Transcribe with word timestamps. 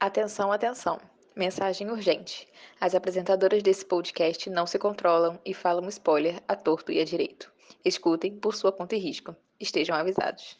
Atenção, 0.00 0.50
atenção. 0.50 0.98
Mensagem 1.36 1.90
urgente. 1.90 2.48
As 2.80 2.94
apresentadoras 2.94 3.62
desse 3.62 3.84
podcast 3.84 4.48
não 4.48 4.66
se 4.66 4.78
controlam 4.78 5.38
e 5.44 5.52
falam 5.52 5.86
spoiler 5.90 6.42
a 6.48 6.56
torto 6.56 6.90
e 6.90 6.98
a 6.98 7.04
direito. 7.04 7.52
Escutem 7.84 8.34
por 8.34 8.54
sua 8.54 8.72
conta 8.72 8.96
e 8.96 8.98
risco. 8.98 9.36
Estejam 9.60 9.94
avisados. 9.94 10.58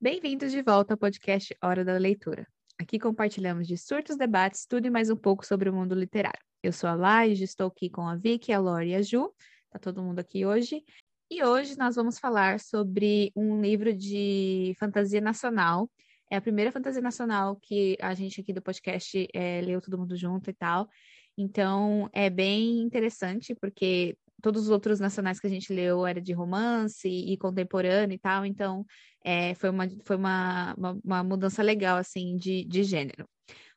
Bem-vindos 0.00 0.50
de 0.50 0.62
volta 0.62 0.94
ao 0.94 0.98
podcast 0.98 1.54
Hora 1.62 1.84
da 1.84 1.98
Leitura. 1.98 2.46
Aqui 2.80 2.98
compartilhamos 2.98 3.68
de 3.68 3.76
surtos, 3.76 4.16
debates, 4.16 4.64
tudo 4.64 4.86
e 4.86 4.90
mais 4.90 5.10
um 5.10 5.16
pouco 5.16 5.44
sobre 5.44 5.68
o 5.68 5.74
mundo 5.74 5.94
literário. 5.94 6.40
Eu 6.62 6.72
sou 6.72 6.88
a 6.88 6.94
Laís, 6.94 7.38
estou 7.42 7.66
aqui 7.66 7.90
com 7.90 8.08
a 8.08 8.16
Vicky, 8.16 8.50
a 8.50 8.60
Lori 8.60 8.92
e 8.92 8.94
a 8.94 9.02
Ju. 9.02 9.30
Tá 9.70 9.78
todo 9.78 10.02
mundo 10.02 10.20
aqui 10.20 10.46
hoje. 10.46 10.82
E 11.30 11.42
hoje 11.42 11.76
nós 11.78 11.96
vamos 11.96 12.18
falar 12.18 12.60
sobre 12.60 13.32
um 13.34 13.60
livro 13.60 13.94
de 13.94 14.74
fantasia 14.78 15.20
nacional. 15.20 15.90
É 16.30 16.36
a 16.36 16.40
primeira 16.40 16.70
fantasia 16.70 17.00
nacional 17.00 17.56
que 17.56 17.96
a 18.00 18.14
gente 18.14 18.40
aqui 18.40 18.52
do 18.52 18.62
podcast 18.62 19.26
é, 19.32 19.60
leu 19.62 19.80
todo 19.80 19.98
mundo 19.98 20.16
junto 20.16 20.50
e 20.50 20.52
tal. 20.52 20.88
Então 21.36 22.08
é 22.12 22.28
bem 22.28 22.80
interessante, 22.80 23.54
porque 23.54 24.16
todos 24.42 24.64
os 24.64 24.68
outros 24.68 25.00
nacionais 25.00 25.40
que 25.40 25.46
a 25.46 25.50
gente 25.50 25.72
leu 25.72 26.06
era 26.06 26.20
de 26.20 26.34
romance 26.34 27.08
e 27.08 27.36
contemporâneo 27.38 28.14
e 28.14 28.18
tal, 28.18 28.44
então 28.44 28.84
é, 29.24 29.54
foi, 29.54 29.70
uma, 29.70 29.88
foi 30.04 30.16
uma, 30.16 30.74
uma, 30.76 31.00
uma, 31.02 31.24
mudança 31.24 31.62
legal, 31.62 31.96
assim, 31.96 32.36
de, 32.36 32.64
de 32.66 32.84
gênero. 32.84 33.26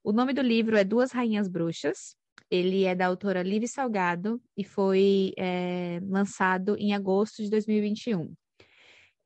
O 0.04 0.12
nome 0.12 0.34
do 0.34 0.42
livro 0.42 0.76
é 0.78 0.84
Duas 0.84 1.14
Rainhas 1.14 1.48
Bruxas, 1.48 2.17
ele 2.50 2.86
é 2.86 2.96
da 2.96 3.08
autora 3.08 3.44
Liv 3.44 3.68
Salgado 3.68 4.42
e 4.56 4.64
foi 4.64 5.34
é, 5.38 6.00
lançado 6.04 6.76
em 6.78 6.94
agosto 6.94 7.44
de 7.44 7.50
2021. 7.50 8.34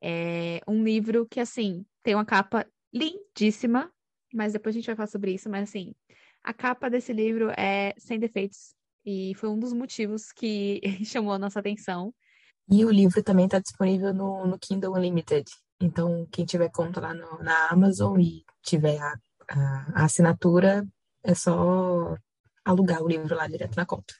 É 0.02 0.60
um 0.66 0.82
livro 0.82 1.26
que, 1.26 1.38
assim, 1.38 1.84
tem 2.02 2.14
uma 2.14 2.24
capa 2.24 2.66
lindíssima, 2.92 3.90
mas 4.34 4.52
depois 4.52 4.74
a 4.74 4.78
gente 4.78 4.86
vai 4.86 4.96
falar 4.96 5.06
sobre 5.06 5.32
isso, 5.32 5.48
mas, 5.48 5.68
assim, 5.68 5.94
a 6.42 6.52
capa 6.52 6.90
desse 6.90 7.12
livro 7.12 7.50
é 7.56 7.94
sem 7.96 8.18
defeitos 8.18 8.74
e 9.04 9.32
foi 9.36 9.48
um 9.48 9.58
dos 9.58 9.72
motivos 9.72 10.32
que 10.32 10.80
chamou 11.04 11.32
a 11.32 11.38
nossa 11.38 11.60
atenção. 11.60 12.12
E 12.68 12.84
o 12.84 12.90
livro 12.90 13.22
também 13.22 13.46
está 13.46 13.58
disponível 13.58 14.12
no, 14.12 14.46
no 14.46 14.58
Kindle 14.58 14.94
Unlimited. 14.94 15.44
Então, 15.80 16.26
quem 16.30 16.44
tiver 16.44 16.70
conta 16.70 17.00
lá 17.00 17.14
no, 17.14 17.42
na 17.42 17.68
Amazon 17.68 18.18
e 18.20 18.44
tiver 18.62 18.98
a, 19.00 19.14
a, 19.48 20.02
a 20.02 20.04
assinatura, 20.04 20.86
é 21.22 21.34
só 21.34 22.16
alugar 22.64 23.02
o 23.02 23.08
livro 23.08 23.34
lá 23.34 23.46
direto 23.46 23.76
na 23.76 23.86
conta. 23.86 24.14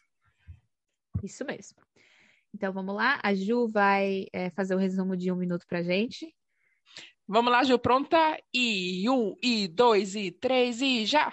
Isso 1.22 1.44
mesmo. 1.44 1.78
Então 2.54 2.72
vamos 2.72 2.94
lá, 2.94 3.18
a 3.22 3.34
Ju 3.34 3.68
vai 3.68 4.26
é, 4.32 4.50
fazer 4.50 4.74
o 4.74 4.76
um 4.76 4.80
resumo 4.80 5.16
de 5.16 5.32
um 5.32 5.36
minuto 5.36 5.66
para 5.66 5.82
gente. 5.82 6.34
Vamos 7.26 7.50
lá, 7.50 7.64
Ju, 7.64 7.78
pronta? 7.78 8.38
E 8.52 9.08
um, 9.08 9.34
e 9.42 9.68
dois, 9.68 10.14
e 10.14 10.30
três, 10.30 10.82
e 10.82 11.06
já! 11.06 11.32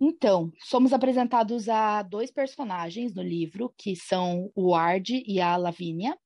Então, 0.00 0.50
somos 0.64 0.94
apresentados 0.94 1.68
a 1.68 2.02
dois 2.02 2.30
personagens 2.30 3.14
no 3.14 3.22
livro, 3.22 3.72
que 3.76 3.94
são 3.94 4.50
o 4.54 4.70
Ward 4.70 5.22
e 5.26 5.40
a 5.40 5.56
Lavínia. 5.58 6.18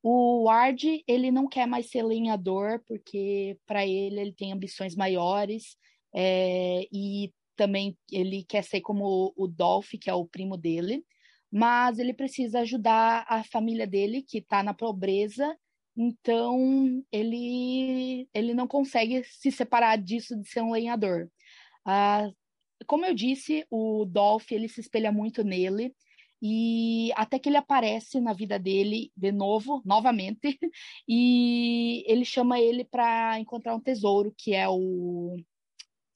O 0.00 0.44
Ward, 0.44 1.02
ele 1.08 1.32
não 1.32 1.48
quer 1.48 1.66
mais 1.66 1.90
ser 1.90 2.04
lenhador, 2.04 2.80
porque 2.86 3.58
para 3.66 3.84
ele 3.84 4.20
ele 4.20 4.32
tem 4.32 4.52
ambições 4.52 4.94
maiores 4.94 5.76
é, 6.14 6.86
e 6.92 7.32
também 7.56 7.96
ele 8.12 8.44
quer 8.44 8.62
ser 8.62 8.80
como 8.80 9.32
o 9.36 9.46
Dolph, 9.46 9.90
que 10.00 10.10
é 10.10 10.14
o 10.14 10.26
primo 10.26 10.56
dele, 10.56 11.04
mas 11.50 11.98
ele 11.98 12.12
precisa 12.12 12.60
ajudar 12.60 13.24
a 13.28 13.42
família 13.44 13.86
dele, 13.86 14.22
que 14.22 14.38
está 14.38 14.62
na 14.62 14.74
pobreza, 14.74 15.56
então 15.96 17.02
ele, 17.10 18.28
ele 18.34 18.52
não 18.54 18.68
consegue 18.68 19.24
se 19.24 19.50
separar 19.50 19.96
disso 19.96 20.36
de 20.36 20.48
ser 20.48 20.60
um 20.60 20.72
lenhador. 20.72 21.30
Ah, 21.84 22.28
como 22.86 23.06
eu 23.06 23.14
disse, 23.14 23.66
o 23.70 24.04
Dolph 24.04 24.52
ele 24.52 24.68
se 24.68 24.80
espelha 24.80 25.10
muito 25.10 25.42
nele, 25.42 25.94
e 26.42 27.10
até 27.16 27.38
que 27.38 27.48
ele 27.48 27.56
aparece 27.56 28.20
na 28.20 28.32
vida 28.32 28.58
dele 28.58 29.10
de 29.16 29.32
novo, 29.32 29.82
novamente, 29.86 30.58
e 31.08 32.04
ele 32.06 32.24
chama 32.24 32.60
ele 32.60 32.84
para 32.84 33.40
encontrar 33.40 33.74
um 33.74 33.80
tesouro, 33.80 34.34
que 34.36 34.54
é 34.54 34.68
o, 34.68 35.36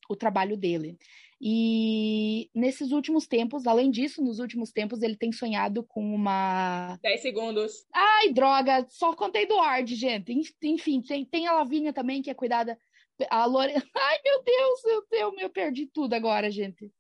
o 0.09 0.17
trabalho 0.17 0.57
dele. 0.57 0.99
E 1.43 2.51
nesses 2.55 2.93
últimos 2.93 3.27
tempos, 3.27 3.67
além 3.67 3.91
disso, 3.91 4.23
nos 4.23 4.39
últimos 4.39 4.73
tempos, 4.73 5.01
ele 5.01 5.17
tem 5.17 5.33
sonhado 5.33 5.83
com 5.85 6.03
uma. 6.15 6.99
10 7.03 7.23
segundos. 7.23 7.87
Ai, 7.95 8.31
droga, 8.31 8.87
só 8.91 9.15
contei 9.15 9.47
do 9.47 9.59
Ard, 9.59 9.89
gente. 9.95 10.35
Enfim, 10.63 11.01
tem, 11.01 11.25
tem 11.25 11.47
a 11.47 11.55
Lavínia 11.55 11.95
também, 11.95 12.21
que 12.21 12.31
é 12.31 12.35
cuidada. 12.35 12.79
A 13.31 13.47
Lore... 13.47 13.73
Ai, 13.97 14.19
meu 14.23 14.43
Deus, 14.43 14.81
meu 14.85 15.07
Deus, 15.11 15.35
eu 15.39 15.51
perdi 15.51 15.87
tudo 15.87 16.13
agora, 16.13 16.51
gente. 16.51 16.93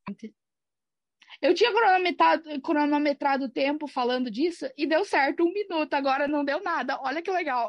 Eu 1.42 1.54
tinha 1.54 1.72
cronometrado, 1.72 2.60
cronometrado 2.62 3.44
o 3.44 3.50
tempo 3.50 3.86
falando 3.86 4.30
disso 4.30 4.66
e 4.76 4.86
deu 4.86 5.04
certo, 5.04 5.42
um 5.42 5.52
minuto, 5.52 5.92
agora 5.94 6.26
não 6.26 6.44
deu 6.44 6.62
nada. 6.62 6.98
Olha 7.02 7.22
que 7.22 7.30
legal. 7.30 7.68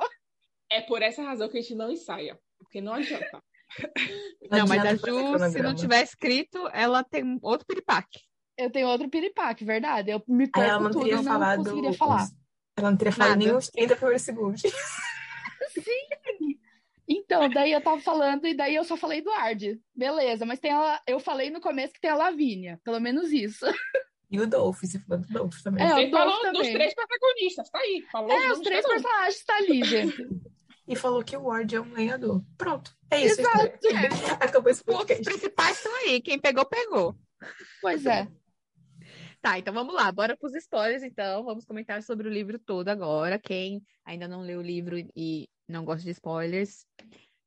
É 0.69 0.79
por 0.79 1.01
essa 1.01 1.21
razão 1.21 1.49
que 1.49 1.57
a 1.57 1.61
gente 1.61 1.75
não 1.75 1.91
ensaia, 1.91 2.39
porque 2.57 2.79
não 2.79 2.93
adianta. 2.93 3.43
Não, 4.49 4.67
mas 4.67 4.85
a 4.85 4.95
Ju, 4.95 5.51
se 5.51 5.61
não 5.61 5.75
tiver 5.75 6.03
escrito, 6.03 6.69
ela 6.73 7.03
tem 7.03 7.39
outro 7.41 7.65
piripaque. 7.65 8.19
Eu 8.57 8.69
tenho 8.69 8.87
outro 8.87 9.09
piripaque, 9.09 9.65
verdade. 9.65 10.11
Eu 10.11 10.23
me 10.27 10.47
perco 10.47 10.69
ela 10.69 10.79
não 10.79 10.91
tudo 10.91 11.07
e 11.07 11.11
não 11.11 11.55
conseguiria 11.55 11.93
falar. 11.93 12.27
Ela 12.77 12.91
não 12.91 12.97
teria 12.97 13.11
falado 13.11 13.37
nem 13.37 13.55
uns 13.55 13.69
30 13.69 13.95
primeiros 13.95 14.21
segundos. 14.21 14.61
Sim! 15.73 16.57
Então, 17.07 17.49
daí 17.49 17.71
eu 17.71 17.81
tava 17.81 17.99
falando 17.99 18.47
e 18.47 18.53
daí 18.53 18.75
eu 18.75 18.83
só 18.83 18.95
falei 18.95 19.21
do 19.21 19.31
Ard. 19.31 19.79
Beleza, 19.93 20.45
mas 20.45 20.59
tem 20.59 20.71
a, 20.71 21.01
eu 21.07 21.19
falei 21.19 21.49
no 21.49 21.59
começo 21.59 21.93
que 21.93 21.99
tem 21.99 22.09
a 22.09 22.15
Lavínia. 22.15 22.79
Pelo 22.83 22.99
menos 22.99 23.31
isso. 23.31 23.65
E 24.29 24.39
o 24.39 24.47
Dolph, 24.47 24.79
você 24.79 24.97
falou 24.99 25.21
do 25.21 25.27
Dolph 25.27 25.61
também. 25.61 25.85
É, 25.85 25.89
Você 25.89 26.09
falou 26.09 26.39
também. 26.41 26.61
dos 26.61 26.71
três 26.71 26.93
protagonistas, 26.93 27.69
tá 27.69 27.79
aí. 27.79 28.05
Falou 28.09 28.31
é, 28.31 28.51
os 28.53 28.59
três 28.61 28.87
personagens 28.87 29.43
tá 29.43 29.55
ali, 29.57 29.83
gente 29.83 30.15
e 30.91 30.95
falou 30.95 31.23
que 31.23 31.37
o 31.37 31.43
Ward 31.43 31.73
é 31.73 31.79
um 31.79 31.89
ganhador. 31.89 32.43
Pronto. 32.57 32.93
É 33.09 33.25
isso. 33.25 33.39
Exato. 33.39 33.87
É. 33.87 34.33
Acabou 34.43 34.69
esse 34.69 34.83
podcast. 34.83 35.21
Os 35.21 35.27
principais 35.27 35.77
estão 35.77 35.95
aí. 35.95 36.21
Quem 36.21 36.37
pegou, 36.37 36.65
pegou. 36.65 37.17
Pois 37.81 38.05
é. 38.05 38.27
Tá, 39.41 39.57
então 39.57 39.73
vamos 39.73 39.95
lá, 39.95 40.11
bora 40.11 40.37
para 40.37 40.47
os 40.47 40.53
spoilers, 40.53 41.01
então. 41.01 41.45
Vamos 41.45 41.63
comentar 41.63 42.03
sobre 42.03 42.27
o 42.27 42.31
livro 42.31 42.59
todo 42.59 42.89
agora. 42.89 43.39
Quem 43.39 43.81
ainda 44.03 44.27
não 44.27 44.41
leu 44.41 44.59
o 44.59 44.61
livro 44.61 44.97
e 45.15 45.49
não 45.67 45.85
gosta 45.85 46.03
de 46.03 46.11
spoilers, 46.11 46.85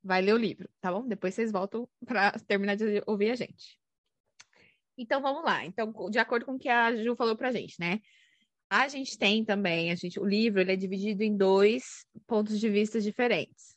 vai 0.02 0.22
ler 0.22 0.32
o 0.32 0.38
livro, 0.38 0.68
tá 0.80 0.90
bom? 0.90 1.06
Depois 1.06 1.34
vocês 1.34 1.52
voltam 1.52 1.86
para 2.04 2.32
terminar 2.48 2.76
de 2.76 3.02
ouvir 3.06 3.30
a 3.30 3.34
gente. 3.36 3.78
Então 4.96 5.20
vamos 5.20 5.44
lá. 5.44 5.64
Então, 5.66 5.92
de 6.10 6.18
acordo 6.18 6.46
com 6.46 6.54
o 6.54 6.58
que 6.58 6.68
a 6.68 6.96
Ju 6.96 7.14
falou 7.14 7.36
pra 7.36 7.52
gente, 7.52 7.78
né? 7.78 8.00
A 8.70 8.88
gente 8.88 9.16
tem 9.18 9.44
também, 9.44 9.90
a 9.90 9.94
gente, 9.94 10.18
o 10.18 10.24
livro 10.24 10.60
ele 10.60 10.72
é 10.72 10.76
dividido 10.76 11.22
em 11.22 11.36
dois 11.36 12.06
pontos 12.26 12.58
de 12.58 12.68
vista 12.68 13.00
diferentes. 13.00 13.74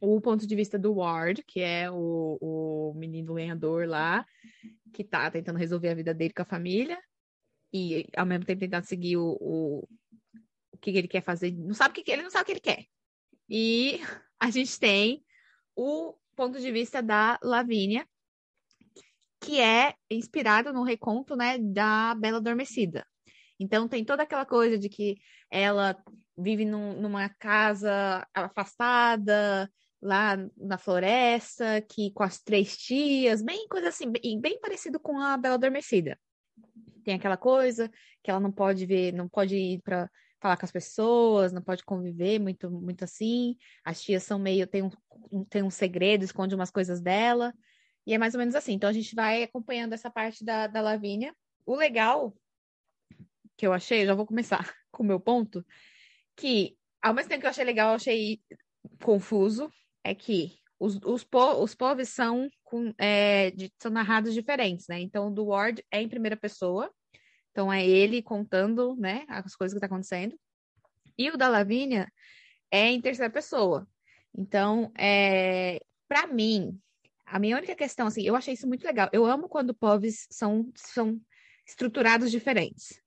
O 0.00 0.20
ponto 0.20 0.46
de 0.46 0.56
vista 0.56 0.78
do 0.78 0.94
Ward, 0.94 1.42
que 1.44 1.60
é 1.60 1.90
o, 1.90 2.38
o 2.40 2.94
menino 2.94 3.32
lenhador 3.32 3.86
lá, 3.86 4.26
que 4.92 5.04
tá 5.04 5.30
tentando 5.30 5.58
resolver 5.58 5.90
a 5.90 5.94
vida 5.94 6.12
dele 6.12 6.34
com 6.34 6.42
a 6.42 6.46
família, 6.46 6.98
e 7.72 8.06
ao 8.16 8.26
mesmo 8.26 8.44
tempo 8.44 8.60
tentando 8.60 8.84
seguir 8.84 9.16
o, 9.16 9.36
o, 9.40 9.88
o 10.72 10.78
que 10.78 10.90
ele 10.90 11.08
quer 11.08 11.22
fazer. 11.22 11.52
Não 11.52 11.74
sabe 11.74 12.00
o 12.00 12.04
que 12.04 12.10
ele 12.10 12.22
não 12.22 12.30
sabe 12.30 12.42
o 12.42 12.46
que 12.46 12.52
ele 12.52 12.60
quer. 12.60 12.86
E 13.48 14.00
a 14.38 14.50
gente 14.50 14.78
tem 14.78 15.24
o 15.74 16.14
ponto 16.36 16.60
de 16.60 16.70
vista 16.70 17.02
da 17.02 17.38
Lavínia, 17.42 18.06
que 19.40 19.60
é 19.60 19.94
inspirado 20.10 20.72
no 20.72 20.82
reconto 20.82 21.34
né, 21.34 21.58
da 21.58 22.14
Bela 22.14 22.38
Adormecida. 22.38 23.06
Então 23.58 23.88
tem 23.88 24.04
toda 24.04 24.22
aquela 24.22 24.44
coisa 24.44 24.78
de 24.78 24.88
que 24.88 25.18
ela 25.50 25.96
vive 26.36 26.64
num, 26.64 27.00
numa 27.00 27.28
casa 27.28 28.26
afastada, 28.34 29.70
lá 30.00 30.36
na 30.56 30.76
floresta, 30.76 31.80
que 31.80 32.10
com 32.10 32.24
as 32.24 32.40
três 32.40 32.76
tias, 32.76 33.40
bem 33.40 33.68
coisa 33.68 33.88
assim, 33.88 34.10
bem, 34.10 34.40
bem 34.40 34.60
parecido 34.60 34.98
com 34.98 35.18
a 35.20 35.36
Bela 35.36 35.54
Adormecida. 35.54 36.18
Tem 37.04 37.14
aquela 37.14 37.36
coisa 37.36 37.90
que 38.22 38.30
ela 38.30 38.40
não 38.40 38.50
pode 38.50 38.84
ver, 38.84 39.12
não 39.12 39.28
pode 39.28 39.56
ir 39.56 39.80
para 39.82 40.10
falar 40.40 40.56
com 40.56 40.66
as 40.66 40.72
pessoas, 40.72 41.52
não 41.52 41.62
pode 41.62 41.84
conviver 41.84 42.40
muito, 42.40 42.68
muito 42.68 43.04
assim. 43.04 43.56
As 43.84 44.02
tias 44.02 44.24
são 44.24 44.40
meio, 44.40 44.66
tem 44.66 44.82
um, 44.82 45.44
tem 45.44 45.62
um 45.62 45.70
segredo, 45.70 46.24
esconde 46.24 46.54
umas 46.54 46.70
coisas 46.70 47.00
dela. 47.00 47.54
E 48.04 48.12
é 48.12 48.18
mais 48.18 48.34
ou 48.34 48.38
menos 48.38 48.56
assim. 48.56 48.72
Então 48.72 48.90
a 48.90 48.92
gente 48.92 49.14
vai 49.14 49.44
acompanhando 49.44 49.92
essa 49.92 50.10
parte 50.10 50.44
da, 50.44 50.66
da 50.66 50.80
Lavínia. 50.80 51.32
O 51.64 51.76
legal 51.76 52.34
que 53.62 53.66
eu 53.68 53.72
achei, 53.72 54.04
já 54.04 54.12
vou 54.12 54.26
começar 54.26 54.58
com 54.90 55.04
o 55.04 55.06
meu 55.06 55.20
ponto, 55.20 55.64
que 56.34 56.76
ao 57.00 57.14
mesmo 57.14 57.28
tempo 57.28 57.42
que 57.42 57.46
eu 57.46 57.50
achei 57.50 57.64
legal, 57.64 57.90
eu 57.90 57.94
achei 57.94 58.40
confuso, 59.00 59.72
é 60.02 60.12
que 60.16 60.58
os, 60.80 60.98
os, 61.04 61.22
po 61.22 61.62
os 61.62 61.72
povos 61.72 62.08
são, 62.08 62.50
com, 62.64 62.92
é, 62.98 63.52
de, 63.52 63.72
são 63.80 63.92
narrados 63.92 64.34
diferentes, 64.34 64.88
né? 64.88 64.98
Então, 64.98 65.32
do 65.32 65.46
Ward 65.46 65.80
é 65.92 66.02
em 66.02 66.08
primeira 66.08 66.36
pessoa, 66.36 66.92
então 67.52 67.72
é 67.72 67.86
ele 67.86 68.20
contando, 68.20 68.96
né, 68.96 69.24
as 69.28 69.54
coisas 69.54 69.72
que 69.72 69.80
tá 69.80 69.86
acontecendo. 69.86 70.36
E 71.16 71.30
o 71.30 71.36
da 71.36 71.46
Lavínia 71.46 72.12
é 72.68 72.88
em 72.88 73.00
terceira 73.00 73.32
pessoa. 73.32 73.86
Então, 74.36 74.90
é, 74.98 75.78
para 76.08 76.26
mim, 76.26 76.80
a 77.24 77.38
minha 77.38 77.56
única 77.56 77.76
questão, 77.76 78.08
assim, 78.08 78.24
eu 78.24 78.34
achei 78.34 78.54
isso 78.54 78.66
muito 78.66 78.84
legal. 78.84 79.08
Eu 79.12 79.24
amo 79.24 79.48
quando 79.48 79.72
povos 79.72 80.26
são, 80.32 80.68
são 80.74 81.20
estruturados 81.64 82.28
diferentes. 82.28 83.01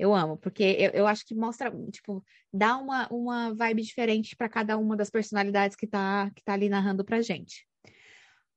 Eu 0.00 0.14
amo, 0.14 0.38
porque 0.38 0.62
eu, 0.62 0.92
eu 0.92 1.06
acho 1.06 1.26
que 1.26 1.34
mostra, 1.34 1.70
tipo, 1.92 2.24
dá 2.50 2.78
uma, 2.78 3.06
uma 3.08 3.54
vibe 3.54 3.82
diferente 3.82 4.34
para 4.34 4.48
cada 4.48 4.78
uma 4.78 4.96
das 4.96 5.10
personalidades 5.10 5.76
que 5.76 5.86
tá, 5.86 6.30
que 6.34 6.42
tá 6.42 6.54
ali 6.54 6.70
narrando 6.70 7.04
pra 7.04 7.20
gente. 7.20 7.68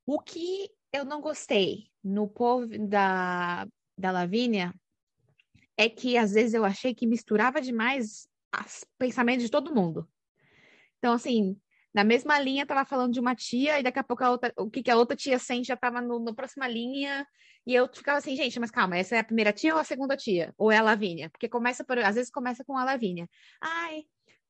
O 0.06 0.22
que 0.22 0.70
eu 0.94 1.04
não 1.04 1.20
gostei 1.20 1.90
no 2.02 2.30
povo 2.30 2.66
da, 2.88 3.68
da 3.98 4.10
Lavínia 4.10 4.74
é 5.76 5.90
que 5.90 6.18
às 6.18 6.32
vezes 6.32 6.54
eu 6.54 6.64
achei 6.64 6.96
que 6.96 7.06
misturava 7.06 7.60
demais 7.60 8.26
os 8.58 8.86
pensamentos 8.98 9.44
de 9.44 9.52
todo 9.52 9.76
mundo. 9.76 10.08
Então, 10.98 11.12
assim, 11.12 11.60
na 11.94 12.04
mesma 12.04 12.40
linha 12.40 12.64
estava 12.64 12.86
falando 12.86 13.14
de 13.14 13.20
uma 13.20 13.36
tia 13.36 13.80
e 13.80 13.84
daqui 13.84 14.00
a 14.00 14.04
pouco 14.04 14.24
a 14.24 14.32
outra, 14.32 14.54
o 14.58 14.70
que, 14.70 14.82
que 14.82 14.90
a 14.90 14.98
outra 14.98 15.16
tia 15.16 15.38
sente 15.38 15.68
já 15.68 15.76
estava 15.76 16.02
na 16.02 16.34
próxima 16.34 16.68
linha 16.68 17.26
e 17.66 17.74
eu 17.74 17.88
ficava 17.94 18.18
assim, 18.18 18.36
gente, 18.36 18.60
mas 18.60 18.72
calma, 18.72 18.98
essa 18.98 19.16
é 19.16 19.20
a 19.20 19.24
primeira 19.24 19.54
tia 19.54 19.74
ou 19.74 19.80
a 19.80 19.84
segunda 19.84 20.18
tia? 20.18 20.54
Ou 20.58 20.72
é 20.72 20.78
a 20.78 20.82
Lavínia? 20.82 21.30
Porque 21.30 21.48
começa 21.48 21.84
por, 21.84 21.98
às 22.00 22.16
vezes 22.16 22.32
começa 22.32 22.64
com 22.66 22.78
a 22.78 22.84
Lavínia. 22.84 23.30
Ai, 23.62 24.04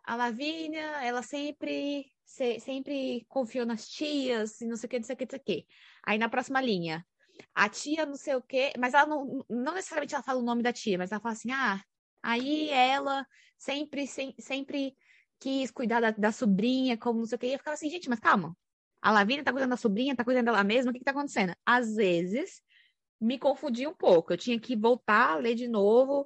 a 0.03 0.15
Lavínia, 0.15 1.03
ela 1.03 1.21
sempre 1.21 2.05
se, 2.25 2.59
sempre 2.59 3.25
confiou 3.27 3.65
nas 3.65 3.87
tias 3.87 4.59
e 4.61 4.67
não 4.67 4.75
sei 4.75 4.87
o 4.87 4.89
que, 4.89 4.99
não 4.99 5.05
sei 5.05 5.13
o 5.13 5.17
que, 5.17 5.25
não 5.25 5.29
sei 5.29 5.39
o 5.39 5.43
que. 5.43 5.67
Aí 6.05 6.17
na 6.17 6.29
próxima 6.29 6.59
linha, 6.61 7.05
a 7.53 7.69
tia 7.69 8.05
não 8.05 8.15
sei 8.15 8.35
o 8.35 8.41
que, 8.41 8.73
mas 8.79 8.93
ela 8.93 9.05
não, 9.05 9.45
não 9.49 9.73
necessariamente 9.73 10.15
ela 10.15 10.23
fala 10.23 10.39
o 10.39 10.45
nome 10.45 10.63
da 10.63 10.73
tia, 10.73 10.97
mas 10.97 11.11
ela 11.11 11.21
fala 11.21 11.33
assim, 11.33 11.51
ah, 11.51 11.81
aí 12.21 12.69
ela 12.69 13.25
sempre, 13.57 14.07
sem, 14.07 14.33
sempre 14.39 14.95
quis 15.43 15.69
cuidar 15.69 15.99
da, 15.99 16.11
da 16.11 16.31
sobrinha, 16.31 16.97
como 16.97 17.19
não 17.19 17.25
sei 17.25 17.35
o 17.35 17.39
que. 17.39 17.47
E 17.47 17.53
eu 17.53 17.57
ficava 17.57 17.75
assim, 17.75 17.89
gente, 17.89 18.09
mas 18.09 18.19
calma. 18.19 18.55
A 19.01 19.11
Lavínia 19.11 19.43
tá 19.43 19.51
cuidando 19.51 19.71
da 19.71 19.77
sobrinha, 19.77 20.15
tá 20.15 20.23
cuidando 20.23 20.45
dela 20.45 20.63
mesma, 20.63 20.89
o 20.89 20.93
que 20.93 20.99
que 20.99 21.05
tá 21.05 21.11
acontecendo? 21.11 21.53
Às 21.65 21.95
vezes, 21.95 22.61
me 23.19 23.37
confundi 23.37 23.85
um 23.85 23.93
pouco. 23.93 24.31
Eu 24.31 24.37
tinha 24.37 24.57
que 24.57 24.77
voltar, 24.77 25.35
ler 25.35 25.55
de 25.55 25.67
novo, 25.67 26.25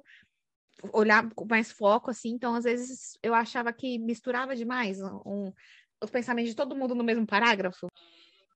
olhar 0.92 1.28
com 1.34 1.44
mais 1.44 1.72
foco, 1.72 2.10
assim. 2.10 2.30
Então, 2.30 2.54
às 2.54 2.62
vezes, 2.62 3.18
eu 3.20 3.34
achava 3.34 3.72
que 3.72 3.98
misturava 3.98 4.54
demais 4.54 5.00
um, 5.02 5.52
os 6.00 6.10
pensamentos 6.10 6.50
de 6.50 6.56
todo 6.56 6.76
mundo 6.76 6.94
no 6.94 7.02
mesmo 7.02 7.26
parágrafo. 7.26 7.88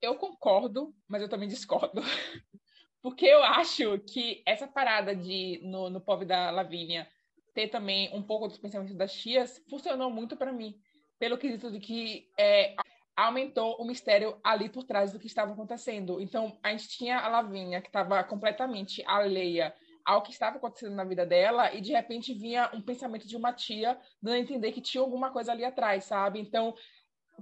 Eu 0.00 0.14
concordo, 0.14 0.94
mas 1.08 1.22
eu 1.22 1.28
também 1.28 1.48
discordo. 1.48 2.00
Porque 3.02 3.26
eu 3.26 3.42
acho 3.42 3.98
que 3.98 4.40
essa 4.46 4.68
parada 4.68 5.16
de, 5.16 5.60
no, 5.64 5.90
no 5.90 6.00
povo 6.00 6.24
da 6.24 6.52
Lavínia, 6.52 7.08
ter 7.54 7.68
também 7.68 8.14
um 8.14 8.22
pouco 8.22 8.48
dos 8.48 8.58
pensamentos 8.58 8.94
das 8.94 9.12
tias 9.12 9.62
funcionou 9.68 10.10
muito 10.10 10.36
para 10.36 10.52
mim, 10.52 10.74
pelo 11.18 11.38
quesito 11.38 11.70
de 11.70 11.80
que 11.80 12.28
é, 12.38 12.74
aumentou 13.16 13.76
o 13.76 13.84
mistério 13.84 14.38
ali 14.42 14.68
por 14.68 14.84
trás 14.84 15.12
do 15.12 15.18
que 15.18 15.26
estava 15.26 15.52
acontecendo. 15.52 16.20
Então, 16.20 16.58
a 16.62 16.70
gente 16.70 16.88
tinha 16.88 17.18
a 17.18 17.28
Lavínia, 17.28 17.80
que 17.80 17.88
estava 17.88 18.22
completamente 18.24 19.02
alheia 19.06 19.74
ao 20.04 20.22
que 20.22 20.32
estava 20.32 20.56
acontecendo 20.56 20.96
na 20.96 21.04
vida 21.04 21.24
dela, 21.24 21.72
e 21.72 21.80
de 21.80 21.92
repente 21.92 22.34
vinha 22.34 22.68
um 22.74 22.82
pensamento 22.82 23.26
de 23.26 23.36
uma 23.36 23.52
tia 23.52 23.98
dando 24.20 24.34
a 24.34 24.38
entender 24.40 24.72
que 24.72 24.80
tinha 24.80 25.02
alguma 25.02 25.30
coisa 25.30 25.52
ali 25.52 25.64
atrás, 25.64 26.04
sabe? 26.04 26.40
Então, 26.40 26.74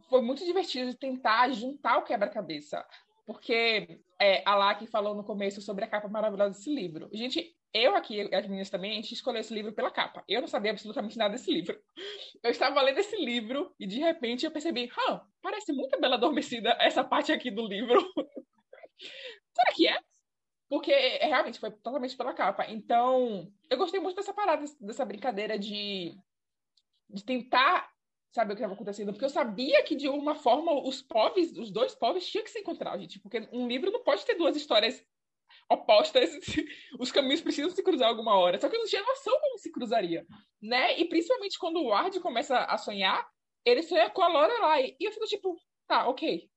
foi 0.09 0.21
muito 0.21 0.45
divertido 0.45 0.95
tentar 0.95 1.51
juntar 1.51 1.99
o 1.99 2.03
quebra-cabeça. 2.03 2.85
Porque 3.27 4.01
é, 4.21 4.43
a 4.45 4.57
Laki 4.57 4.87
falou 4.87 5.15
no 5.15 5.25
começo 5.25 5.63
sobre 5.63 5.85
a 5.85 5.89
capa 5.89 6.09
maravilhosa 6.09 6.51
desse 6.51 6.75
livro. 6.75 7.09
Gente, 7.13 7.57
eu 7.73 7.95
aqui, 7.95 8.23
as 8.35 8.47
meninas 8.47 8.71
também, 8.71 8.93
a 8.93 8.95
gente 8.95 9.15
escolheu 9.15 9.41
esse 9.41 9.55
livro 9.55 9.73
pela 9.73 9.91
capa. 9.91 10.25
Eu 10.29 10.41
não 10.41 10.49
sabia 10.49 10.73
absolutamente 10.73 11.17
nada 11.17 11.33
desse 11.33 11.51
livro. 11.51 11.81
Eu 12.43 12.51
estava 12.51 12.81
lendo 12.83 12.99
esse 12.99 13.17
livro 13.17 13.75
e 13.79 13.87
de 13.87 13.99
repente 13.99 14.47
eu 14.47 14.51
percebi, 14.51 14.91
parece 15.43 15.73
muito 15.75 16.01
Bela 16.01 16.17
Adormecida 16.17 16.75
essa 16.81 17.05
parte 17.05 17.31
aqui 17.31 17.51
do 17.51 17.67
livro. 17.67 18.01
Será 19.55 19.73
que 19.75 19.87
é? 19.87 19.99
Porque 20.71 20.91
é, 20.91 21.27
realmente 21.27 21.61
foi 21.61 21.71
totalmente 21.71 22.17
pela 22.17 22.33
capa. 22.33 22.65
Então, 22.71 23.53
eu 23.69 23.77
gostei 23.77 24.01
muito 24.01 24.17
dessa 24.17 24.33
parada, 24.33 24.65
dessa 24.81 25.05
brincadeira 25.05 25.59
de, 25.59 26.17
de 27.11 27.25
tentar 27.25 27.91
saber 28.33 28.53
o 28.53 28.57
que 28.57 28.63
estava 28.63 28.75
acontecendo, 28.75 29.13
porque 29.13 29.25
eu 29.25 29.31
sabia 29.31 29.83
que 29.83 29.97
de 29.97 30.07
alguma 30.07 30.35
forma 30.35 30.73
os 30.73 31.03
povos, 31.03 31.51
os 31.59 31.71
dois 31.71 31.95
povos 31.95 32.27
tinham 32.27 32.45
que 32.45 32.51
se 32.51 32.61
encontrar, 32.61 32.97
gente, 32.99 33.19
porque 33.19 33.49
um 33.53 33.67
livro 33.67 33.91
não 33.91 34.03
pode 34.03 34.25
ter 34.25 34.35
duas 34.35 34.57
histórias 34.57 35.05
opostas, 35.71 36.31
os 36.99 37.13
caminhos 37.13 37.41
precisam 37.41 37.71
se 37.71 37.83
cruzar 37.83 38.09
alguma 38.09 38.37
hora. 38.37 38.59
Só 38.59 38.69
que 38.69 38.75
eu 38.77 38.81
não 38.81 38.87
tinha 38.87 39.03
noção 39.03 39.39
como 39.41 39.59
se 39.59 39.71
cruzaria, 39.71 40.27
né? 40.61 40.99
E 40.99 41.05
principalmente 41.05 41.59
quando 41.59 41.77
o 41.77 41.87
Ward 41.87 42.19
começa 42.21 42.59
a 42.59 42.77
sonhar, 42.77 43.27
ele 43.65 43.83
sonha 43.83 44.11
com 44.11 44.23
a 44.23 44.29
Lorelai. 44.29 44.97
E 44.99 45.05
eu 45.05 45.13
fico 45.13 45.27
tipo, 45.27 45.57
tá, 45.87 46.09
ok. 46.09 46.51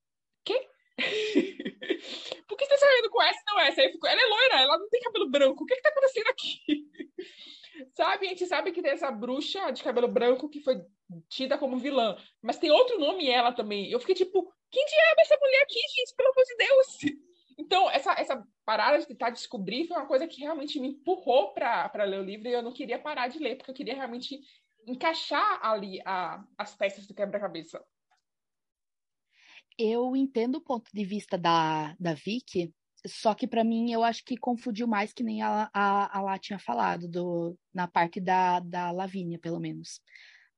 Quem? 0.43 0.67
Por 2.47 2.57
que 2.57 2.65
você 2.65 2.71
tá 2.71 2.77
sonhando 2.77 3.09
com 3.09 3.21
essa 3.21 3.39
e 3.39 3.51
não 3.51 3.59
essa? 3.59 3.81
Aí 3.81 3.91
fico, 3.91 4.07
ela 4.07 4.21
é 4.21 4.25
loira, 4.25 4.61
ela 4.61 4.77
não 4.77 4.89
tem 4.89 5.01
cabelo 5.01 5.29
branco. 5.29 5.63
O 5.63 5.65
que 5.65 5.75
que 5.75 5.81
tá 5.81 5.89
acontecendo 5.89 6.27
aqui? 6.27 6.59
sabe, 7.95 8.25
a 8.25 8.29
gente 8.29 8.45
sabe 8.45 8.71
que 8.71 8.81
tem 8.81 8.91
essa 8.91 9.11
bruxa 9.11 9.71
de 9.71 9.83
cabelo 9.83 10.07
branco 10.07 10.49
que 10.49 10.59
foi 10.59 10.81
tida 11.29 11.57
como 11.57 11.77
vilã, 11.77 12.17
mas 12.41 12.57
tem 12.57 12.71
outro 12.71 12.99
nome 12.99 13.29
ela 13.29 13.51
também. 13.51 13.89
Eu 13.91 13.99
fiquei 13.99 14.15
tipo, 14.15 14.51
quem 14.71 14.85
diabo 14.85 15.19
é 15.19 15.21
essa 15.21 15.37
mulher 15.37 15.61
aqui, 15.63 15.79
gente? 15.79 16.15
Pelo 16.15 16.29
amor 16.29 16.43
de 16.43 16.55
Deus! 16.57 17.32
Então, 17.57 17.89
essa, 17.89 18.13
essa 18.13 18.47
parada 18.65 18.99
de 18.99 19.07
tentar 19.07 19.29
descobrir 19.29 19.87
foi 19.87 19.97
uma 19.97 20.07
coisa 20.07 20.27
que 20.27 20.41
realmente 20.41 20.79
me 20.79 20.89
empurrou 20.89 21.53
para 21.53 22.03
ler 22.03 22.19
o 22.19 22.23
livro 22.23 22.47
e 22.47 22.53
eu 22.53 22.61
não 22.61 22.73
queria 22.73 22.99
parar 22.99 23.27
de 23.27 23.39
ler, 23.39 23.55
porque 23.55 23.71
eu 23.71 23.75
queria 23.75 23.95
realmente 23.95 24.39
encaixar 24.87 25.59
ali 25.65 26.01
a, 26.05 26.43
as 26.57 26.75
peças 26.75 27.07
do 27.07 27.13
quebra-cabeça. 27.13 27.83
Eu 29.77 30.15
entendo 30.15 30.55
o 30.55 30.61
ponto 30.61 30.89
de 30.93 31.03
vista 31.03 31.37
da, 31.37 31.95
da 31.99 32.13
Vicky, 32.13 32.73
só 33.05 33.33
que 33.33 33.47
para 33.47 33.63
mim 33.63 33.91
eu 33.91 34.03
acho 34.03 34.23
que 34.23 34.37
confundiu 34.37 34.87
mais 34.87 35.11
que 35.11 35.23
nem 35.23 35.41
a, 35.41 35.69
a, 35.73 36.17
a 36.17 36.21
Lá 36.21 36.37
tinha 36.37 36.59
falado, 36.59 37.07
do, 37.07 37.57
na 37.73 37.87
parte 37.87 38.19
da, 38.21 38.59
da 38.59 38.91
Lavínia, 38.91 39.39
pelo 39.39 39.59
menos. 39.59 39.99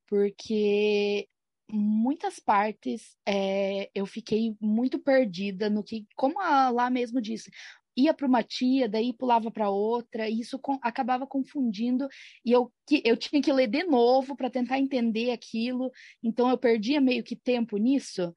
Porque 0.06 1.28
muitas 1.70 2.38
partes 2.38 3.16
é, 3.26 3.90
eu 3.94 4.06
fiquei 4.06 4.56
muito 4.60 4.98
perdida 4.98 5.68
no 5.68 5.82
que, 5.82 6.06
como 6.14 6.40
a 6.40 6.70
lá 6.70 6.88
mesmo 6.90 7.20
disse, 7.20 7.50
ia 7.96 8.12
para 8.12 8.26
uma 8.26 8.42
tia, 8.42 8.88
daí 8.88 9.12
pulava 9.12 9.50
para 9.50 9.70
outra, 9.70 10.28
e 10.28 10.40
isso 10.40 10.58
com, 10.58 10.78
acabava 10.82 11.26
confundindo, 11.26 12.06
e 12.44 12.52
eu, 12.52 12.72
que, 12.86 13.02
eu 13.04 13.16
tinha 13.16 13.40
que 13.40 13.52
ler 13.52 13.68
de 13.68 13.84
novo 13.84 14.36
para 14.36 14.50
tentar 14.50 14.78
entender 14.78 15.30
aquilo, 15.30 15.90
então 16.22 16.50
eu 16.50 16.58
perdia 16.58 17.00
meio 17.00 17.24
que 17.24 17.34
tempo 17.34 17.76
nisso. 17.78 18.32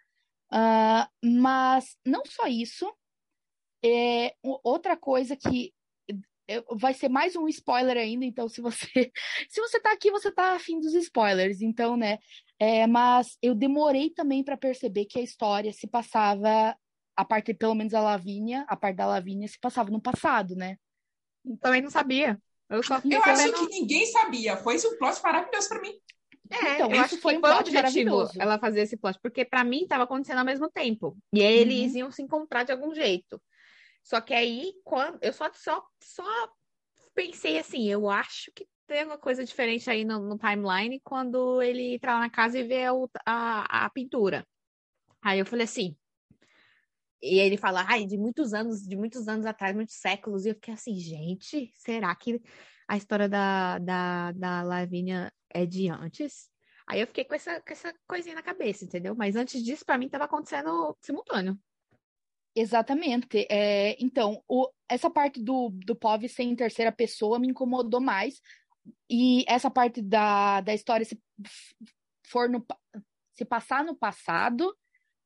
Uh, 0.52 1.06
mas 1.24 1.96
não 2.06 2.24
só 2.26 2.48
isso, 2.48 2.92
é, 3.84 4.34
outra 4.64 4.98
coisa 4.98 5.36
que 5.36 5.74
vai 6.72 6.94
ser 6.94 7.10
mais 7.10 7.36
um 7.36 7.48
spoiler 7.48 7.98
ainda, 7.98 8.26
então 8.26 8.50
se 8.50 8.62
você 8.62 8.88
se 9.50 9.62
você 9.62 9.80
tá 9.80 9.92
aqui, 9.92 10.10
você 10.10 10.32
tá 10.32 10.56
afim 10.56 10.80
dos 10.80 10.94
spoilers, 10.96 11.62
então, 11.62 11.96
né? 11.96 12.18
É, 12.60 12.86
mas 12.86 13.38
eu 13.42 13.56
demorei 13.56 14.10
também 14.10 14.44
para 14.44 14.58
perceber 14.58 15.06
que 15.06 15.18
a 15.18 15.24
história 15.24 15.72
se 15.72 15.88
passava, 15.88 16.76
a 17.16 17.26
parte, 17.26 17.54
pelo 17.54 17.74
menos 17.74 17.94
a 17.94 18.02
Lavínia, 18.02 18.66
a 18.68 18.76
parte 18.76 18.98
da 18.98 19.08
Lavínia 19.08 19.48
se 19.48 19.58
passava 19.60 19.90
no 19.90 20.02
passado, 20.02 20.56
né? 20.56 20.78
Também 21.62 21.82
não 21.82 21.90
sabia. 21.90 22.38
Eu, 22.70 22.84
só 22.84 23.02
eu 23.04 23.24
acho 23.24 23.54
que 23.54 23.68
ninguém 23.68 24.06
sabia. 24.06 24.58
Foi 24.58 24.76
esse 24.76 24.88
um 24.88 24.98
plot 24.98 25.22
maravilhoso 25.24 25.70
para 25.70 25.82
mim. 25.82 25.94
É, 26.52 26.76
então, 26.76 26.92
eu 26.92 27.00
acho 27.02 27.16
que 27.16 27.22
foi 27.22 27.38
um 27.38 27.42
plot 27.42 27.72
maravilhoso. 27.72 28.34
Ela 28.40 28.60
fazer 28.60 28.82
esse 28.82 28.98
plot, 28.98 29.18
porque 29.22 29.46
para 29.46 29.64
mim 29.64 29.84
estava 29.84 30.04
acontecendo 30.04 30.40
ao 30.40 30.46
mesmo 30.46 30.70
tempo. 30.70 31.18
E 31.34 31.42
aí 31.42 31.58
eles 31.58 31.94
uhum. 31.94 32.00
iam 32.00 32.12
se 32.12 32.22
encontrar 32.22 32.64
de 32.64 32.72
algum 32.72 32.94
jeito. 32.94 33.42
Só 34.04 34.20
que 34.20 34.34
aí, 34.34 34.74
quando 34.84 35.20
eu 35.22 35.32
só, 35.32 35.50
só, 35.54 35.84
só 36.02 36.50
pensei 37.14 37.60
assim, 37.60 37.88
eu 37.88 38.10
acho 38.10 38.52
que 38.56 38.68
tem 38.90 39.06
uma 39.06 39.20
coisa 39.20 39.46
diferente 39.46 39.88
aí 39.88 40.04
no, 40.04 40.20
no, 40.20 40.38
timeline 40.38 41.00
quando 41.02 41.62
ele 41.62 41.94
entra 41.94 42.16
lá 42.16 42.22
na 42.22 42.30
casa 42.30 42.58
e 42.58 42.64
vê 42.64 42.86
a, 42.86 42.92
a, 43.24 43.86
a, 43.86 43.90
pintura. 43.92 44.46
Aí 45.22 45.38
eu 45.38 45.46
falei 45.46 45.66
assim. 45.66 45.96
E 47.22 47.38
ele 47.38 47.56
fala, 47.56 47.86
ai, 47.88 48.06
de 48.06 48.18
muitos 48.18 48.54
anos, 48.54 48.82
de 48.82 48.96
muitos 48.96 49.28
anos 49.28 49.46
atrás, 49.46 49.76
muitos 49.76 49.96
séculos. 49.96 50.46
E 50.46 50.50
eu 50.50 50.56
fiquei 50.56 50.74
assim, 50.74 50.96
gente, 50.96 51.72
será 51.76 52.16
que 52.16 52.42
a 52.88 52.98
história 52.98 53.30
da, 53.30 53.78
da, 53.78 54.32
da 54.32 54.64
Lavínia 54.64 55.32
é 55.52 55.66
de 55.66 55.88
antes? 55.90 56.50
Aí 56.88 57.02
eu 57.02 57.08
fiquei 57.08 57.26
com 57.26 57.36
essa, 57.36 57.62
com 57.62 57.72
essa 57.72 57.94
coisinha 58.08 58.36
na 58.36 58.42
cabeça, 58.42 58.86
entendeu? 58.86 59.14
Mas 59.16 59.36
antes 59.36 59.64
disso, 59.64 59.86
para 59.86 59.98
mim, 59.98 60.08
estava 60.08 60.24
acontecendo 60.24 60.98
simultâneo. 61.00 61.60
Exatamente. 62.56 63.46
É, 63.50 63.96
então, 64.04 64.44
o, 64.48 64.68
essa 64.90 65.10
parte 65.10 65.42
do, 65.42 65.70
do 65.86 65.96
POV 65.96 66.28
ser 66.28 66.44
em 66.44 66.56
terceira 66.56 66.92
pessoa 66.92 67.38
me 67.38 67.48
incomodou 67.48 68.02
mais, 68.02 68.42
e 69.10 69.44
essa 69.48 69.70
parte 69.70 70.02
da, 70.02 70.62
da 70.62 70.74
história 70.74 71.06
se 71.06 71.20
for 72.28 72.50
no, 72.50 72.66
se 73.34 73.44
passar 73.46 73.84
no 73.84 73.96
passado, 73.96 74.76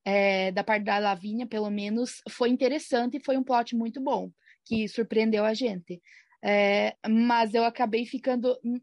é, 0.06 0.52
da 0.52 0.64
parte 0.64 0.84
da 0.84 1.00
Lavínia, 1.00 1.48
pelo 1.48 1.70
menos, 1.70 2.22
foi 2.30 2.50
interessante 2.50 3.18
e 3.18 3.24
foi 3.24 3.38
um 3.38 3.44
plot 3.44 3.76
muito 3.76 4.02
bom, 4.02 4.32
que 4.66 4.88
surpreendeu 4.88 5.46
a 5.46 5.54
gente. 5.54 6.02
É, 6.44 6.96
mas 7.08 7.54
eu 7.54 7.64
acabei 7.64 8.06
ficando. 8.06 8.58
Hum, 8.64 8.80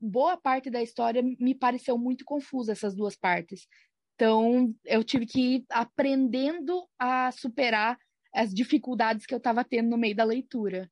boa 0.00 0.36
parte 0.36 0.70
da 0.70 0.82
história 0.82 1.22
me 1.22 1.54
pareceu 1.54 1.96
muito 1.96 2.24
confusa, 2.24 2.72
essas 2.72 2.94
duas 2.94 3.16
partes. 3.16 3.66
Então, 4.14 4.74
eu 4.84 5.04
tive 5.04 5.26
que 5.26 5.40
ir 5.40 5.64
aprendendo 5.70 6.88
a 6.98 7.30
superar 7.30 7.96
as 8.34 8.52
dificuldades 8.52 9.26
que 9.26 9.34
eu 9.34 9.38
estava 9.38 9.64
tendo 9.64 9.90
no 9.90 9.96
meio 9.96 10.16
da 10.16 10.24
leitura. 10.24 10.90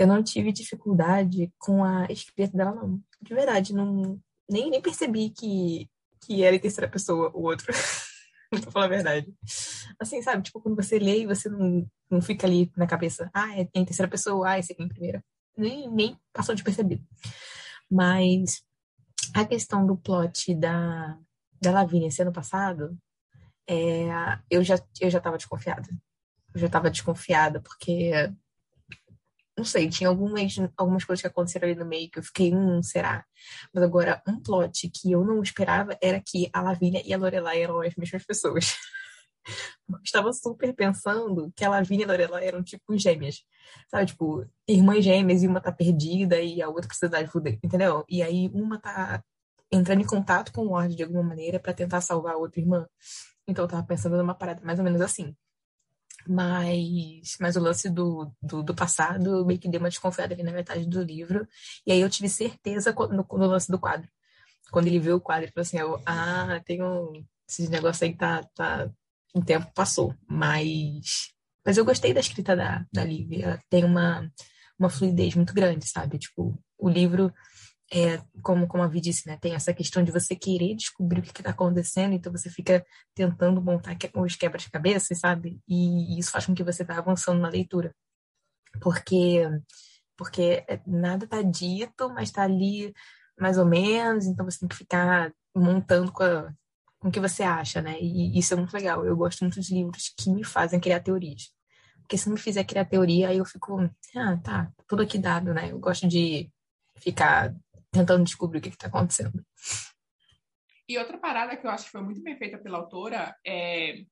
Eu 0.00 0.06
não 0.06 0.22
tive 0.22 0.50
dificuldade 0.50 1.52
com 1.58 1.84
a 1.84 2.06
escrita 2.06 2.56
dela, 2.56 2.74
não. 2.74 2.98
De 3.20 3.34
verdade, 3.34 3.74
não, 3.74 4.18
nem, 4.48 4.70
nem 4.70 4.80
percebi 4.80 5.28
que, 5.28 5.90
que 6.22 6.42
era 6.42 6.56
em 6.56 6.58
terceira 6.58 6.90
pessoa 6.90 7.30
o 7.34 7.42
outro. 7.42 7.66
pra 8.48 8.72
falar 8.72 8.86
a 8.86 8.88
verdade. 8.88 9.30
Assim, 10.00 10.22
sabe? 10.22 10.42
Tipo, 10.42 10.58
quando 10.58 10.74
você 10.74 10.98
lê 10.98 11.20
e 11.20 11.26
você 11.26 11.50
não, 11.50 11.86
não 12.10 12.22
fica 12.22 12.46
ali 12.46 12.72
na 12.78 12.86
cabeça, 12.86 13.30
ah, 13.34 13.54
é 13.60 13.68
em 13.74 13.84
terceira 13.84 14.10
pessoa, 14.10 14.48
ah, 14.48 14.58
esse 14.58 14.72
aqui 14.72 14.80
é 14.80 14.86
em 14.86 14.88
primeira. 14.88 15.22
Nem, 15.54 15.90
nem 15.90 16.18
passou 16.32 16.54
de 16.54 16.64
percebido. 16.64 17.04
Mas 17.90 18.62
a 19.34 19.44
questão 19.44 19.86
do 19.86 19.98
plot 19.98 20.54
da, 20.54 21.18
da 21.60 21.72
Lavínia 21.72 22.08
esse 22.08 22.22
ano 22.22 22.32
passado, 22.32 22.98
é, 23.68 24.06
eu 24.48 24.64
já 24.64 24.76
eu 24.98 25.10
já 25.10 25.18
estava 25.18 25.36
desconfiada. 25.36 25.90
Eu 26.54 26.60
já 26.60 26.68
estava 26.68 26.90
desconfiada 26.90 27.60
porque 27.60 28.12
não 29.60 29.64
sei, 29.64 29.90
tinha 29.90 30.08
algumas, 30.08 30.56
algumas 30.74 31.04
coisas 31.04 31.20
que 31.20 31.26
aconteceram 31.26 31.68
ali 31.68 31.78
no 31.78 31.84
meio 31.84 32.10
que 32.10 32.18
eu 32.18 32.22
fiquei, 32.22 32.54
hum, 32.54 32.82
será? 32.82 33.24
Mas 33.74 33.84
agora, 33.84 34.22
um 34.26 34.40
plot 34.40 34.88
que 34.88 35.12
eu 35.12 35.22
não 35.22 35.42
esperava 35.42 35.96
era 36.02 36.18
que 36.24 36.48
a 36.50 36.62
Lavínia 36.62 37.02
e 37.04 37.12
a 37.12 37.18
Lorelai 37.18 37.62
eram 37.62 37.80
as 37.80 37.94
mesmas 37.94 38.24
pessoas. 38.24 38.74
estava 40.02 40.32
super 40.32 40.74
pensando 40.74 41.52
que 41.54 41.62
a 41.62 41.68
Lavínia 41.68 42.04
e 42.04 42.08
a 42.08 42.08
Lorelai 42.08 42.46
eram 42.46 42.62
tipo 42.62 42.96
gêmeas. 42.96 43.42
Sabe, 43.90 44.06
tipo, 44.06 44.46
irmãs 44.66 45.04
gêmeas 45.04 45.42
e 45.42 45.46
uma 45.46 45.60
tá 45.60 45.70
perdida 45.70 46.40
e 46.40 46.62
a 46.62 46.68
outra 46.68 46.88
precisa 46.88 47.10
de 47.10 47.16
ajuda, 47.16 47.50
entendeu? 47.62 48.02
E 48.08 48.22
aí 48.22 48.50
uma 48.54 48.80
tá 48.80 49.22
entrando 49.70 50.00
em 50.00 50.06
contato 50.06 50.52
com 50.52 50.62
o 50.62 50.70
Ward 50.70 50.96
de 50.96 51.02
alguma 51.02 51.22
maneira 51.22 51.60
para 51.60 51.74
tentar 51.74 52.00
salvar 52.00 52.34
a 52.34 52.38
outra 52.38 52.60
irmã. 52.60 52.86
Então 53.46 53.64
eu 53.64 53.68
tava 53.68 53.86
pensando 53.86 54.16
numa 54.16 54.34
parada 54.34 54.62
mais 54.64 54.78
ou 54.78 54.84
menos 54.84 55.02
assim. 55.02 55.36
Mas, 56.32 57.36
mas 57.40 57.56
o 57.56 57.60
lance 57.60 57.90
do, 57.90 58.32
do, 58.40 58.62
do 58.62 58.72
passado 58.72 59.44
meio 59.44 59.58
que 59.58 59.68
deu 59.68 59.80
uma 59.80 59.88
desconfiada 59.88 60.32
ali 60.32 60.44
na 60.44 60.52
metade 60.52 60.86
do 60.86 61.02
livro. 61.02 61.44
E 61.84 61.90
aí 61.90 62.00
eu 62.00 62.08
tive 62.08 62.28
certeza 62.28 62.92
no, 62.92 63.26
no 63.28 63.46
lance 63.48 63.68
do 63.68 63.80
quadro. 63.80 64.08
Quando 64.70 64.86
ele 64.86 65.00
viu 65.00 65.16
o 65.16 65.20
quadro, 65.20 65.46
ele 65.46 65.52
falou 65.52 65.62
assim: 65.62 65.78
eu, 65.78 66.00
Ah, 66.06 66.62
tem 66.64 66.80
um. 66.80 67.24
Esse 67.48 67.68
negócio 67.68 68.04
aí 68.04 68.14
tá. 68.14 68.44
tá 68.54 68.88
um 69.34 69.42
tempo 69.42 69.72
passou. 69.74 70.14
Mas. 70.28 71.32
Mas 71.66 71.76
eu 71.76 71.84
gostei 71.84 72.14
da 72.14 72.20
escrita 72.20 72.54
da, 72.54 72.86
da 72.92 73.02
Lívia. 73.02 73.60
Tem 73.68 73.84
uma, 73.84 74.30
uma 74.78 74.88
fluidez 74.88 75.34
muito 75.34 75.52
grande, 75.52 75.88
sabe? 75.88 76.16
Tipo, 76.16 76.56
o 76.78 76.88
livro 76.88 77.34
é, 77.92 78.22
como, 78.40 78.68
como 78.68 78.82
a 78.84 78.86
Vi 78.86 79.00
disse, 79.00 79.26
né, 79.26 79.36
tem 79.40 79.54
essa 79.54 79.74
questão 79.74 80.02
de 80.02 80.12
você 80.12 80.36
querer 80.36 80.76
descobrir 80.76 81.18
o 81.18 81.22
que 81.22 81.40
está 81.40 81.50
acontecendo, 81.50 82.14
então 82.14 82.30
você 82.30 82.48
fica 82.48 82.84
tentando 83.14 83.60
montar 83.60 83.96
os 84.14 84.36
quebras-cabeças, 84.36 85.18
sabe? 85.18 85.60
E 85.66 86.18
isso 86.18 86.30
faz 86.30 86.46
com 86.46 86.54
que 86.54 86.62
você 86.62 86.84
vá 86.84 86.98
avançando 86.98 87.40
na 87.40 87.48
leitura. 87.48 87.94
Porque, 88.80 89.42
porque 90.16 90.64
é, 90.68 90.80
nada 90.86 91.24
está 91.24 91.42
dito, 91.42 92.08
mas 92.10 92.28
está 92.28 92.44
ali 92.44 92.94
mais 93.38 93.58
ou 93.58 93.66
menos, 93.66 94.26
então 94.26 94.44
você 94.44 94.60
tem 94.60 94.68
que 94.68 94.76
ficar 94.76 95.32
montando 95.54 96.12
com, 96.12 96.22
a, 96.22 96.52
com 97.00 97.08
o 97.08 97.10
que 97.10 97.18
você 97.18 97.42
acha, 97.42 97.82
né? 97.82 97.98
E 98.00 98.38
isso 98.38 98.54
é 98.54 98.56
muito 98.56 98.72
legal. 98.72 99.04
Eu 99.04 99.16
gosto 99.16 99.40
muito 99.40 99.60
de 99.60 99.74
livros 99.74 100.12
que 100.16 100.30
me 100.30 100.44
fazem 100.44 100.78
criar 100.78 101.00
teorias. 101.00 101.50
Porque 102.02 102.18
se 102.18 102.26
não 102.28 102.34
me 102.34 102.40
fizer 102.40 102.64
criar 102.64 102.84
teoria, 102.84 103.28
aí 103.28 103.38
eu 103.38 103.44
fico, 103.44 103.80
ah, 104.16 104.36
tá, 104.36 104.72
tudo 104.86 105.02
aqui 105.02 105.18
dado, 105.18 105.54
né? 105.54 105.72
Eu 105.72 105.78
gosto 105.78 106.06
de 106.06 106.50
ficar 106.96 107.54
tentando 107.90 108.24
descobrir 108.24 108.58
o 108.58 108.62
que 108.62 108.68
está 108.68 108.86
acontecendo. 108.86 109.44
E 110.88 110.98
outra 110.98 111.18
parada 111.18 111.56
que 111.56 111.66
eu 111.66 111.70
acho 111.70 111.84
que 111.84 111.90
foi 111.90 112.02
muito 112.02 112.22
bem 112.22 112.36
feita 112.36 112.58
pela 112.58 112.78
autora 112.78 113.36
é 113.46 114.04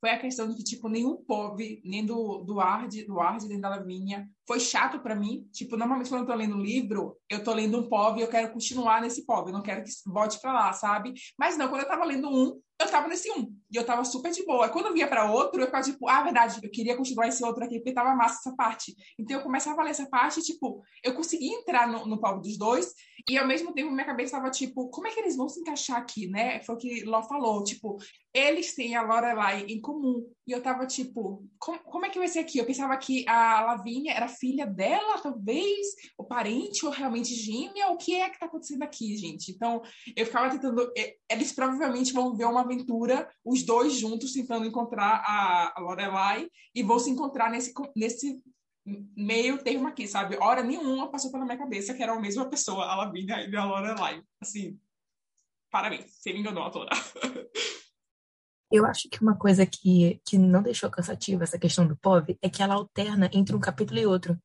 foi 0.00 0.10
a 0.10 0.18
questão 0.18 0.48
de 0.48 0.56
que, 0.56 0.62
tipo, 0.62 0.88
nenhum 0.88 1.16
POV, 1.16 1.80
nem 1.84 2.04
do, 2.04 2.44
do 2.44 2.60
Ard, 2.60 3.04
do 3.06 3.18
Ard, 3.18 3.42
nem 3.48 3.58
da 3.58 3.70
Lavínia, 3.70 4.28
foi 4.46 4.60
chato 4.60 5.00
para 5.00 5.16
mim. 5.16 5.48
Tipo, 5.52 5.76
normalmente 5.76 6.10
quando 6.10 6.20
eu 6.20 6.26
tô 6.26 6.34
lendo 6.34 6.54
um 6.54 6.60
livro, 6.60 7.16
eu 7.28 7.42
tô 7.42 7.52
lendo 7.52 7.78
um 7.78 7.88
POV 7.88 8.20
e 8.20 8.22
eu 8.22 8.28
quero 8.28 8.52
continuar 8.52 9.00
nesse 9.00 9.24
eu 9.26 9.52
não 9.52 9.62
quero 9.62 9.82
que 9.82 9.90
volte 10.06 10.40
para 10.40 10.52
lá, 10.52 10.72
sabe? 10.72 11.14
Mas 11.38 11.56
não, 11.56 11.68
quando 11.68 11.82
eu 11.82 11.88
tava 11.88 12.04
lendo 12.04 12.28
um, 12.28 12.60
eu 12.80 12.90
tava 12.90 13.08
nesse 13.08 13.30
um. 13.32 13.55
E 13.70 13.76
eu 13.76 13.84
tava 13.84 14.04
super 14.04 14.30
de 14.30 14.44
boa. 14.44 14.68
Quando 14.68 14.86
eu 14.86 14.94
via 14.94 15.08
para 15.08 15.30
outro, 15.30 15.60
eu 15.60 15.66
ficava 15.66 15.84
tipo, 15.84 16.08
ah, 16.08 16.22
verdade, 16.22 16.60
eu 16.62 16.70
queria 16.70 16.96
continuar 16.96 17.28
esse 17.28 17.44
outro 17.44 17.64
aqui, 17.64 17.78
porque 17.78 17.92
tava 17.92 18.14
massa 18.14 18.38
essa 18.40 18.56
parte. 18.56 18.94
Então 19.18 19.36
eu 19.36 19.42
começava 19.42 19.80
a 19.80 19.84
ler 19.84 19.90
essa 19.90 20.08
parte, 20.08 20.42
tipo, 20.42 20.82
eu 21.02 21.14
conseguia 21.14 21.56
entrar 21.56 21.88
no, 21.88 22.06
no 22.06 22.20
palco 22.20 22.42
dos 22.42 22.56
dois, 22.56 22.92
e 23.28 23.36
ao 23.36 23.46
mesmo 23.46 23.72
tempo 23.72 23.90
minha 23.90 24.06
cabeça 24.06 24.36
tava 24.36 24.50
tipo, 24.50 24.88
como 24.90 25.08
é 25.08 25.10
que 25.10 25.18
eles 25.18 25.36
vão 25.36 25.48
se 25.48 25.60
encaixar 25.60 25.96
aqui, 25.96 26.28
né? 26.28 26.60
Foi 26.62 26.74
o 26.74 26.78
que 26.78 27.04
Ló 27.04 27.22
falou, 27.22 27.64
tipo, 27.64 27.96
eles 28.32 28.74
têm 28.74 28.94
a 28.94 29.02
Lorelai 29.02 29.64
em 29.66 29.80
comum. 29.80 30.24
E 30.46 30.52
eu 30.52 30.62
tava 30.62 30.86
tipo, 30.86 31.44
como, 31.58 31.78
como 31.80 32.06
é 32.06 32.10
que 32.10 32.18
vai 32.18 32.28
ser 32.28 32.38
aqui? 32.38 32.58
Eu 32.58 32.64
pensava 32.64 32.96
que 32.96 33.28
a 33.28 33.62
Lavínia 33.62 34.12
era 34.12 34.28
filha 34.28 34.64
dela, 34.64 35.20
talvez, 35.20 35.88
o 36.16 36.22
parente, 36.22 36.86
ou 36.86 36.92
realmente 36.92 37.34
gêmea, 37.34 37.88
o 37.88 37.96
que 37.96 38.14
é 38.14 38.30
que 38.30 38.38
tá 38.38 38.46
acontecendo 38.46 38.82
aqui, 38.82 39.16
gente? 39.16 39.50
Então, 39.50 39.82
eu 40.14 40.24
ficava 40.24 40.48
tentando. 40.48 40.92
Eles 41.28 41.52
provavelmente 41.52 42.12
vão 42.12 42.36
ver 42.36 42.44
uma 42.44 42.60
aventura, 42.60 43.28
os 43.44 43.64
dois 43.64 43.94
juntos 43.94 44.32
tentando 44.32 44.66
encontrar 44.66 45.22
a, 45.26 45.74
Lorelai, 45.80 46.48
e 46.72 46.82
vão 46.82 47.00
se 47.00 47.10
encontrar 47.10 47.50
nesse, 47.50 47.72
nesse 47.96 48.40
meio 49.16 49.58
termo 49.64 49.88
aqui, 49.88 50.06
sabe? 50.06 50.36
Hora 50.36 50.62
nenhuma 50.62 51.10
passou 51.10 51.32
pela 51.32 51.44
minha 51.44 51.58
cabeça 51.58 51.92
que 51.92 52.02
era 52.02 52.12
a 52.12 52.20
mesma 52.20 52.48
pessoa, 52.48 52.84
a 52.84 52.94
Lavínia 52.94 53.48
e 53.48 53.56
a 53.56 53.64
Lorelai. 53.64 54.22
Assim, 54.40 54.78
parabéns, 55.72 56.12
você 56.12 56.32
me 56.32 56.38
enganou, 56.38 56.62
autora. 56.62 56.90
Eu 58.70 58.84
acho 58.84 59.08
que 59.08 59.22
uma 59.22 59.36
coisa 59.36 59.64
que, 59.64 60.20
que 60.24 60.36
não 60.36 60.62
deixou 60.62 60.90
cansativa 60.90 61.44
essa 61.44 61.58
questão 61.58 61.86
do 61.86 61.96
POV 61.96 62.36
é 62.42 62.48
que 62.48 62.62
ela 62.62 62.74
alterna 62.74 63.30
entre 63.32 63.54
um 63.54 63.60
capítulo 63.60 63.98
e 63.98 64.06
outro. 64.06 64.36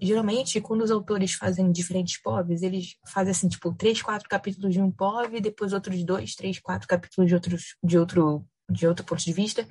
Geralmente, 0.00 0.60
quando 0.60 0.82
os 0.82 0.90
autores 0.90 1.34
fazem 1.34 1.70
diferentes 1.72 2.20
POVs, 2.20 2.62
eles 2.62 2.96
fazem 3.06 3.32
assim, 3.32 3.48
tipo, 3.48 3.74
três, 3.74 4.00
quatro 4.00 4.28
capítulos 4.28 4.72
de 4.72 4.80
um 4.80 4.90
POV, 4.90 5.40
depois 5.40 5.72
outros 5.72 6.02
dois, 6.04 6.34
três, 6.34 6.60
quatro 6.60 6.86
capítulos 6.86 7.28
de, 7.28 7.34
outros, 7.34 7.76
de 7.82 7.98
outro 7.98 8.46
de 8.68 8.86
outro 8.86 9.04
ponto 9.04 9.22
de 9.22 9.32
vista, 9.32 9.66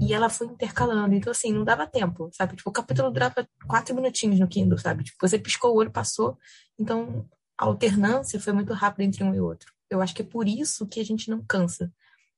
e 0.00 0.12
ela 0.12 0.28
foi 0.28 0.48
intercalando. 0.48 1.14
Então, 1.14 1.30
assim, 1.30 1.52
não 1.52 1.64
dava 1.64 1.86
tempo, 1.86 2.28
sabe? 2.32 2.56
Tipo, 2.56 2.70
o 2.70 2.72
capítulo 2.72 3.10
durava 3.10 3.46
quatro 3.68 3.94
minutinhos 3.94 4.40
no 4.40 4.48
Kindle, 4.48 4.78
sabe? 4.78 5.04
Tipo, 5.04 5.16
você 5.20 5.38
piscou 5.38 5.72
o 5.72 5.76
olho, 5.76 5.90
passou. 5.90 6.36
Então, 6.78 7.24
a 7.56 7.66
alternância 7.66 8.40
foi 8.40 8.52
muito 8.52 8.72
rápida 8.72 9.04
entre 9.04 9.22
um 9.22 9.34
e 9.34 9.40
outro. 9.40 9.72
Eu 9.88 10.00
acho 10.00 10.14
que 10.14 10.22
é 10.22 10.24
por 10.24 10.48
isso 10.48 10.86
que 10.86 10.98
a 10.98 11.04
gente 11.04 11.30
não 11.30 11.44
cansa 11.46 11.92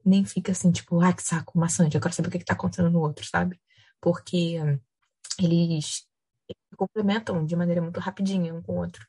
nem 0.04 0.24
fica 0.24 0.52
assim, 0.52 0.70
tipo, 0.70 1.00
ai, 1.00 1.14
que 1.14 1.22
saco, 1.22 1.58
maçante, 1.58 1.94
eu 1.94 2.00
quero 2.00 2.14
saber 2.14 2.28
o 2.28 2.30
que, 2.30 2.38
está 2.38 2.54
acontecendo 2.54 2.90
no 2.90 3.00
outro, 3.00 3.24
sabe? 3.24 3.60
Porque 4.00 4.58
eles, 5.40 6.06
complementam 6.76 7.44
de 7.44 7.56
maneira 7.56 7.80
muito 7.80 8.00
rapidinha 8.00 8.54
um 8.54 8.62
com 8.62 8.72
o 8.72 8.80
outro. 8.80 9.06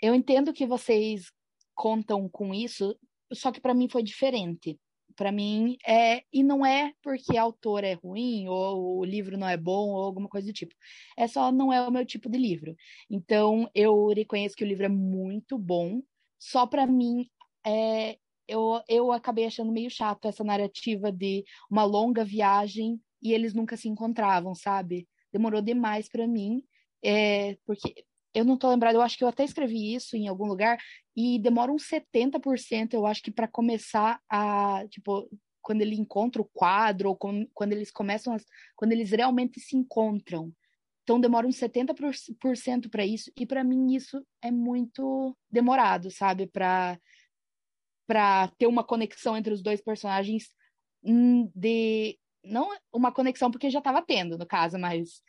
Eu 0.00 0.14
entendo 0.14 0.52
que 0.52 0.66
vocês 0.66 1.30
contam 1.74 2.28
com 2.28 2.54
isso, 2.54 2.96
só 3.32 3.50
que 3.50 3.60
para 3.60 3.74
mim 3.74 3.88
foi 3.88 4.02
diferente. 4.02 4.78
Para 5.16 5.30
mim 5.30 5.76
é 5.86 6.24
e 6.32 6.42
não 6.42 6.66
é 6.66 6.92
porque 7.02 7.36
a 7.36 7.42
autora 7.42 7.86
é 7.86 7.94
ruim 7.94 8.48
ou 8.48 8.98
o 8.98 9.04
livro 9.04 9.38
não 9.38 9.48
é 9.48 9.56
bom 9.56 9.90
ou 9.90 10.02
alguma 10.02 10.28
coisa 10.28 10.48
do 10.48 10.52
tipo. 10.52 10.74
É 11.16 11.28
só 11.28 11.52
não 11.52 11.72
é 11.72 11.80
o 11.86 11.90
meu 11.90 12.04
tipo 12.04 12.28
de 12.28 12.36
livro. 12.36 12.74
Então 13.08 13.70
eu 13.74 14.08
reconheço 14.08 14.56
que 14.56 14.64
o 14.64 14.66
livro 14.66 14.84
é 14.84 14.88
muito 14.88 15.56
bom. 15.56 16.02
Só 16.38 16.66
para 16.66 16.86
mim 16.86 17.28
é, 17.64 18.18
eu, 18.48 18.80
eu 18.88 19.12
acabei 19.12 19.46
achando 19.46 19.72
meio 19.72 19.90
chato 19.90 20.26
essa 20.26 20.44
narrativa 20.44 21.10
de 21.10 21.44
uma 21.70 21.84
longa 21.84 22.24
viagem 22.24 23.00
e 23.22 23.32
eles 23.32 23.54
nunca 23.54 23.76
se 23.76 23.88
encontravam, 23.88 24.54
sabe? 24.54 25.08
Demorou 25.32 25.62
demais 25.62 26.08
para 26.08 26.26
mim, 26.26 26.62
é, 27.02 27.56
porque 27.66 28.04
eu 28.34 28.44
não 28.44 28.56
tô 28.56 28.68
lembrada, 28.68 28.98
eu 28.98 29.02
acho 29.02 29.16
que 29.16 29.24
eu 29.24 29.28
até 29.28 29.44
escrevi 29.44 29.94
isso 29.94 30.16
em 30.16 30.28
algum 30.28 30.46
lugar, 30.46 30.78
e 31.16 31.38
demora 31.38 31.72
uns 31.72 31.84
70%, 31.88 32.94
eu 32.94 33.06
acho 33.06 33.22
que 33.22 33.30
para 33.30 33.46
começar 33.46 34.20
a, 34.28 34.84
tipo, 34.90 35.28
quando 35.62 35.80
ele 35.80 35.94
encontra 35.94 36.42
o 36.42 36.50
quadro, 36.52 37.08
ou 37.10 37.16
quando 37.16 37.72
eles 37.72 37.90
começam, 37.90 38.34
a, 38.34 38.38
quando 38.76 38.92
eles 38.92 39.10
realmente 39.10 39.60
se 39.60 39.76
encontram. 39.76 40.52
Então 41.04 41.20
demora 41.20 41.46
uns 41.46 41.56
70% 41.56 42.90
para 42.90 43.06
isso, 43.06 43.30
e 43.38 43.46
para 43.46 43.62
mim 43.62 43.94
isso 43.94 44.24
é 44.42 44.50
muito 44.50 45.36
demorado, 45.50 46.10
sabe? 46.10 46.46
Para 46.46 46.98
para 48.06 48.48
ter 48.58 48.66
uma 48.66 48.84
conexão 48.84 49.36
entre 49.36 49.52
os 49.52 49.62
dois 49.62 49.80
personagens 49.80 50.48
hum, 51.02 51.50
de 51.54 52.18
não 52.44 52.68
uma 52.92 53.12
conexão 53.12 53.50
porque 53.50 53.70
já 53.70 53.78
estava 53.78 54.02
tendo 54.02 54.36
no 54.36 54.46
caso, 54.46 54.78
mas 54.78 55.22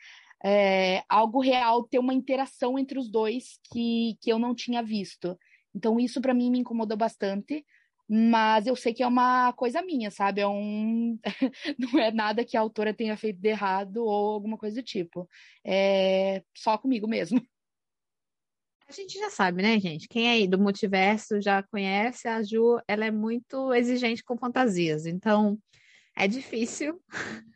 é, 0.44 1.02
algo 1.08 1.40
real 1.40 1.84
ter 1.84 1.98
uma 1.98 2.14
interação 2.14 2.78
entre 2.78 2.98
os 2.98 3.10
dois 3.10 3.58
que, 3.72 4.16
que 4.20 4.30
eu 4.30 4.38
não 4.38 4.54
tinha 4.54 4.82
visto. 4.82 5.38
Então 5.74 5.98
isso 5.98 6.20
para 6.20 6.34
mim 6.34 6.50
me 6.50 6.58
incomodou 6.60 6.96
bastante, 6.96 7.64
mas 8.08 8.66
eu 8.66 8.76
sei 8.76 8.94
que 8.94 9.02
é 9.02 9.06
uma 9.06 9.52
coisa 9.54 9.82
minha, 9.82 10.10
sabe? 10.10 10.40
É 10.40 10.46
um 10.46 11.18
não 11.78 11.98
é 11.98 12.10
nada 12.12 12.44
que 12.44 12.56
a 12.56 12.60
autora 12.60 12.94
tenha 12.94 13.16
feito 13.16 13.40
de 13.40 13.48
errado 13.48 13.98
ou 14.04 14.34
alguma 14.34 14.56
coisa 14.58 14.76
do 14.76 14.84
tipo. 14.84 15.28
É 15.64 16.42
só 16.56 16.78
comigo 16.78 17.08
mesmo. 17.08 17.40
A 18.88 18.92
gente 18.92 19.18
já 19.18 19.30
sabe, 19.30 19.62
né, 19.62 19.80
gente? 19.80 20.06
Quem 20.06 20.28
é 20.28 20.30
aí 20.32 20.46
do 20.46 20.58
multiverso 20.58 21.40
já 21.40 21.62
conhece 21.62 22.28
a 22.28 22.40
Ju, 22.42 22.80
ela 22.86 23.04
é 23.04 23.10
muito 23.10 23.74
exigente 23.74 24.22
com 24.22 24.36
fantasias, 24.36 25.06
então 25.06 25.58
é 26.16 26.28
difícil 26.28 27.00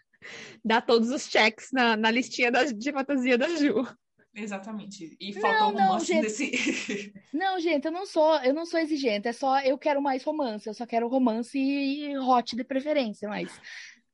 dar 0.65 0.81
todos 0.83 1.11
os 1.11 1.23
checks 1.23 1.69
na, 1.73 1.97
na 1.97 2.11
listinha 2.11 2.51
da, 2.51 2.65
de 2.65 2.93
fantasia 2.93 3.39
da 3.39 3.49
Ju. 3.49 3.87
Exatamente. 4.35 5.17
E 5.21 5.33
Não, 5.35 5.41
faltou 5.41 5.73
não, 5.73 5.87
romance 5.87 6.07
gente. 6.07 6.23
nesse. 6.23 7.13
Não, 7.33 7.59
gente, 7.61 7.85
eu 7.85 7.91
não 7.93 8.07
sou, 8.07 8.37
eu 8.43 8.55
não 8.55 8.65
sou 8.65 8.79
exigente, 8.79 9.27
é 9.27 9.33
só 9.33 9.61
eu 9.61 9.77
quero 9.77 10.01
mais 10.01 10.23
romance, 10.23 10.69
eu 10.69 10.75
só 10.75 10.87
quero 10.87 11.09
romance 11.09 11.59
e 11.59 12.17
hot 12.17 12.55
de 12.55 12.63
preferência, 12.63 13.29
mas 13.29 13.51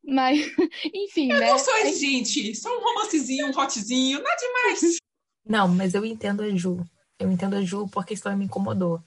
mas 0.02 0.38
enfim, 0.94 1.30
Eu 1.32 1.40
né? 1.40 1.50
não 1.50 1.58
sou 1.58 1.76
exigente. 1.78 2.54
Só 2.54 2.74
um 2.76 2.80
romancezinho, 2.80 3.48
um 3.48 3.58
hotzinho, 3.58 4.22
nada 4.22 4.36
demais. 4.36 4.96
Não, 5.44 5.68
mas 5.68 5.94
eu 5.94 6.04
entendo 6.04 6.42
a 6.42 6.50
Ju. 6.50 6.82
Eu 7.18 7.30
entendo 7.30 7.56
a 7.56 7.62
Ju 7.62 7.88
porque 7.88 8.12
a 8.12 8.16
história 8.16 8.36
me 8.36 8.44
incomodou. 8.44 9.02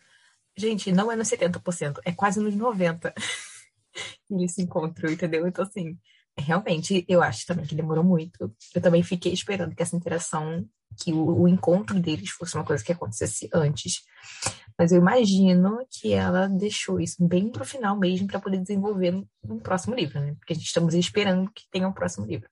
Gente, 0.58 0.92
não 0.92 1.12
é 1.12 1.16
nos 1.16 1.30
70%, 1.30 2.00
é 2.04 2.12
quase 2.12 2.40
nos 2.40 2.56
90% 2.56 3.14
que 3.14 4.34
eles 4.34 4.54
se 4.54 4.62
encontram, 4.62 5.12
entendeu? 5.12 5.48
Então, 5.48 5.64
assim, 5.64 5.98
realmente, 6.38 7.06
eu 7.08 7.22
acho 7.22 7.46
também 7.46 7.66
que 7.66 7.76
demorou 7.76 8.04
muito. 8.04 8.54
Eu 8.74 8.82
também 8.82 9.04
fiquei 9.04 9.32
esperando 9.32 9.76
que 9.76 9.84
essa 9.84 9.96
interação, 9.96 10.68
que 11.02 11.14
o, 11.14 11.42
o 11.44 11.48
encontro 11.48 12.00
deles 12.00 12.30
fosse 12.32 12.56
uma 12.56 12.66
coisa 12.66 12.84
que 12.84 12.92
acontecesse 12.92 13.50
antes. 13.54 14.02
Mas 14.78 14.92
eu 14.92 15.00
imagino 15.00 15.86
que 15.90 16.14
ela 16.14 16.48
deixou 16.48 17.00
isso 17.00 17.26
bem 17.26 17.52
pro 17.52 17.66
final 17.66 17.98
mesmo 17.98 18.28
para 18.28 18.40
poder 18.40 18.58
desenvolver 18.58 19.12
no, 19.12 19.28
no 19.44 19.60
próximo 19.60 19.96
livro, 19.96 20.20
né? 20.20 20.36
Porque 20.40 20.54
a 20.54 20.56
gente 20.56 20.68
estamos 20.68 20.94
esperando 20.94 21.52
que 21.52 21.64
tenha 21.72 21.88
um 21.88 21.94
próximo 21.94 22.26
livro. 22.26 22.50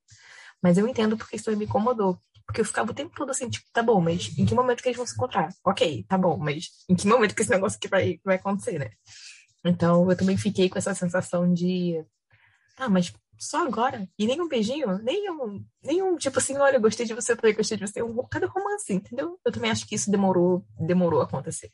Mas 0.62 0.78
eu 0.78 0.88
entendo 0.88 1.18
porque 1.18 1.36
história 1.36 1.58
me 1.58 1.66
incomodou. 1.66 2.20
Porque 2.48 2.62
eu 2.62 2.66
ficava 2.66 2.92
o 2.92 2.96
tempo 2.96 3.14
todo 3.14 3.30
assim, 3.30 3.50
tipo, 3.50 3.68
tá 3.74 3.84
bom, 3.84 4.00
mas 4.00 4.36
em 4.38 4.46
que 4.46 4.56
momento 4.56 4.82
que 4.82 4.88
eles 4.88 4.98
vão 4.98 5.06
se 5.06 5.14
encontrar? 5.14 5.50
Ok, 5.66 6.06
tá 6.08 6.18
bom, 6.18 6.38
mas 6.38 6.70
em 6.90 6.96
que 6.96 7.06
momento 7.06 7.36
que 7.36 7.42
esse 7.42 7.52
negócio 7.52 7.78
aqui 7.78 7.90
vai, 7.90 8.20
vai 8.24 8.38
acontecer, 8.38 8.80
né? 8.80 8.90
Então 9.66 10.10
eu 10.10 10.18
também 10.18 10.38
fiquei 10.38 10.70
com 10.70 10.78
essa 10.78 10.96
sensação 10.96 11.54
de. 11.54 12.04
Ah, 12.78 12.88
mas 12.88 13.14
só 13.38 13.68
agora? 13.68 14.08
E 14.18 14.26
nem 14.26 14.40
um 14.42 14.48
beijinho? 14.48 14.98
Nem 15.00 15.30
um, 15.30 15.64
nem 15.84 16.02
um 16.02 16.16
tipo 16.16 16.40
assim, 16.40 16.56
olha, 16.58 16.78
eu 16.78 16.82
gostei 16.82 17.06
de 17.06 17.14
você, 17.14 17.34
eu 17.34 17.54
gostei 17.54 17.78
de 17.78 17.86
você. 17.86 18.02
Um, 18.02 18.16
cadê 18.28 18.46
o 18.46 18.50
romance, 18.50 18.94
entendeu? 18.94 19.38
Eu 19.46 19.52
também 19.52 19.70
acho 19.70 19.86
que 19.86 19.96
isso 19.96 20.10
demorou, 20.10 20.66
demorou 20.80 21.20
a 21.22 21.26
acontecer. 21.26 21.72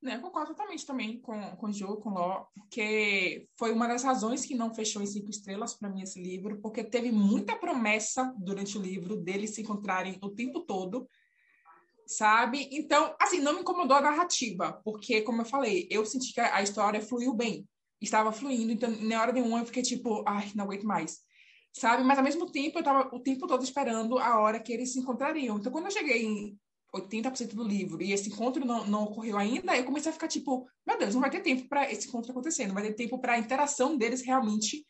Né, 0.00 0.14
eu 0.14 0.20
concordo 0.20 0.54
totalmente 0.54 0.86
também 0.86 1.20
com, 1.20 1.56
com 1.56 1.66
o 1.66 1.72
Joe, 1.72 2.00
com 2.00 2.10
o 2.10 2.14
Ló, 2.14 2.44
porque 2.54 3.48
foi 3.58 3.72
uma 3.72 3.88
das 3.88 4.04
razões 4.04 4.46
que 4.46 4.54
não 4.54 4.72
fechou 4.72 5.02
em 5.02 5.06
cinco 5.06 5.28
estrelas 5.28 5.74
para 5.74 5.90
mim 5.90 6.02
esse 6.02 6.22
livro, 6.22 6.60
porque 6.60 6.84
teve 6.84 7.10
muita 7.10 7.56
promessa 7.56 8.32
durante 8.38 8.78
o 8.78 8.80
livro 8.80 9.16
deles 9.16 9.56
se 9.56 9.62
encontrarem 9.62 10.16
o 10.22 10.30
tempo 10.30 10.60
todo, 10.60 11.08
sabe? 12.06 12.68
Então, 12.70 13.12
assim, 13.20 13.40
não 13.40 13.54
me 13.54 13.60
incomodou 13.60 13.96
a 13.96 14.00
narrativa, 14.00 14.80
porque, 14.84 15.22
como 15.22 15.42
eu 15.42 15.46
falei, 15.46 15.88
eu 15.90 16.06
senti 16.06 16.32
que 16.32 16.40
a 16.40 16.62
história 16.62 17.02
fluiu 17.02 17.34
bem, 17.34 17.68
estava 18.00 18.30
fluindo, 18.30 18.70
então, 18.70 18.88
na 19.00 19.20
hora 19.20 19.32
nenhuma 19.32 19.58
eu 19.58 19.66
fiquei 19.66 19.82
tipo, 19.82 20.22
ai, 20.28 20.52
não 20.54 20.66
aguento 20.66 20.86
mais, 20.86 21.18
sabe? 21.72 22.04
Mas, 22.04 22.18
ao 22.18 22.24
mesmo 22.24 22.48
tempo, 22.52 22.78
eu 22.78 22.82
estava 22.82 23.08
o 23.12 23.18
tempo 23.18 23.48
todo 23.48 23.64
esperando 23.64 24.16
a 24.16 24.38
hora 24.38 24.60
que 24.60 24.72
eles 24.72 24.92
se 24.92 25.00
encontrariam. 25.00 25.58
Então, 25.58 25.72
quando 25.72 25.86
eu 25.86 25.90
cheguei 25.90 26.24
em 26.24 26.58
80% 26.94 27.54
do 27.54 27.62
livro 27.62 28.02
e 28.02 28.12
esse 28.12 28.30
encontro 28.30 28.64
não, 28.64 28.86
não 28.86 29.04
ocorreu 29.04 29.36
ainda, 29.36 29.76
eu 29.76 29.84
comecei 29.84 30.10
a 30.10 30.12
ficar 30.12 30.28
tipo, 30.28 30.66
meu 30.86 30.98
Deus, 30.98 31.14
não 31.14 31.20
vai 31.20 31.30
ter 31.30 31.40
tempo 31.40 31.68
para 31.68 31.90
esse 31.90 32.08
encontro 32.08 32.30
acontecer, 32.30 32.66
não 32.66 32.74
vai 32.74 32.84
ter 32.84 32.94
tempo 32.94 33.18
para 33.18 33.34
a 33.34 33.38
interação 33.38 33.96
deles 33.96 34.22
realmente 34.22 34.84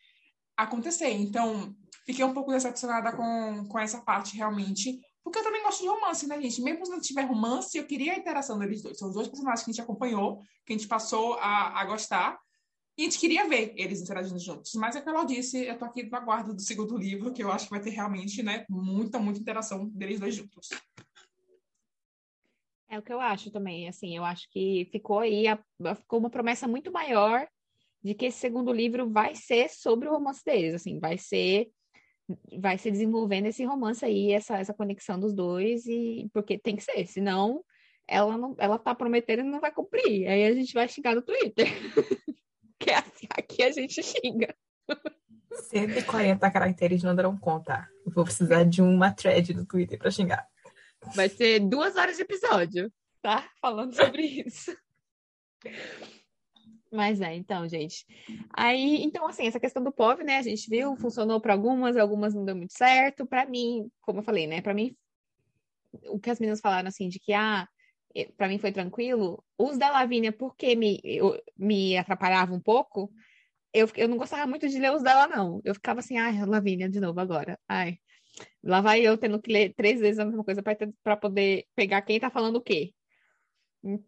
acontecer. 0.55 1.09
Então, 1.09 1.75
fiquei 2.05 2.23
um 2.23 2.33
pouco 2.33 2.51
decepcionada 2.51 3.11
com, 3.11 3.65
com 3.67 3.79
essa 3.79 4.01
parte 4.01 4.35
realmente, 4.35 4.99
porque 5.23 5.39
eu 5.39 5.43
também 5.43 5.63
gosto 5.63 5.81
de 5.81 5.87
romance, 5.87 6.27
né, 6.27 6.41
gente? 6.41 6.61
Mesmo 6.61 6.85
se 6.85 6.91
não 6.91 7.01
tiver 7.01 7.23
romance, 7.23 7.77
eu 7.77 7.85
queria 7.85 8.13
a 8.13 8.17
interação 8.17 8.57
deles 8.57 8.81
dois. 8.81 8.97
São 8.97 9.09
os 9.09 9.13
dois 9.13 9.27
personagens 9.27 9.63
que 9.63 9.69
a 9.69 9.73
gente 9.73 9.81
acompanhou, 9.81 10.41
que 10.65 10.73
a 10.73 10.77
gente 10.77 10.87
passou 10.87 11.35
a, 11.35 11.79
a 11.79 11.85
gostar. 11.85 12.39
E 12.97 13.03
a 13.03 13.05
gente 13.05 13.19
queria 13.19 13.47
ver 13.47 13.73
eles 13.77 14.01
interagindo 14.01 14.39
juntos. 14.39 14.73
Mas 14.75 14.95
é 14.95 15.01
como 15.01 15.19
eu 15.19 15.25
disse, 15.25 15.65
eu 15.65 15.77
tô 15.77 15.85
aqui 15.85 16.03
no 16.03 16.17
aguardo 16.17 16.53
do 16.53 16.61
segundo 16.61 16.97
livro, 16.97 17.31
que 17.31 17.41
eu 17.41 17.51
acho 17.51 17.65
que 17.65 17.71
vai 17.71 17.79
ter 17.79 17.91
realmente, 17.91 18.43
né, 18.43 18.65
muita, 18.69 19.19
muita 19.19 19.39
interação 19.39 19.87
deles 19.89 20.19
dois 20.19 20.35
juntos. 20.35 20.67
É 22.89 22.97
o 22.97 23.03
que 23.03 23.13
eu 23.13 23.19
acho 23.21 23.51
também, 23.51 23.87
assim, 23.87 24.17
eu 24.17 24.25
acho 24.25 24.49
que 24.49 24.89
ficou 24.91 25.19
aí, 25.19 25.47
a- 25.47 25.63
ficou 25.95 26.19
uma 26.19 26.29
promessa 26.29 26.67
muito 26.67 26.91
maior 26.91 27.47
de 28.03 28.15
que 28.15 28.25
esse 28.25 28.39
segundo 28.39 28.73
livro 28.73 29.07
vai 29.09 29.35
ser 29.35 29.69
sobre 29.69 30.07
o 30.07 30.11
romance 30.11 30.43
deles, 30.43 30.73
assim, 30.73 30.99
vai 30.99 31.17
ser, 31.17 31.69
vai 32.59 32.79
se 32.79 32.89
desenvolvendo 32.89 33.45
esse 33.45 33.63
romance 33.63 34.03
aí, 34.03 34.31
essa, 34.31 34.57
essa 34.57 34.73
conexão 34.73 35.19
dos 35.19 35.35
dois, 35.35 35.85
e 35.85 36.27
porque 36.33 36.57
tem 36.57 36.75
que 36.75 36.83
ser, 36.83 37.05
senão 37.05 37.63
ela 38.07 38.35
não, 38.35 38.55
ela 38.57 38.79
tá 38.79 38.95
prometendo 38.95 39.41
e 39.41 39.43
não 39.43 39.59
vai 39.59 39.71
cumprir, 39.71 40.27
aí 40.27 40.45
a 40.45 40.55
gente 40.55 40.73
vai 40.73 40.87
xingar 40.87 41.13
no 41.13 41.21
Twitter, 41.21 41.67
que 42.79 42.89
é 42.89 42.95
assim, 42.95 43.27
aqui 43.29 43.61
a 43.61 43.71
gente 43.71 44.01
xinga. 44.01 44.55
140 45.69 46.49
caracteres 46.49 47.03
não 47.03 47.15
darão 47.15 47.37
conta. 47.37 47.87
Vou 48.05 48.23
precisar 48.23 48.63
de 48.63 48.81
uma 48.81 49.11
thread 49.11 49.53
no 49.53 49.65
Twitter 49.65 49.99
pra 49.99 50.09
xingar. 50.09 50.47
Vai 51.15 51.29
ser 51.29 51.59
duas 51.59 51.95
horas 51.95 52.15
de 52.15 52.23
episódio, 52.23 52.91
tá? 53.21 53.49
Falando 53.61 53.93
sobre 53.93 54.21
isso. 54.45 54.75
Mas 56.91 57.21
é, 57.21 57.35
então, 57.35 57.67
gente. 57.67 58.05
Aí, 58.51 59.03
então, 59.03 59.27
assim, 59.27 59.45
essa 59.45 59.59
questão 59.59 59.83
do 59.83 59.91
POV, 59.91 60.23
né? 60.23 60.37
A 60.37 60.41
gente 60.41 60.69
viu, 60.69 60.95
funcionou 60.95 61.39
para 61.39 61.53
algumas, 61.53 61.95
algumas 61.95 62.33
não 62.33 62.43
deu 62.43 62.55
muito 62.55 62.73
certo. 62.73 63.25
Para 63.25 63.45
mim, 63.45 63.89
como 64.01 64.19
eu 64.19 64.23
falei, 64.23 64.47
né? 64.47 64.61
Para 64.61 64.73
mim, 64.73 64.95
o 66.07 66.19
que 66.19 66.29
as 66.29 66.39
meninas 66.39 66.59
falaram, 66.59 66.87
assim, 66.87 67.07
de 67.07 67.19
que, 67.19 67.33
ah, 67.33 67.67
para 68.35 68.47
mim 68.47 68.57
foi 68.57 68.71
tranquilo. 68.71 69.43
Os 69.57 69.77
da 69.77 69.91
Lavínia, 69.91 70.31
porque 70.31 70.75
me, 70.75 70.99
eu, 71.03 71.39
me 71.57 71.95
atrapalhava 71.97 72.53
um 72.53 72.59
pouco, 72.59 73.11
eu, 73.73 73.87
eu 73.95 74.07
não 74.07 74.17
gostava 74.17 74.47
muito 74.47 74.67
de 74.67 74.79
ler 74.79 74.91
os 74.91 75.03
dela, 75.03 75.27
não. 75.27 75.61
Eu 75.63 75.75
ficava 75.75 75.99
assim, 75.99 76.17
ai, 76.17 76.43
Lavínia, 76.45 76.89
de 76.89 76.99
novo 76.99 77.19
agora. 77.19 77.59
Ai, 77.67 77.99
lá 78.63 78.81
vai 78.81 79.01
eu 79.01 79.17
tendo 79.17 79.41
que 79.41 79.51
ler 79.51 79.73
três 79.73 79.99
vezes 79.99 80.19
a 80.19 80.25
mesma 80.25 80.43
coisa 80.43 80.61
para 81.03 81.17
poder 81.17 81.65
pegar 81.75 82.01
quem 82.01 82.19
tá 82.19 82.29
falando 82.29 82.57
o 82.57 82.61
quê. 82.61 82.93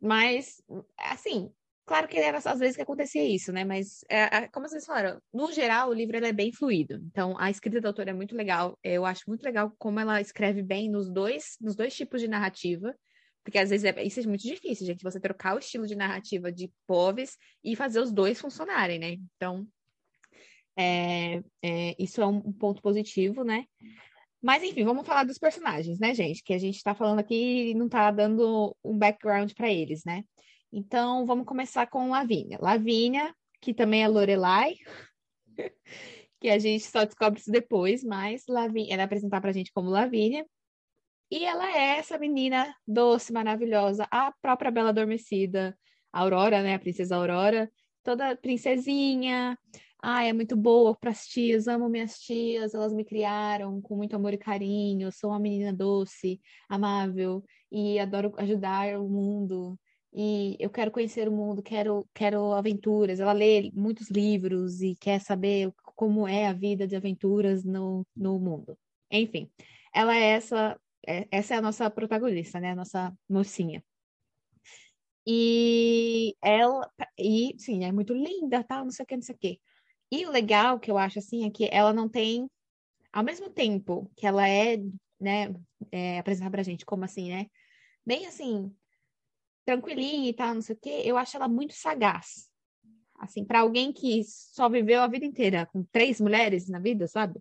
Mas, 0.01 0.61
assim, 0.97 1.51
claro 1.85 2.07
que 2.07 2.17
era 2.17 2.37
às 2.37 2.59
vezes 2.59 2.75
que 2.75 2.81
acontecia 2.81 3.23
isso, 3.23 3.51
né? 3.51 3.63
Mas, 3.63 4.03
é, 4.09 4.37
é, 4.37 4.47
como 4.49 4.67
vocês 4.67 4.85
falaram, 4.85 5.21
no 5.33 5.51
geral, 5.51 5.89
o 5.89 5.93
livro 5.93 6.17
é 6.17 6.33
bem 6.33 6.51
fluido. 6.51 6.95
Então, 7.05 7.35
a 7.39 7.49
escrita 7.49 7.79
da 7.79 7.89
autora 7.89 8.11
é 8.11 8.13
muito 8.13 8.35
legal. 8.35 8.77
Eu 8.83 9.05
acho 9.05 9.23
muito 9.27 9.43
legal 9.43 9.73
como 9.77 9.99
ela 9.99 10.19
escreve 10.19 10.61
bem 10.61 10.89
nos 10.89 11.09
dois, 11.09 11.57
nos 11.61 11.75
dois 11.75 11.95
tipos 11.95 12.21
de 12.21 12.27
narrativa. 12.27 12.95
Porque 13.43 13.57
às 13.57 13.69
vezes 13.69 13.85
é, 13.85 14.03
isso 14.03 14.19
é 14.19 14.23
muito 14.23 14.43
difícil, 14.43 14.85
gente, 14.85 15.03
você 15.03 15.19
trocar 15.19 15.55
o 15.55 15.59
estilo 15.59 15.87
de 15.87 15.95
narrativa 15.95 16.51
de 16.51 16.71
Poves 16.85 17.37
e 17.63 17.75
fazer 17.75 17.99
os 17.99 18.11
dois 18.11 18.39
funcionarem, 18.39 18.99
né? 18.99 19.17
Então, 19.35 19.67
é, 20.77 21.41
é, 21.61 21.95
isso 21.97 22.21
é 22.21 22.25
um 22.25 22.53
ponto 22.53 22.81
positivo, 22.81 23.43
né? 23.43 23.65
Mas 24.41 24.63
enfim, 24.63 24.83
vamos 24.83 25.05
falar 25.05 25.23
dos 25.23 25.37
personagens, 25.37 25.99
né, 25.99 26.13
gente? 26.15 26.43
Que 26.43 26.53
a 26.53 26.57
gente 26.57 26.81
tá 26.81 26.95
falando 26.95 27.19
aqui 27.19 27.69
e 27.71 27.73
não 27.75 27.87
tá 27.87 28.09
dando 28.09 28.75
um 28.83 28.97
background 28.97 29.51
para 29.53 29.71
eles, 29.71 30.03
né? 30.03 30.23
Então, 30.73 31.25
vamos 31.25 31.45
começar 31.45 31.85
com 31.87 32.09
Lavínia. 32.09 32.57
Lavínia, 32.59 33.35
que 33.61 33.73
também 33.73 34.03
é 34.03 34.07
Lorelai, 34.07 34.75
que 36.39 36.49
a 36.49 36.57
gente 36.57 36.85
só 36.85 37.03
descobre 37.03 37.39
isso 37.39 37.51
depois, 37.51 38.03
mas 38.03 38.43
Lavínia, 38.47 38.93
ela 38.93 39.03
é 39.03 39.05
apresentar 39.05 39.41
pra 39.41 39.51
gente 39.51 39.71
como 39.71 39.89
Lavínia. 39.89 40.45
E 41.29 41.45
ela 41.45 41.69
é 41.77 41.97
essa 41.97 42.17
menina 42.17 42.73
doce, 42.87 43.31
maravilhosa, 43.31 44.07
a 44.11 44.33
própria 44.41 44.71
Bela 44.71 44.89
Adormecida, 44.89 45.77
a 46.11 46.21
Aurora, 46.21 46.63
né? 46.63 46.75
A 46.75 46.79
princesa 46.79 47.15
Aurora, 47.15 47.71
toda 48.03 48.35
princesinha, 48.35 49.57
Ai, 50.03 50.29
é 50.29 50.33
muito 50.33 50.55
boa 50.55 50.95
para 50.95 51.11
as 51.11 51.27
tias, 51.27 51.67
amo 51.67 51.87
minhas 51.87 52.19
tias, 52.19 52.73
elas 52.73 52.91
me 52.91 53.05
criaram 53.05 53.79
com 53.81 53.95
muito 53.95 54.15
amor 54.15 54.33
e 54.33 54.37
carinho, 54.37 55.11
sou 55.11 55.29
uma 55.29 55.39
menina 55.39 55.71
doce, 55.71 56.41
amável 56.67 57.43
e 57.71 57.99
adoro 57.99 58.33
ajudar 58.37 58.99
o 58.99 59.07
mundo. 59.07 59.79
E 60.13 60.57
eu 60.59 60.71
quero 60.71 60.91
conhecer 60.91 61.27
o 61.29 61.31
mundo, 61.31 61.61
quero, 61.61 62.07
quero 62.15 62.51
aventuras. 62.53 63.19
Ela 63.19 63.31
lê 63.31 63.71
muitos 63.73 64.09
livros 64.09 64.81
e 64.81 64.95
quer 64.95 65.21
saber 65.21 65.71
como 65.95 66.27
é 66.27 66.47
a 66.47 66.53
vida 66.53 66.87
de 66.87 66.95
aventuras 66.95 67.63
no, 67.63 68.05
no 68.15 68.39
mundo. 68.39 68.77
Enfim, 69.11 69.51
ela 69.93 70.15
é 70.15 70.31
essa, 70.31 70.79
é, 71.07 71.27
essa 71.31 71.53
é 71.55 71.57
a 71.57 71.61
nossa 71.61 71.89
protagonista, 71.91 72.59
né? 72.59 72.71
A 72.71 72.75
nossa 72.75 73.13
mocinha. 73.29 73.83
E 75.25 76.35
ela, 76.41 76.89
e 77.17 77.55
sim, 77.59 77.83
é 77.85 77.91
muito 77.91 78.13
linda, 78.13 78.63
tal, 78.63 78.83
não 78.85 78.91
sei 78.91 79.03
o 79.03 79.07
que, 79.07 79.15
não 79.15 79.21
sei 79.23 79.35
o 79.35 79.37
que. 79.37 79.61
E 80.11 80.25
o 80.25 80.31
legal 80.31 80.79
que 80.79 80.91
eu 80.91 80.97
acho 80.97 81.19
assim 81.19 81.45
é 81.45 81.49
que 81.49 81.69
ela 81.71 81.93
não 81.93 82.09
tem, 82.09 82.49
ao 83.13 83.23
mesmo 83.23 83.49
tempo 83.49 84.11
que 84.15 84.27
ela 84.27 84.47
é, 84.47 84.77
né, 85.19 85.53
é, 85.91 86.19
apresentada 86.19 86.51
pra 86.51 86.63
gente 86.63 86.85
como 86.85 87.05
assim, 87.05 87.29
né, 87.29 87.47
bem 88.05 88.25
assim, 88.25 88.75
tranquilinha 89.65 90.29
e 90.29 90.33
tal, 90.33 90.53
não 90.53 90.61
sei 90.61 90.75
o 90.75 90.79
quê, 90.79 91.01
eu 91.05 91.17
acho 91.17 91.37
ela 91.37 91.47
muito 91.47 91.73
sagaz. 91.73 92.49
Assim, 93.17 93.45
para 93.45 93.61
alguém 93.61 93.93
que 93.93 94.23
só 94.25 94.67
viveu 94.67 95.01
a 95.01 95.07
vida 95.07 95.25
inteira 95.25 95.65
com 95.67 95.83
três 95.91 96.19
mulheres 96.19 96.67
na 96.67 96.79
vida, 96.79 97.07
sabe? 97.07 97.39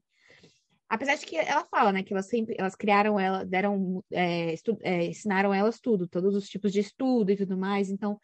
Apesar 0.88 1.14
de 1.16 1.24
que 1.24 1.36
ela 1.36 1.64
fala, 1.64 1.92
né, 1.92 2.02
que 2.02 2.12
elas 2.12 2.26
sempre, 2.28 2.54
elas 2.58 2.76
criaram 2.76 3.18
ela, 3.18 3.44
deram, 3.44 4.04
é, 4.12 4.52
estu, 4.52 4.76
é, 4.82 5.06
ensinaram 5.06 5.54
elas 5.54 5.80
tudo, 5.80 6.06
todos 6.06 6.36
os 6.36 6.48
tipos 6.48 6.72
de 6.72 6.80
estudo 6.80 7.30
e 7.30 7.36
tudo 7.36 7.56
mais, 7.56 7.90
então 7.90 8.20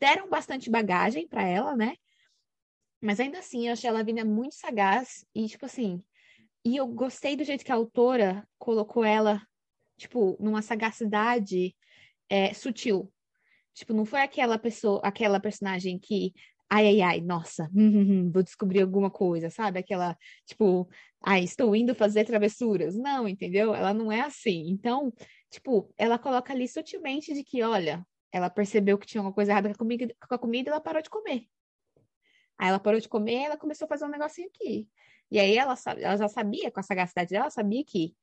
deram 0.00 0.28
bastante 0.28 0.70
bagagem 0.70 1.28
para 1.28 1.42
ela, 1.46 1.76
né? 1.76 1.94
Mas 3.00 3.20
ainda 3.20 3.38
assim, 3.38 3.66
eu 3.66 3.72
achei 3.72 3.88
a 3.88 3.92
Lavínia 3.92 4.24
muito 4.24 4.54
sagaz 4.54 5.24
e, 5.34 5.46
tipo 5.46 5.66
assim, 5.66 6.02
e 6.64 6.76
eu 6.76 6.86
gostei 6.86 7.36
do 7.36 7.44
jeito 7.44 7.64
que 7.64 7.72
a 7.72 7.76
autora 7.76 8.46
colocou 8.58 9.04
ela, 9.04 9.40
tipo, 9.96 10.36
numa 10.40 10.62
sagacidade 10.62 11.74
é, 12.28 12.52
sutil. 12.54 13.12
Tipo, 13.74 13.94
não 13.94 14.04
foi 14.04 14.22
aquela 14.22 14.58
pessoa, 14.58 15.00
aquela 15.04 15.40
personagem 15.40 15.98
que, 15.98 16.32
ai, 16.68 16.86
ai, 16.88 17.00
ai, 17.00 17.20
nossa, 17.20 17.70
hum, 17.74 18.26
hum, 18.26 18.32
vou 18.32 18.42
descobrir 18.42 18.82
alguma 18.82 19.10
coisa, 19.10 19.50
sabe? 19.50 19.78
Aquela, 19.78 20.16
tipo, 20.46 20.88
ai, 21.22 21.44
estou 21.44 21.74
indo 21.76 21.94
fazer 21.94 22.24
travessuras. 22.24 22.96
Não, 22.96 23.28
entendeu? 23.28 23.74
Ela 23.74 23.94
não 23.94 24.10
é 24.10 24.20
assim. 24.22 24.68
Então, 24.68 25.12
tipo, 25.50 25.92
ela 25.96 26.18
coloca 26.18 26.52
ali 26.52 26.66
sutilmente 26.68 27.32
de 27.32 27.44
que, 27.44 27.62
olha, 27.62 28.04
ela 28.32 28.50
percebeu 28.50 28.98
que 28.98 29.06
tinha 29.06 29.22
uma 29.22 29.32
coisa 29.32 29.52
errada 29.52 29.68
com 29.68 29.74
a 29.74 29.78
comida, 29.78 30.14
com 30.28 30.34
a 30.34 30.38
comida 30.38 30.70
ela 30.70 30.80
parou 30.80 31.02
de 31.02 31.10
comer. 31.10 31.46
Aí 32.58 32.68
ela 32.68 32.80
parou 32.80 33.00
de 33.00 33.08
comer, 33.08 33.44
ela 33.44 33.56
começou 33.56 33.86
a 33.86 33.88
fazer 33.88 34.04
um 34.04 34.08
negocinho 34.08 34.48
aqui. 34.48 34.88
E 35.30 35.38
aí 35.38 35.56
ela, 35.56 35.74
ela 35.98 36.16
já 36.16 36.28
sabia, 36.28 36.70
com 36.70 36.80
a 36.80 36.82
sagacidade 36.82 37.30
dela, 37.30 37.50
sabia 37.50 37.84
que 37.84 38.16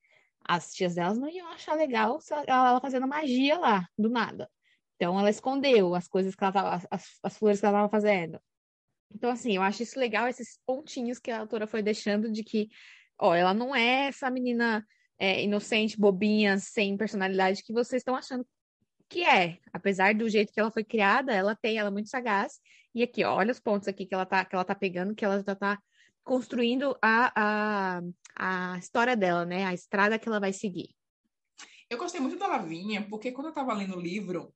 as 0.47 0.73
tias 0.73 0.95
delas 0.95 1.17
não 1.17 1.29
iam 1.29 1.47
achar 1.49 1.75
legal 1.75 2.19
ela 2.47 2.79
fazendo 2.81 3.07
magia 3.07 3.57
lá, 3.57 3.87
do 3.97 4.09
nada. 4.09 4.49
Então 4.95 5.19
ela 5.19 5.29
escondeu 5.29 5.95
as 5.95 6.07
coisas 6.07 6.35
que 6.35 6.43
ela 6.43 6.53
tava, 6.53 6.87
as, 6.91 7.19
as 7.23 7.37
flores 7.37 7.59
que 7.59 7.65
ela 7.65 7.77
estava 7.77 7.89
fazendo. 7.89 8.39
Então, 9.13 9.29
assim, 9.29 9.55
eu 9.55 9.61
acho 9.61 9.83
isso 9.83 9.99
legal, 9.99 10.27
esses 10.27 10.59
pontinhos 10.65 11.19
que 11.19 11.31
a 11.31 11.39
autora 11.39 11.67
foi 11.67 11.81
deixando 11.81 12.31
de 12.31 12.43
que, 12.43 12.69
ó, 13.17 13.33
ela 13.33 13.53
não 13.53 13.75
é 13.75 14.07
essa 14.07 14.29
menina 14.29 14.85
é, 15.17 15.43
inocente, 15.43 15.99
bobinha, 15.99 16.57
sem 16.57 16.97
personalidade 16.97 17.63
que 17.63 17.71
vocês 17.71 18.01
estão 18.01 18.15
achando 18.15 18.45
que 19.09 19.23
é. 19.23 19.59
Apesar 19.73 20.13
do 20.13 20.29
jeito 20.29 20.51
que 20.53 20.59
ela 20.59 20.71
foi 20.71 20.83
criada, 20.83 21.33
ela 21.33 21.55
tem, 21.55 21.77
ela 21.77 21.89
é 21.89 21.91
muito 21.91 22.09
sagaz. 22.09 22.59
E 22.93 23.03
aqui, 23.03 23.23
ó, 23.23 23.35
olha 23.35 23.51
os 23.51 23.59
pontos 23.59 23.87
aqui 23.87 24.05
que 24.05 24.13
ela 24.13 24.25
tá, 24.25 24.45
que 24.45 24.55
ela 24.55 24.63
tá 24.63 24.73
pegando, 24.73 25.15
que 25.15 25.25
ela 25.25 25.43
já 25.45 25.55
tá 25.55 25.79
construindo 26.23 26.97
a, 27.01 27.31
a, 27.35 28.01
a 28.35 28.77
história 28.77 29.15
dela, 29.15 29.45
né? 29.45 29.65
A 29.65 29.73
estrada 29.73 30.17
que 30.17 30.27
ela 30.27 30.39
vai 30.39 30.53
seguir. 30.53 30.89
Eu 31.89 31.97
gostei 31.97 32.19
muito 32.19 32.37
da 32.37 32.47
Lavinha, 32.47 33.07
porque 33.07 33.31
quando 33.31 33.47
eu 33.47 33.51
estava 33.51 33.73
lendo 33.73 33.95
o 33.95 34.01
livro 34.01 34.53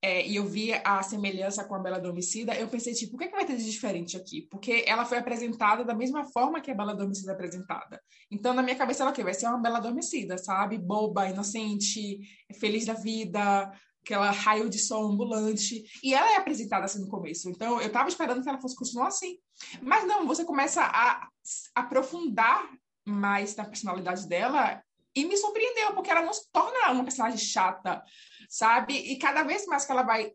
é, 0.00 0.24
e 0.26 0.36
eu 0.36 0.46
vi 0.46 0.72
a 0.84 1.02
semelhança 1.02 1.64
com 1.64 1.74
a 1.74 1.78
Bela 1.80 1.96
Adormecida, 1.96 2.54
eu 2.54 2.68
pensei, 2.68 2.94
tipo, 2.94 3.16
o 3.16 3.18
que, 3.18 3.24
é 3.24 3.28
que 3.28 3.34
vai 3.34 3.44
ter 3.44 3.56
de 3.56 3.68
diferente 3.68 4.16
aqui? 4.16 4.42
Porque 4.42 4.84
ela 4.86 5.04
foi 5.04 5.18
apresentada 5.18 5.84
da 5.84 5.94
mesma 5.94 6.24
forma 6.24 6.60
que 6.60 6.70
a 6.70 6.74
Bela 6.74 6.92
Adormecida 6.92 7.32
é 7.32 7.34
apresentada. 7.34 8.00
Então, 8.30 8.54
na 8.54 8.62
minha 8.62 8.76
cabeça, 8.76 9.02
ela 9.02 9.10
o 9.10 9.14
quê? 9.14 9.24
vai 9.24 9.34
ser 9.34 9.48
uma 9.48 9.58
Bela 9.58 9.78
Adormecida, 9.78 10.38
sabe? 10.38 10.78
Boba, 10.78 11.28
inocente, 11.28 12.20
feliz 12.60 12.86
da 12.86 12.94
vida, 12.94 13.72
aquela 14.04 14.30
raio 14.30 14.70
de 14.70 14.78
sol 14.78 15.10
ambulante. 15.10 15.82
E 16.02 16.14
ela 16.14 16.32
é 16.32 16.36
apresentada 16.36 16.84
assim 16.84 17.00
no 17.00 17.08
começo. 17.08 17.50
Então, 17.50 17.80
eu 17.80 17.88
estava 17.88 18.08
esperando 18.08 18.40
que 18.40 18.48
ela 18.48 18.60
fosse 18.60 18.76
continuar 18.76 19.08
assim. 19.08 19.36
Mas 19.82 20.06
não, 20.06 20.28
você 20.28 20.44
começa 20.44 20.80
a 20.80 21.28
aprofundar 21.74 22.70
mais 23.04 23.56
na 23.56 23.64
personalidade 23.64 24.28
dela 24.28 24.80
e 25.20 25.26
me 25.26 25.36
surpreendeu, 25.36 25.94
porque 25.94 26.10
ela 26.10 26.22
não 26.22 26.32
se 26.32 26.50
torna 26.52 26.92
uma 26.92 27.04
personagem 27.04 27.38
chata, 27.38 28.02
sabe? 28.48 28.94
E 28.94 29.18
cada 29.18 29.42
vez 29.42 29.66
mais 29.66 29.84
que 29.84 29.92
ela 29.92 30.02
vai 30.02 30.30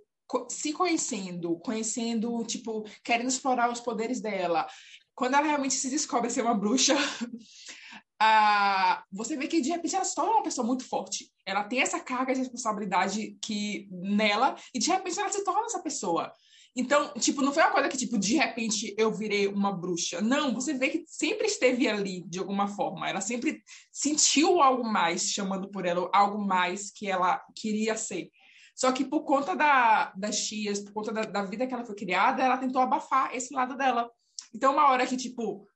se 0.49 0.73
conhecendo, 0.73 1.59
conhecendo, 1.59 2.43
tipo, 2.45 2.83
querendo 3.03 3.29
explorar 3.29 3.71
os 3.71 3.79
poderes 3.79 4.21
dela. 4.21 4.67
Quando 5.15 5.35
ela 5.35 5.45
realmente 5.45 5.75
se 5.75 5.89
descobre 5.89 6.29
ser 6.29 6.41
uma 6.41 6.55
bruxa, 6.55 6.95
você 9.11 9.37
vê 9.37 9.47
que 9.47 9.61
de 9.61 9.69
repente 9.69 9.95
ela 9.95 10.05
se 10.05 10.15
torna 10.15 10.31
uma 10.31 10.43
pessoa 10.43 10.65
muito 10.65 10.87
forte. 10.87 11.31
Ela 11.45 11.63
tem 11.63 11.81
essa 11.81 11.99
carga 11.99 12.33
de 12.33 12.39
responsabilidade 12.39 13.37
que 13.41 13.87
nela 13.91 14.55
e 14.73 14.79
de 14.79 14.89
repente 14.89 15.19
ela 15.19 15.29
se 15.29 15.43
torna 15.43 15.65
essa 15.65 15.81
pessoa. 15.81 16.31
Então, 16.75 17.13
tipo, 17.13 17.41
não 17.43 17.53
foi 17.53 17.61
uma 17.61 17.71
coisa 17.71 17.87
que, 17.87 17.97
tipo, 17.97 18.17
de 18.17 18.35
repente 18.35 18.95
eu 18.97 19.13
virei 19.13 19.47
uma 19.47 19.71
bruxa. 19.71 20.21
Não, 20.21 20.53
você 20.53 20.73
vê 20.73 20.89
que 20.89 21.03
sempre 21.07 21.45
esteve 21.45 21.87
ali, 21.87 22.23
de 22.27 22.39
alguma 22.39 22.67
forma. 22.67 23.07
Ela 23.07 23.21
sempre 23.21 23.61
sentiu 23.91 24.59
algo 24.59 24.83
mais 24.83 25.29
chamando 25.29 25.69
por 25.69 25.85
ela, 25.85 26.09
algo 26.11 26.43
mais 26.43 26.91
que 26.91 27.07
ela 27.07 27.43
queria 27.55 27.95
ser. 27.95 28.31
Só 28.75 28.91
que 28.91 29.05
por 29.05 29.23
conta 29.23 29.55
da, 29.55 30.11
das 30.15 30.47
tias, 30.47 30.79
por 30.79 30.93
conta 30.93 31.13
da, 31.13 31.21
da, 31.21 31.43
vida 31.43 31.67
que 31.67 31.73
ela 31.73 31.85
foi 31.85 31.95
criada, 31.95 32.41
ela 32.41 32.57
tentou 32.57 32.81
abafar 32.81 33.35
esse 33.35 33.53
lado 33.53 33.77
dela. 33.77 34.09
Então, 34.53 34.73
uma 34.73 34.89
hora 34.89 35.05
que, 35.05 35.15
tipo, 35.15 35.67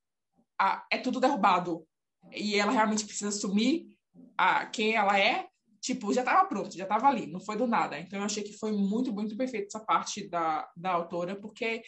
a, 0.60 0.84
é 0.92 0.98
tudo 0.98 1.20
derrubado 1.20 1.86
e 2.34 2.56
ela 2.56 2.72
realmente 2.72 3.06
precisa 3.06 3.30
assumir 3.30 3.88
a, 4.36 4.66
quem 4.66 4.96
ela 4.96 5.18
é, 5.18 5.48
tipo, 5.88 6.14
já 6.14 6.22
estava 6.22 6.46
pronto, 6.48 6.76
já 6.76 6.84
estava 6.84 7.08
ali, 7.08 7.28
não 7.28 7.40
foi 7.40 7.56
do 7.56 7.66
nada. 7.66 7.98
Então 7.98 8.20
eu 8.20 8.26
achei 8.26 8.44
que 8.44 8.58
foi 8.58 8.74
muito, 8.74 9.14
muito 9.14 9.38
perfeito 9.38 9.68
essa 9.68 9.80
parte 9.80 10.28
da, 10.30 10.70
da 10.76 10.92
autora, 10.92 11.36
porque 11.40 11.82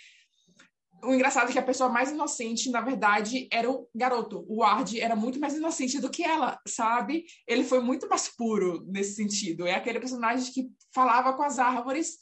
o 1.03 1.13
engraçado 1.13 1.49
é 1.49 1.51
que 1.51 1.59
a 1.59 1.63
pessoa 1.63 1.89
mais 1.89 2.12
inocente, 2.12 2.69
na 2.69 2.79
verdade, 2.79 3.47
era 3.51 3.69
o 3.69 3.89
garoto. 3.93 4.45
O 4.47 4.62
Ward 4.62 4.99
era 4.99 5.15
muito 5.15 5.39
mais 5.39 5.53
inocente 5.53 5.99
do 5.99 6.09
que 6.09 6.23
ela, 6.23 6.57
sabe? 6.65 7.25
Ele 7.45 7.63
foi 7.63 7.81
muito 7.81 8.07
mais 8.07 8.29
puro 8.29 8.85
nesse 8.88 9.15
sentido. 9.15 9.67
É 9.67 9.75
aquele 9.75 9.99
personagem 9.99 10.51
que 10.53 10.69
falava 10.93 11.33
com 11.33 11.43
as 11.43 11.59
árvores 11.59 12.17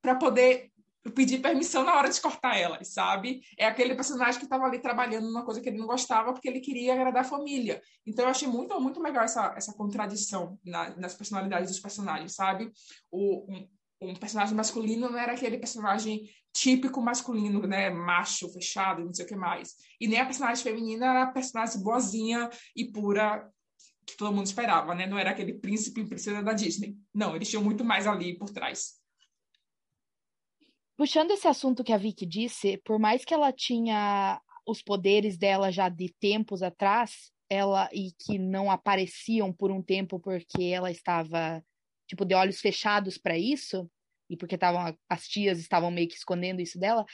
para 0.00 0.14
poder 0.14 0.70
pedir 1.10 1.40
permissão 1.40 1.84
na 1.84 1.94
hora 1.94 2.08
de 2.08 2.20
cortar 2.20 2.56
elas, 2.56 2.88
sabe? 2.88 3.40
É 3.56 3.66
aquele 3.66 3.94
personagem 3.94 4.38
que 4.38 4.46
estava 4.46 4.64
ali 4.64 4.78
trabalhando 4.78 5.26
numa 5.26 5.44
coisa 5.44 5.60
que 5.60 5.68
ele 5.68 5.78
não 5.78 5.86
gostava 5.86 6.32
porque 6.32 6.48
ele 6.48 6.60
queria 6.60 6.94
agradar 6.94 7.22
a 7.22 7.28
família. 7.28 7.80
Então 8.06 8.24
eu 8.24 8.30
achei 8.30 8.48
muito, 8.48 8.78
muito 8.80 9.00
legal 9.00 9.24
essa, 9.24 9.54
essa 9.56 9.72
contradição 9.74 10.58
na, 10.64 10.96
nas 10.96 11.14
personalidades 11.14 11.70
dos 11.70 11.80
personagens, 11.80 12.34
sabe? 12.34 12.70
O, 13.10 13.46
um, 13.52 13.68
um, 14.02 14.14
personagem 14.14 14.54
masculino 14.54 15.10
não 15.10 15.18
era 15.18 15.32
aquele 15.32 15.58
personagem 15.58 16.28
típico 16.52 17.00
masculino, 17.00 17.66
né? 17.66 17.90
Macho, 17.90 18.52
fechado, 18.52 19.04
não 19.04 19.12
sei 19.12 19.24
o 19.24 19.28
que 19.28 19.36
mais. 19.36 19.74
E 20.00 20.08
nem 20.08 20.20
a 20.20 20.26
personagem 20.26 20.62
feminina 20.62 21.06
era 21.06 21.22
a 21.24 21.32
personagem 21.32 21.82
boazinha 21.82 22.48
e 22.74 22.90
pura 22.90 23.48
que 24.06 24.16
todo 24.16 24.34
mundo 24.34 24.46
esperava, 24.46 24.94
né? 24.94 25.06
Não 25.06 25.18
era 25.18 25.30
aquele 25.30 25.54
príncipe 25.54 26.00
e 26.00 26.08
princesa 26.08 26.42
da 26.42 26.52
Disney. 26.52 26.96
Não, 27.14 27.36
eles 27.36 27.48
tinham 27.48 27.62
muito 27.62 27.84
mais 27.84 28.06
ali 28.06 28.38
por 28.38 28.48
trás. 28.50 28.98
Puxando 30.98 31.30
esse 31.30 31.46
assunto 31.46 31.84
que 31.84 31.92
a 31.92 31.96
Vicky 31.96 32.26
disse, 32.26 32.76
por 32.78 32.98
mais 32.98 33.24
que 33.24 33.32
ela 33.32 33.52
tinha 33.52 34.42
os 34.66 34.82
poderes 34.82 35.38
dela 35.38 35.70
já 35.70 35.88
de 35.88 36.12
tempos 36.18 36.60
atrás, 36.60 37.30
ela 37.48 37.88
e 37.92 38.10
que 38.18 38.36
não 38.36 38.68
apareciam 38.68 39.52
por 39.52 39.70
um 39.70 39.80
tempo 39.80 40.18
porque 40.18 40.64
ela 40.64 40.90
estava 40.90 41.64
tipo 42.08 42.24
de 42.24 42.34
olhos 42.34 42.60
fechados 42.60 43.16
para 43.16 43.38
isso 43.38 43.88
e 44.28 44.36
porque 44.36 44.56
estavam 44.56 44.92
as 45.08 45.28
tias 45.28 45.60
estavam 45.60 45.88
meio 45.88 46.08
que 46.08 46.16
escondendo 46.16 46.60
isso 46.60 46.80
dela, 46.80 47.06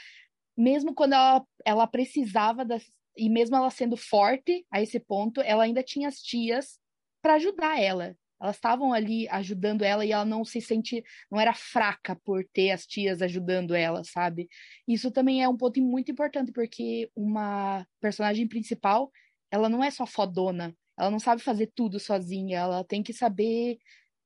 mesmo 0.57 0.94
quando 0.94 1.12
ela, 1.12 1.47
ela 1.62 1.87
precisava 1.87 2.64
das 2.64 2.90
e 3.14 3.29
mesmo 3.29 3.55
ela 3.55 3.70
sendo 3.70 3.99
forte 3.99 4.64
a 4.70 4.81
esse 4.81 4.99
ponto, 4.99 5.42
ela 5.42 5.62
ainda 5.62 5.83
tinha 5.83 6.09
as 6.09 6.23
tias 6.23 6.81
para 7.23 7.35
ajudar 7.35 7.79
ela. 7.79 8.16
Elas 8.45 8.57
estavam 8.57 8.93
ali 8.93 9.27
ajudando 9.31 9.83
ela 9.83 10.05
e 10.05 10.13
ela 10.13 10.27
não 10.27 10.45
se 10.45 10.61
sente, 10.61 11.03
não 11.31 11.41
era 11.41 11.55
fraca 11.55 12.15
por 12.15 12.45
ter 12.53 12.73
as 12.73 12.87
tias 12.87 13.23
ajudando 13.23 13.75
ela, 13.75 14.05
sabe? 14.05 14.51
Isso 14.87 15.11
também 15.11 15.43
é 15.43 15.49
um 15.49 15.57
ponto 15.57 15.81
muito 15.81 16.13
importante 16.13 16.53
porque 16.53 17.11
uma 17.17 17.87
personagem 18.03 18.47
principal, 18.47 19.11
ela 19.51 19.67
não 19.71 19.83
é 19.83 19.91
só 19.91 20.05
fodona, 20.05 20.77
ela 20.99 21.11
não 21.11 21.19
sabe 21.19 21.41
fazer 21.41 21.73
tudo 21.75 21.99
sozinha, 21.99 22.59
ela 22.59 22.85
tem 22.85 23.03
que 23.03 23.15
saber 23.15 23.79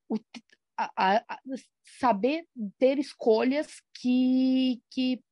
o, 0.09 0.17
a, 0.77 1.19
a, 1.19 1.39
saber 2.01 2.45
ter 2.77 2.99
escolhas 2.99 3.81
que, 3.95 4.83
que 4.91 5.23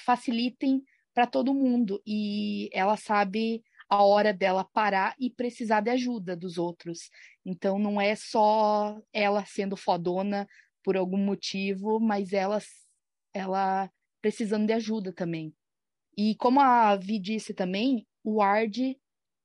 facilitem 0.00 0.82
para 1.14 1.24
todo 1.24 1.54
mundo. 1.54 2.02
E 2.04 2.68
ela 2.72 2.96
sabe 2.96 3.62
a 3.94 4.02
hora 4.02 4.32
dela 4.32 4.64
parar 4.64 5.14
e 5.18 5.30
precisar 5.30 5.80
de 5.80 5.90
ajuda 5.90 6.36
dos 6.36 6.58
outros. 6.58 7.10
Então 7.44 7.78
não 7.78 8.00
é 8.00 8.14
só 8.14 9.00
ela 9.12 9.44
sendo 9.46 9.76
fodona 9.76 10.46
por 10.82 10.96
algum 10.96 11.18
motivo, 11.18 12.00
mas 12.00 12.32
ela 12.32 12.58
ela 13.32 13.90
precisando 14.20 14.66
de 14.66 14.72
ajuda 14.72 15.12
também. 15.12 15.54
E 16.16 16.34
como 16.36 16.60
a 16.60 16.96
Vi 16.96 17.18
disse 17.18 17.52
também, 17.52 18.06
o 18.22 18.36
Ward 18.36 18.96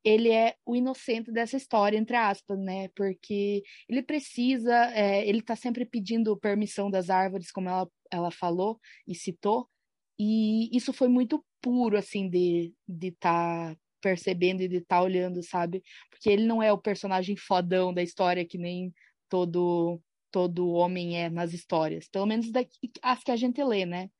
ele 0.04 0.32
é 0.32 0.56
o 0.66 0.76
inocente 0.76 1.32
dessa 1.32 1.58
história, 1.58 1.98
entre 1.98 2.16
aspas, 2.16 2.58
né? 2.58 2.88
Porque 2.96 3.64
ele 3.88 4.02
precisa, 4.02 4.74
é, 4.94 5.28
ele 5.28 5.42
tá 5.42 5.56
sempre 5.56 5.86
pedindo 5.86 6.38
permissão 6.38 6.90
das 6.90 7.10
árvores, 7.10 7.52
como 7.52 7.70
ela, 7.70 7.90
ela 8.12 8.32
falou 8.32 8.80
e 9.08 9.14
citou, 9.14 9.70
e 10.18 10.76
isso 10.76 10.92
foi 10.94 11.08
muito 11.08 11.44
puro, 11.62 11.98
assim, 11.98 12.30
de 12.30 12.74
estar 12.88 13.08
de 13.10 13.12
tá 13.12 13.78
percebendo 14.02 14.62
e 14.62 14.68
de 14.68 14.78
estar 14.78 14.98
tá 14.98 15.02
olhando, 15.02 15.42
sabe? 15.44 15.84
Porque 16.10 16.30
ele 16.30 16.46
não 16.46 16.62
é 16.62 16.72
o 16.72 16.78
personagem 16.78 17.36
fodão 17.36 17.94
da 17.94 18.04
história 18.04 18.46
que 18.46 18.58
nem 18.58 18.94
todo 19.30 20.02
todo 20.32 20.70
homem 20.70 21.18
é 21.18 21.30
nas 21.30 21.54
histórias, 21.54 22.08
pelo 22.08 22.28
menos 22.28 22.52
daqui, 22.52 22.92
as 23.02 23.24
que 23.24 23.32
a 23.32 23.36
gente 23.36 23.64
lê, 23.64 23.86
né? 23.86 24.12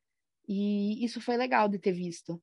E 0.48 1.04
isso 1.04 1.20
foi 1.20 1.36
legal 1.36 1.68
de 1.68 1.78
ter 1.78 1.92
visto. 1.92 2.42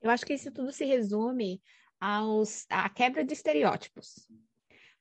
Eu 0.00 0.10
acho 0.10 0.24
que 0.24 0.34
isso 0.34 0.50
tudo 0.50 0.72
se 0.72 0.84
resume 0.84 1.60
aos, 2.00 2.64
à 2.70 2.88
quebra 2.88 3.24
de 3.24 3.32
estereótipos. 3.32 4.30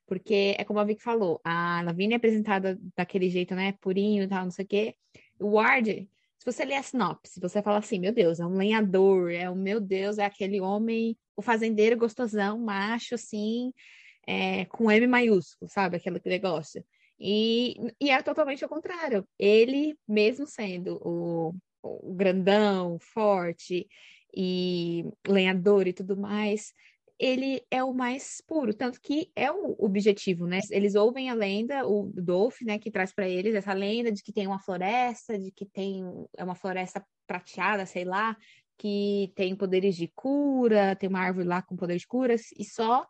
Porque 0.06 0.56
é 0.58 0.64
como 0.64 0.80
a 0.80 0.84
Vicky 0.84 1.02
falou, 1.02 1.42
a 1.44 1.82
Lavínia 1.82 2.16
é 2.16 2.18
apresentada 2.18 2.78
daquele 2.96 3.30
jeito, 3.30 3.56
né? 3.56 3.74
Purinho 3.82 4.24
e 4.24 4.28
tal, 4.28 4.44
não 4.44 4.52
sei 4.52 4.66
o 4.66 4.68
quê. 4.68 4.96
O 5.40 5.52
Ward, 5.52 6.10
se 6.46 6.58
você 6.58 6.66
ler 6.66 6.76
a 6.76 6.84
sinopse, 6.84 7.40
você 7.40 7.62
fala 7.62 7.80
assim, 7.80 8.00
meu 8.00 8.14
Deus, 8.14 8.40
é 8.40 8.46
um 8.46 8.56
lenhador, 8.56 9.32
é 9.32 9.50
o 9.50 9.56
meu 9.56 9.80
Deus, 9.80 10.20
é 10.20 10.26
aquele 10.26 10.62
homem, 10.62 11.18
o 11.36 11.42
fazendeiro 11.42 11.98
gostosão, 11.98 12.60
macho, 12.60 13.16
assim, 13.16 13.74
é, 14.28 14.66
com 14.66 14.92
M 14.92 15.08
maiúsculo, 15.08 15.70
sabe? 15.70 15.98
Aquele 15.98 16.22
negócio. 16.24 16.86
E, 17.20 17.76
e 18.00 18.12
é 18.12 18.22
totalmente 18.22 18.64
ao 18.64 18.70
contrário. 18.70 19.28
Ele, 19.40 19.98
mesmo 20.08 20.46
sendo 20.46 21.00
o, 21.02 21.56
o 21.82 22.14
grandão, 22.14 23.00
forte 23.00 23.88
e 24.36 25.06
lenhador 25.28 25.88
e 25.88 25.94
tudo 25.94 26.16
mais, 26.16 26.74
ele 27.18 27.66
é 27.72 27.84
o 27.84 27.94
mais 27.94 28.42
puro, 28.46 28.74
tanto 28.74 29.00
que 29.00 29.32
é 29.36 29.50
o 29.52 29.76
objetivo, 29.80 30.46
né? 30.46 30.60
Eles 30.70 30.96
ouvem 30.96 31.30
a 31.30 31.34
lenda, 31.34 31.88
o 31.88 32.12
Dolph, 32.14 32.62
né, 32.62 32.78
que 32.78 32.92
traz 32.92 33.14
para 33.14 33.28
eles 33.28 33.56
essa 33.56 33.74
lenda 33.74 34.12
de 34.12 34.22
que 34.22 34.34
tem 34.34 34.46
uma 34.48 34.60
floresta, 34.60 35.40
de 35.40 35.52
que 35.52 35.66
tem 35.66 36.04
é 36.38 36.44
uma 36.44 36.56
floresta 36.56 37.06
prateada, 37.26 37.86
sei 37.86 38.04
lá, 38.04 38.36
que 38.78 39.32
tem 39.36 39.56
poderes 39.56 39.96
de 39.96 40.08
cura, 40.10 40.96
tem 40.96 41.08
uma 41.08 41.22
árvore 41.22 41.48
lá 41.48 41.62
com 41.62 41.76
poder 41.76 41.98
de 41.98 42.08
cura, 42.08 42.36
e 42.58 42.66
só 42.66 43.08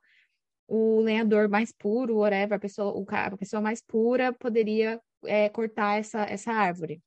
o 0.68 1.00
lenhador 1.02 1.50
mais 1.50 1.72
puro, 1.72 2.18
whatever, 2.18 2.58
a 2.58 2.60
pessoa, 2.60 2.92
o, 2.96 3.06
a 3.10 3.38
pessoa 3.38 3.62
mais 3.62 3.82
pura 3.82 4.34
poderia 4.34 5.00
é, 5.24 5.50
cortar 5.50 6.00
essa, 6.00 6.24
essa 6.24 6.52
árvore. 6.52 7.02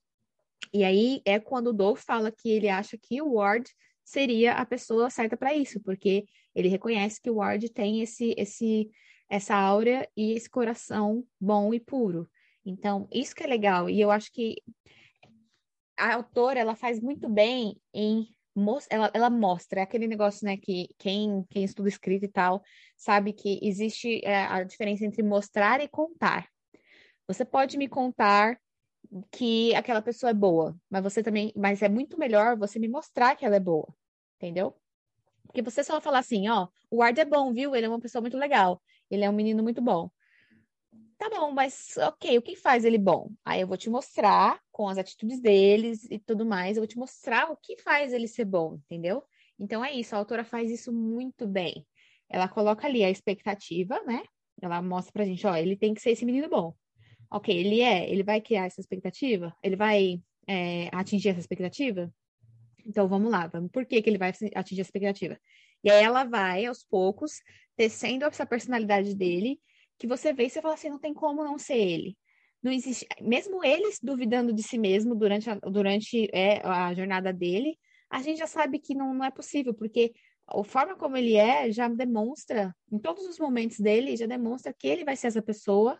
E 0.72 0.84
aí 0.84 1.22
é 1.24 1.38
quando 1.38 1.68
o 1.68 1.72
Dolph 1.72 2.02
fala 2.04 2.30
que 2.30 2.50
ele 2.50 2.68
acha 2.68 2.98
que 3.00 3.22
o 3.22 3.34
Ward 3.34 3.68
seria 4.04 4.54
a 4.54 4.64
pessoa 4.64 5.10
certa 5.10 5.36
para 5.36 5.54
isso, 5.54 5.80
porque 5.80 6.24
ele 6.58 6.68
reconhece 6.68 7.20
que 7.22 7.30
o 7.30 7.36
Ward 7.36 7.68
tem 7.70 8.02
esse, 8.02 8.34
esse, 8.36 8.90
essa 9.30 9.54
aura 9.54 10.08
e 10.16 10.32
esse 10.32 10.50
coração 10.50 11.24
bom 11.40 11.72
e 11.72 11.78
puro. 11.78 12.28
Então, 12.66 13.08
isso 13.12 13.34
que 13.34 13.44
é 13.44 13.46
legal. 13.46 13.88
E 13.88 14.00
eu 14.00 14.10
acho 14.10 14.32
que 14.32 14.56
a 15.96 16.14
autora, 16.14 16.58
ela 16.58 16.74
faz 16.74 17.00
muito 17.00 17.28
bem 17.28 17.80
em 17.94 18.26
ela, 18.90 19.08
ela 19.14 19.30
mostra 19.30 19.78
é 19.78 19.82
aquele 19.84 20.08
negócio, 20.08 20.44
né, 20.44 20.56
que 20.56 20.88
quem, 20.98 21.44
quem 21.48 21.62
estuda 21.62 21.88
escrita 21.88 22.24
e 22.24 22.28
tal 22.28 22.60
sabe 22.96 23.32
que 23.32 23.60
existe 23.62 24.20
é, 24.24 24.46
a 24.46 24.64
diferença 24.64 25.04
entre 25.04 25.22
mostrar 25.22 25.80
e 25.80 25.86
contar. 25.86 26.48
Você 27.28 27.44
pode 27.44 27.78
me 27.78 27.88
contar 27.88 28.58
que 29.30 29.72
aquela 29.76 30.02
pessoa 30.02 30.30
é 30.30 30.34
boa, 30.34 30.76
mas 30.90 31.04
você 31.04 31.22
também, 31.22 31.52
mas 31.54 31.82
é 31.82 31.88
muito 31.88 32.18
melhor 32.18 32.58
você 32.58 32.80
me 32.80 32.88
mostrar 32.88 33.36
que 33.36 33.44
ela 33.44 33.54
é 33.54 33.60
boa, 33.60 33.94
entendeu? 34.36 34.74
Porque 35.48 35.62
você 35.62 35.82
só 35.82 36.00
falar 36.00 36.20
assim, 36.20 36.48
ó, 36.48 36.68
o 36.90 36.98
Ward 36.98 37.18
é 37.20 37.24
bom, 37.24 37.52
viu? 37.52 37.74
Ele 37.74 37.86
é 37.86 37.88
uma 37.88 37.98
pessoa 37.98 38.22
muito 38.22 38.36
legal, 38.36 38.80
ele 39.10 39.24
é 39.24 39.30
um 39.30 39.32
menino 39.32 39.62
muito 39.62 39.82
bom. 39.82 40.08
Tá 41.18 41.28
bom, 41.30 41.50
mas 41.50 41.96
ok, 41.96 42.38
o 42.38 42.42
que 42.42 42.54
faz 42.54 42.84
ele 42.84 42.96
bom? 42.96 43.32
Aí 43.44 43.60
eu 43.60 43.66
vou 43.66 43.76
te 43.76 43.90
mostrar 43.90 44.60
com 44.70 44.88
as 44.88 44.98
atitudes 44.98 45.40
deles 45.40 46.06
e 46.08 46.18
tudo 46.18 46.46
mais, 46.46 46.76
eu 46.76 46.82
vou 46.82 46.86
te 46.86 46.96
mostrar 46.96 47.50
o 47.50 47.56
que 47.56 47.76
faz 47.76 48.12
ele 48.12 48.28
ser 48.28 48.44
bom, 48.44 48.74
entendeu? 48.84 49.24
Então 49.58 49.84
é 49.84 49.92
isso, 49.92 50.14
a 50.14 50.18
autora 50.18 50.44
faz 50.44 50.70
isso 50.70 50.92
muito 50.92 51.44
bem. 51.44 51.84
Ela 52.28 52.46
coloca 52.46 52.86
ali 52.86 53.02
a 53.02 53.10
expectativa, 53.10 54.00
né? 54.04 54.22
Ela 54.62 54.80
mostra 54.80 55.12
pra 55.12 55.24
gente, 55.24 55.44
ó, 55.44 55.56
ele 55.56 55.76
tem 55.76 55.92
que 55.92 56.00
ser 56.00 56.10
esse 56.10 56.24
menino 56.24 56.48
bom. 56.48 56.74
Ok, 57.30 57.54
ele 57.54 57.80
é, 57.80 58.08
ele 58.08 58.22
vai 58.22 58.40
criar 58.40 58.66
essa 58.66 58.80
expectativa? 58.80 59.52
Ele 59.62 59.74
vai 59.74 60.22
é, 60.46 60.88
atingir 60.92 61.30
essa 61.30 61.40
expectativa? 61.40 62.12
Então 62.88 63.06
vamos 63.06 63.30
lá, 63.30 63.46
vamos. 63.46 63.70
Por 63.70 63.84
que, 63.84 64.00
que 64.00 64.08
ele 64.08 64.18
vai 64.18 64.32
atingir 64.54 64.80
a 64.80 64.82
expectativa? 64.82 65.38
E 65.84 65.90
aí 65.90 66.02
ela 66.02 66.24
vai, 66.24 66.64
aos 66.64 66.82
poucos, 66.82 67.42
tecendo 67.76 68.24
essa 68.24 68.46
personalidade 68.46 69.14
dele, 69.14 69.60
que 69.98 70.06
você 70.06 70.32
vê 70.32 70.46
e 70.46 70.50
você 70.50 70.62
fala 70.62 70.74
assim, 70.74 70.88
não 70.88 70.98
tem 70.98 71.12
como 71.12 71.44
não 71.44 71.58
ser 71.58 71.76
ele. 71.76 72.16
Não 72.62 72.72
existe, 72.72 73.06
mesmo 73.20 73.62
eles 73.62 73.98
duvidando 74.02 74.52
de 74.52 74.62
si 74.62 74.78
mesmo 74.78 75.14
durante 75.14 75.50
a, 75.50 75.54
durante 75.56 76.28
é, 76.32 76.60
a 76.66 76.92
jornada 76.94 77.32
dele, 77.32 77.78
a 78.10 78.22
gente 78.22 78.38
já 78.38 78.46
sabe 78.46 78.78
que 78.78 78.94
não, 78.94 79.14
não 79.14 79.24
é 79.24 79.30
possível, 79.30 79.74
porque 79.74 80.12
a 80.46 80.64
forma 80.64 80.96
como 80.96 81.16
ele 81.16 81.36
é 81.36 81.70
já 81.70 81.88
demonstra, 81.88 82.74
em 82.90 82.98
todos 82.98 83.24
os 83.26 83.38
momentos 83.38 83.78
dele, 83.78 84.16
já 84.16 84.26
demonstra 84.26 84.72
que 84.72 84.88
ele 84.88 85.04
vai 85.04 85.14
ser 85.14 85.28
essa 85.28 85.42
pessoa 85.42 85.98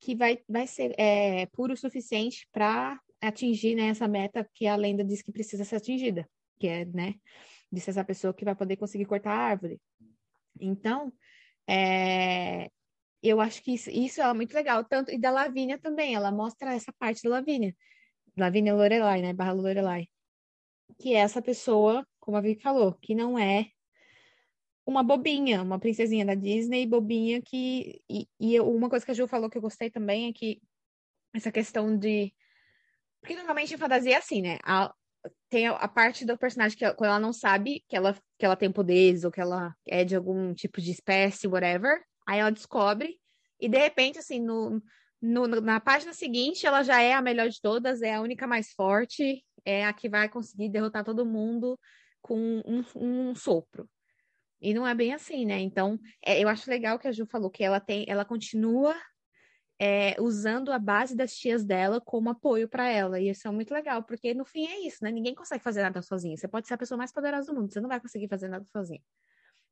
que 0.00 0.14
vai, 0.14 0.38
vai 0.48 0.66
ser 0.66 0.94
é, 0.98 1.46
puro 1.46 1.74
o 1.74 1.76
suficiente 1.76 2.48
para 2.52 2.98
atingir 3.26 3.74
né, 3.74 3.88
essa 3.88 4.08
meta 4.08 4.48
que 4.54 4.66
a 4.66 4.76
lenda 4.76 5.04
diz 5.04 5.22
que 5.22 5.32
precisa 5.32 5.64
ser 5.64 5.76
atingida, 5.76 6.28
que 6.58 6.66
é, 6.66 6.84
né, 6.84 7.14
de 7.70 7.80
ser 7.80 7.90
essa 7.90 8.04
pessoa 8.04 8.34
que 8.34 8.44
vai 8.44 8.54
poder 8.54 8.76
conseguir 8.76 9.06
cortar 9.06 9.32
a 9.32 9.38
árvore. 9.38 9.80
Então, 10.60 11.12
é, 11.68 12.70
eu 13.22 13.40
acho 13.40 13.62
que 13.62 13.74
isso, 13.74 13.90
isso 13.90 14.20
é 14.20 14.32
muito 14.34 14.54
legal, 14.54 14.84
tanto 14.84 15.10
e 15.10 15.18
da 15.18 15.30
Lavínia 15.30 15.78
também, 15.78 16.14
ela 16.14 16.30
mostra 16.30 16.74
essa 16.74 16.92
parte 16.92 17.22
da 17.22 17.30
Lavínia, 17.30 17.74
Lavínia 18.36 18.74
Lorelai, 18.74 19.22
né, 19.22 19.32
barra 19.32 19.52
Lorelai, 19.52 20.08
que 20.98 21.14
é 21.14 21.18
essa 21.18 21.42
pessoa, 21.42 22.06
como 22.20 22.36
a 22.36 22.40
Vicky 22.40 22.62
falou, 22.62 22.94
que 22.94 23.14
não 23.14 23.38
é 23.38 23.68
uma 24.86 25.02
bobinha, 25.02 25.62
uma 25.62 25.78
princesinha 25.78 26.24
da 26.24 26.34
Disney, 26.34 26.86
bobinha 26.86 27.40
que. 27.40 28.02
E, 28.08 28.28
e 28.38 28.60
uma 28.60 28.90
coisa 28.90 29.04
que 29.04 29.10
a 29.10 29.14
Ju 29.14 29.26
falou 29.26 29.48
que 29.48 29.56
eu 29.56 29.62
gostei 29.62 29.90
também 29.90 30.28
é 30.28 30.32
que 30.32 30.60
essa 31.32 31.50
questão 31.50 31.96
de. 31.96 32.32
Porque 33.24 33.36
normalmente 33.36 33.72
em 33.72 33.78
fantasia 33.78 34.12
é 34.14 34.18
assim, 34.18 34.42
né? 34.42 34.58
A, 34.62 34.92
tem 35.48 35.66
a, 35.66 35.72
a, 35.72 35.88
parte 35.88 36.26
do 36.26 36.36
personagem 36.36 36.76
que 36.76 36.92
quando 36.92 37.08
ela 37.08 37.18
não 37.18 37.32
sabe 37.32 37.82
que 37.88 37.96
ela, 37.96 38.14
que 38.38 38.44
ela 38.44 38.54
tem 38.54 38.70
poderes 38.70 39.24
ou 39.24 39.30
que 39.30 39.40
ela 39.40 39.74
é 39.88 40.04
de 40.04 40.14
algum 40.14 40.52
tipo 40.52 40.78
de 40.78 40.90
espécie, 40.90 41.48
whatever, 41.48 42.02
aí 42.28 42.40
ela 42.40 42.50
descobre 42.50 43.18
e 43.58 43.66
de 43.66 43.78
repente, 43.78 44.18
assim, 44.18 44.40
no, 44.40 44.82
no, 45.22 45.46
na 45.46 45.80
página 45.80 46.12
seguinte, 46.12 46.66
ela 46.66 46.82
já 46.82 47.00
é 47.00 47.14
a 47.14 47.22
melhor 47.22 47.48
de 47.48 47.62
todas, 47.62 48.02
é 48.02 48.12
a 48.12 48.20
única 48.20 48.46
mais 48.46 48.72
forte, 48.72 49.42
é 49.64 49.86
a 49.86 49.92
que 49.94 50.06
vai 50.06 50.28
conseguir 50.28 50.68
derrotar 50.68 51.02
todo 51.02 51.24
mundo 51.24 51.80
com 52.20 52.38
um, 52.38 52.84
um 52.94 53.34
sopro. 53.34 53.88
E 54.60 54.74
não 54.74 54.86
é 54.86 54.94
bem 54.94 55.14
assim, 55.14 55.46
né? 55.46 55.60
Então, 55.60 55.98
é, 56.22 56.42
eu 56.42 56.48
acho 56.48 56.68
legal 56.70 56.98
que 56.98 57.08
a 57.08 57.12
Ju 57.12 57.24
falou 57.24 57.50
que 57.50 57.64
ela 57.64 57.80
tem, 57.80 58.04
ela 58.06 58.24
continua 58.24 58.94
é, 59.78 60.16
usando 60.20 60.72
a 60.72 60.78
base 60.78 61.16
das 61.16 61.34
tias 61.34 61.64
dela 61.64 62.00
como 62.00 62.30
apoio 62.30 62.68
para 62.68 62.88
ela. 62.88 63.20
E 63.20 63.30
isso 63.30 63.46
é 63.48 63.50
muito 63.50 63.72
legal, 63.72 64.02
porque 64.02 64.34
no 64.34 64.44
fim 64.44 64.66
é 64.66 64.86
isso, 64.86 65.02
né? 65.02 65.10
Ninguém 65.10 65.34
consegue 65.34 65.62
fazer 65.62 65.82
nada 65.82 66.00
sozinho. 66.02 66.36
Você 66.36 66.48
pode 66.48 66.66
ser 66.68 66.74
a 66.74 66.78
pessoa 66.78 66.98
mais 66.98 67.12
poderosa 67.12 67.52
do 67.52 67.60
mundo, 67.60 67.72
você 67.72 67.80
não 67.80 67.88
vai 67.88 68.00
conseguir 68.00 68.28
fazer 68.28 68.48
nada 68.48 68.64
sozinho. 68.66 69.02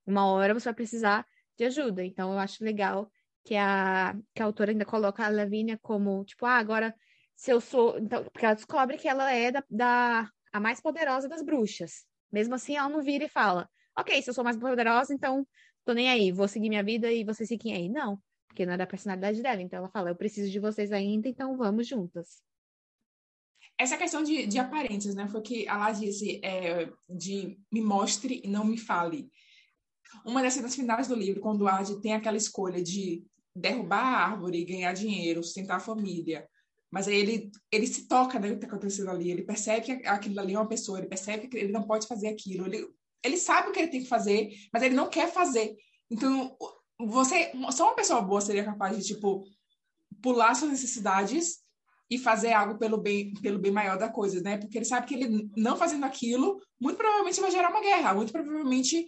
Uma 0.06 0.26
hora 0.26 0.54
você 0.54 0.64
vai 0.64 0.74
precisar 0.74 1.26
de 1.56 1.64
ajuda. 1.64 2.04
Então, 2.04 2.32
eu 2.32 2.38
acho 2.38 2.64
legal 2.64 3.10
que 3.44 3.56
a, 3.56 4.16
que 4.34 4.42
a 4.42 4.44
autora 4.44 4.72
ainda 4.72 4.84
coloca 4.84 5.24
a 5.24 5.28
Lavínia 5.28 5.78
como, 5.80 6.24
tipo, 6.24 6.46
ah, 6.46 6.56
agora 6.56 6.94
se 7.34 7.50
eu 7.50 7.60
sou. 7.60 7.98
Então, 7.98 8.24
porque 8.24 8.44
ela 8.44 8.54
descobre 8.54 8.96
que 8.98 9.08
ela 9.08 9.32
é 9.32 9.50
da, 9.52 9.64
da 9.70 10.30
a 10.52 10.60
mais 10.60 10.80
poderosa 10.80 11.28
das 11.28 11.42
bruxas. 11.42 12.04
Mesmo 12.30 12.54
assim, 12.54 12.76
ela 12.76 12.88
não 12.88 13.02
vira 13.02 13.24
e 13.24 13.28
fala 13.28 13.68
ok, 13.96 14.22
se 14.22 14.30
eu 14.30 14.34
sou 14.34 14.44
mais 14.44 14.56
poderosa, 14.56 15.14
então 15.14 15.46
tô 15.84 15.92
nem 15.92 16.10
aí, 16.10 16.32
vou 16.32 16.48
seguir 16.48 16.68
minha 16.68 16.82
vida 16.82 17.10
e 17.10 17.24
vocês 17.24 17.48
fiquem 17.48 17.74
aí. 17.74 17.88
Não, 17.88 18.18
porque 18.52 18.66
não 18.66 18.74
é 18.74 18.76
da 18.76 18.86
personalidade 18.86 19.42
dela. 19.42 19.62
Então 19.62 19.78
ela 19.78 19.88
fala, 19.88 20.10
eu 20.10 20.14
preciso 20.16 20.50
de 20.50 20.60
vocês 20.60 20.92
ainda, 20.92 21.26
então 21.26 21.56
vamos 21.56 21.88
juntas. 21.88 22.42
Essa 23.78 23.96
questão 23.96 24.22
de, 24.22 24.46
de 24.46 24.58
aparências, 24.58 25.14
né? 25.14 25.26
Foi 25.26 25.40
o 25.40 25.42
que 25.42 25.66
ela 25.66 25.90
disse, 25.90 26.40
é, 26.44 26.92
de 27.08 27.58
me 27.72 27.80
mostre 27.80 28.40
e 28.44 28.48
não 28.48 28.64
me 28.64 28.78
fale. 28.78 29.28
Uma 30.24 30.42
das 30.42 30.52
cenas 30.52 30.76
finais 30.76 31.08
do 31.08 31.14
livro, 31.14 31.40
quando 31.40 31.66
Ard 31.66 32.00
tem 32.00 32.12
aquela 32.12 32.36
escolha 32.36 32.82
de 32.82 33.24
derrubar 33.56 34.04
a 34.04 34.26
árvore, 34.26 34.64
ganhar 34.64 34.92
dinheiro, 34.92 35.42
sustentar 35.42 35.78
a 35.78 35.80
família, 35.80 36.46
mas 36.90 37.08
aí 37.08 37.16
ele, 37.16 37.50
ele 37.70 37.86
se 37.86 38.06
toca 38.06 38.38
né, 38.38 38.48
o 38.48 38.50
que 38.50 38.56
está 38.56 38.66
acontecendo 38.66 39.10
ali, 39.10 39.30
ele 39.30 39.42
percebe 39.42 39.86
que 39.86 40.06
aquilo 40.06 40.38
ali 40.38 40.54
é 40.54 40.58
uma 40.58 40.68
pessoa, 40.68 40.98
ele 40.98 41.08
percebe 41.08 41.48
que 41.48 41.56
ele 41.56 41.72
não 41.72 41.82
pode 41.82 42.06
fazer 42.06 42.28
aquilo, 42.28 42.66
ele 42.66 42.86
ele 43.24 43.36
sabe 43.36 43.68
o 43.68 43.72
que 43.72 43.78
ele 43.78 43.90
tem 43.90 44.02
que 44.02 44.08
fazer, 44.08 44.50
mas 44.72 44.82
ele 44.82 44.96
não 44.96 45.08
quer 45.08 45.32
fazer. 45.32 45.76
Então, 46.10 46.56
você, 47.06 47.52
só 47.72 47.84
uma 47.84 47.94
pessoa 47.94 48.20
boa 48.20 48.40
seria 48.40 48.64
capaz 48.64 48.96
de, 48.96 49.04
tipo, 49.04 49.44
pular 50.22 50.54
suas 50.54 50.70
necessidades 50.70 51.58
e 52.10 52.18
fazer 52.18 52.52
algo 52.52 52.78
pelo 52.78 52.98
bem, 52.98 53.32
pelo 53.34 53.58
bem 53.58 53.72
maior 53.72 53.98
da 53.98 54.08
coisa, 54.08 54.40
né? 54.42 54.58
Porque 54.58 54.78
ele 54.78 54.84
sabe 54.84 55.06
que 55.06 55.14
ele 55.14 55.50
não 55.56 55.76
fazendo 55.76 56.04
aquilo, 56.04 56.60
muito 56.80 56.96
provavelmente 56.96 57.40
vai 57.40 57.50
gerar 57.50 57.70
uma 57.70 57.80
guerra, 57.80 58.14
muito 58.14 58.32
provavelmente, 58.32 59.06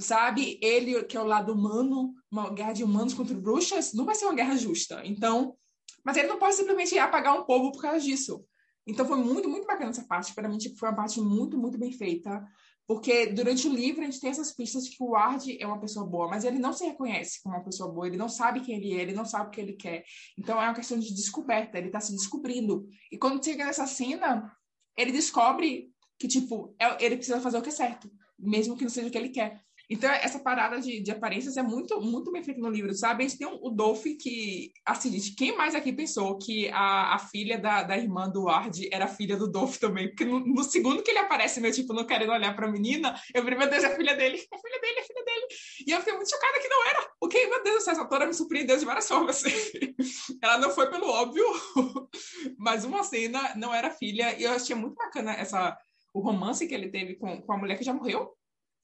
sabe, 0.00 0.58
ele 0.62 1.02
que 1.04 1.16
é 1.16 1.20
o 1.20 1.26
lado 1.26 1.52
humano, 1.52 2.12
uma 2.30 2.50
guerra 2.50 2.74
de 2.74 2.84
humanos 2.84 3.14
contra 3.14 3.34
bruxas, 3.36 3.92
não 3.94 4.04
vai 4.04 4.14
ser 4.14 4.26
uma 4.26 4.34
guerra 4.34 4.56
justa. 4.56 5.00
Então, 5.04 5.56
mas 6.04 6.16
ele 6.16 6.28
não 6.28 6.38
pode 6.38 6.54
simplesmente 6.54 6.98
apagar 6.98 7.38
um 7.38 7.44
povo 7.44 7.72
por 7.72 7.82
causa 7.82 8.00
disso. 8.00 8.44
Então 8.86 9.06
foi 9.06 9.16
muito, 9.16 9.48
muito 9.48 9.66
bacana 9.66 9.90
essa 9.90 10.04
parte. 10.04 10.34
Para 10.34 10.48
mim, 10.48 10.58
tipo, 10.58 10.76
foi 10.76 10.88
uma 10.88 10.96
parte 10.96 11.20
muito, 11.20 11.56
muito 11.56 11.78
bem 11.78 11.92
feita. 11.92 12.44
Porque 12.86 13.26
durante 13.26 13.66
o 13.68 13.72
livro 13.72 14.02
a 14.02 14.04
gente 14.04 14.20
tem 14.20 14.30
essas 14.30 14.54
pistas 14.54 14.84
de 14.84 14.96
que 14.96 15.02
o 15.02 15.10
Ward 15.10 15.56
é 15.60 15.66
uma 15.66 15.80
pessoa 15.80 16.04
boa, 16.04 16.28
mas 16.28 16.44
ele 16.44 16.58
não 16.58 16.72
se 16.72 16.84
reconhece 16.84 17.40
como 17.42 17.54
uma 17.54 17.64
pessoa 17.64 17.90
boa, 17.90 18.06
ele 18.06 18.16
não 18.16 18.28
sabe 18.28 18.60
quem 18.60 18.76
ele 18.76 18.98
é, 18.98 19.02
ele 19.02 19.12
não 19.12 19.24
sabe 19.24 19.48
o 19.48 19.50
que 19.50 19.60
ele 19.60 19.72
quer. 19.74 20.04
Então 20.38 20.60
é 20.60 20.64
uma 20.64 20.74
questão 20.74 20.98
de 20.98 21.14
descoberta, 21.14 21.78
ele 21.78 21.86
está 21.86 22.00
se 22.00 22.12
descobrindo. 22.12 22.86
E 23.10 23.16
quando 23.16 23.42
chega 23.42 23.64
nessa 23.64 23.86
cena, 23.86 24.52
ele 24.96 25.12
descobre 25.12 25.90
que, 26.18 26.28
tipo, 26.28 26.74
é, 26.78 27.04
ele 27.04 27.16
precisa 27.16 27.40
fazer 27.40 27.58
o 27.58 27.62
que 27.62 27.68
é 27.68 27.72
certo, 27.72 28.10
mesmo 28.38 28.76
que 28.76 28.82
não 28.84 28.90
seja 28.90 29.08
o 29.08 29.10
que 29.10 29.18
ele 29.18 29.30
quer. 29.30 29.60
Então, 29.92 30.10
essa 30.10 30.38
parada 30.38 30.80
de, 30.80 31.00
de 31.02 31.10
aparências 31.10 31.58
é 31.58 31.62
muito, 31.62 32.00
muito 32.00 32.32
bem 32.32 32.42
feita 32.42 32.58
no 32.58 32.70
livro, 32.70 32.94
sabe? 32.94 33.24
A 33.24 33.28
gente 33.28 33.38
tem 33.38 33.46
um, 33.46 33.58
o 33.60 33.68
Dolph 33.68 34.04
que, 34.18 34.72
assim, 34.86 35.12
gente, 35.12 35.34
quem 35.34 35.54
mais 35.54 35.74
aqui 35.74 35.92
pensou 35.92 36.38
que 36.38 36.70
a, 36.70 37.14
a 37.14 37.18
filha 37.18 37.58
da, 37.58 37.82
da 37.82 37.98
irmã 37.98 38.26
do 38.26 38.44
Ward 38.44 38.88
era 38.90 39.06
filha 39.06 39.36
do 39.36 39.46
Dolph 39.46 39.76
também? 39.76 40.08
Porque 40.08 40.24
no, 40.24 40.40
no 40.40 40.64
segundo 40.64 41.02
que 41.02 41.10
ele 41.10 41.18
aparece, 41.18 41.60
meu, 41.60 41.70
tipo, 41.70 41.92
não 41.92 42.06
querendo 42.06 42.32
olhar 42.32 42.56
pra 42.56 42.72
menina, 42.72 43.14
eu 43.34 43.42
falei, 43.42 43.58
meu 43.58 43.68
Deus, 43.68 43.84
é 43.84 43.94
filha 43.94 44.16
dele, 44.16 44.36
é 44.50 44.58
filha 44.58 44.80
dele, 44.80 44.98
é 44.98 45.02
filha 45.02 45.24
dele. 45.26 45.46
E 45.86 45.90
eu 45.90 45.98
fiquei 45.98 46.14
muito 46.14 46.30
chocada 46.30 46.58
que 46.58 46.68
não 46.68 46.86
era. 46.88 47.10
Porque, 47.20 47.46
meu 47.46 47.62
Deus, 47.62 47.86
essa 47.86 48.00
autora 48.00 48.26
me 48.26 48.32
surpreendeu 48.32 48.78
de 48.78 48.86
várias 48.86 49.06
formas. 49.06 49.42
Ela 50.42 50.56
não 50.56 50.70
foi 50.70 50.90
pelo 50.90 51.06
óbvio, 51.06 51.44
mas 52.56 52.86
uma 52.86 53.02
cena 53.02 53.52
não 53.56 53.74
era 53.74 53.90
filha. 53.90 54.34
E 54.40 54.44
eu 54.44 54.52
achei 54.52 54.74
muito 54.74 54.94
bacana 54.94 55.34
essa, 55.34 55.76
o 56.14 56.20
romance 56.20 56.66
que 56.66 56.74
ele 56.74 56.88
teve 56.88 57.16
com, 57.16 57.42
com 57.42 57.52
a 57.52 57.58
mulher 57.58 57.76
que 57.76 57.84
já 57.84 57.92
morreu 57.92 58.32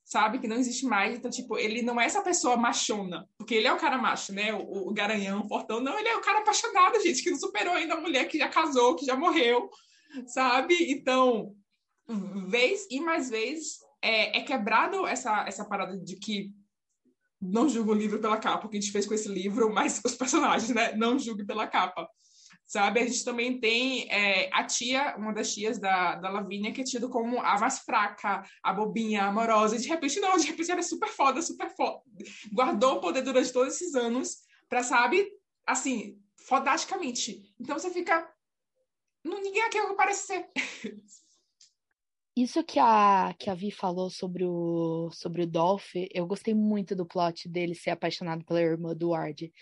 sabe? 0.09 0.39
Que 0.39 0.49
não 0.49 0.57
existe 0.57 0.87
mais. 0.87 1.15
Então, 1.15 1.31
tipo, 1.31 1.59
ele 1.59 1.83
não 1.83 2.01
é 2.01 2.07
essa 2.07 2.23
pessoa 2.23 2.57
machona, 2.57 3.29
porque 3.37 3.55
ele 3.55 3.67
é 3.67 3.73
o 3.73 3.79
cara 3.79 3.99
macho, 3.99 4.33
né? 4.33 4.55
O, 4.55 4.89
o 4.89 4.95
garanhão, 4.95 5.43
o 5.43 5.49
fortão. 5.49 5.81
Não, 5.81 5.99
ele 5.99 6.09
é 6.09 6.17
o 6.17 6.23
cara 6.23 6.39
apaixonado, 6.39 6.99
gente, 7.03 7.23
que 7.23 7.31
não 7.31 7.39
superou 7.39 7.75
ainda 7.75 7.93
a 7.93 8.01
mulher 8.01 8.27
que 8.27 8.39
já 8.39 8.49
casou, 8.49 8.97
que 8.97 9.05
já 9.05 9.15
morreu, 9.15 9.69
sabe? 10.27 10.75
Então, 10.91 11.55
vez 12.49 12.87
e 12.91 13.01
mais 13.01 13.29
vez 13.29 13.81
é, 14.01 14.39
é 14.39 14.43
quebrado 14.43 15.07
essa, 15.07 15.45
essa 15.47 15.63
parada 15.67 15.95
de 15.99 16.17
que 16.17 16.53
não 17.39 17.69
julga 17.69 17.91
o 17.91 17.95
livro 17.95 18.19
pela 18.19 18.39
capa, 18.39 18.67
o 18.67 18.71
que 18.71 18.79
a 18.79 18.81
gente 18.81 18.91
fez 18.91 19.05
com 19.05 19.13
esse 19.13 19.29
livro, 19.29 19.71
mas 19.71 20.01
os 20.03 20.15
personagens, 20.17 20.71
né? 20.71 20.97
Não 20.97 21.19
julgue 21.19 21.45
pela 21.45 21.67
capa 21.67 22.09
sabe? 22.69 23.01
A 23.01 23.07
gente 23.07 23.25
também 23.25 23.59
tem 23.59 24.07
é, 24.13 24.51
a 24.53 24.63
tia, 24.63 25.17
uma 25.17 25.33
das 25.33 25.55
tias 25.55 25.81
da, 25.81 26.17
da 26.17 26.29
Lavínia, 26.29 26.71
que 26.71 26.83
é 26.83 26.85
tido 26.85 27.09
como 27.09 27.41
a 27.41 27.59
mais 27.59 27.79
fraca, 27.79 28.45
a 28.63 28.73
bobinha, 28.75 29.23
a 29.23 29.29
amorosa, 29.29 29.75
e 29.75 29.81
de 29.81 29.89
repente 29.89 30.21
não, 30.21 30.37
de 30.37 30.47
repente 30.47 30.71
ela 30.71 30.81
é 30.81 30.83
super 30.83 31.09
foda, 31.09 31.41
super 31.41 31.75
foda. 31.75 32.03
Guardou 32.53 32.97
o 32.97 33.01
poder 33.01 33.23
durante 33.23 33.53
todos 33.53 33.75
esses 33.75 33.95
anos 33.95 34.37
pra, 34.69 34.83
sabe, 34.83 35.27
assim, 35.67 36.21
fodasticamente. 36.47 37.43
Então 37.59 37.79
você 37.79 37.91
fica... 37.91 38.31
Não, 39.25 39.43
ninguém 39.43 39.63
aqui 39.63 39.79
parece 39.97 40.27
ser. 40.27 40.49
Isso 42.37 42.63
que 42.63 42.79
a, 42.79 43.35
que 43.37 43.51
a 43.51 43.55
Vi 43.55 43.71
falou 43.73 44.11
sobre 44.11 44.45
o, 44.45 45.11
sobre 45.11 45.43
o 45.43 45.47
Dolph, 45.47 45.89
eu 46.13 46.25
gostei 46.27 46.55
muito 46.55 46.95
do 46.95 47.05
plot 47.05 47.49
dele 47.49 47.75
ser 47.75 47.91
apaixonado 47.91 48.45
pela 48.45 48.61
irmã 48.61 48.95
do 48.95 49.09
Ward. 49.09 49.53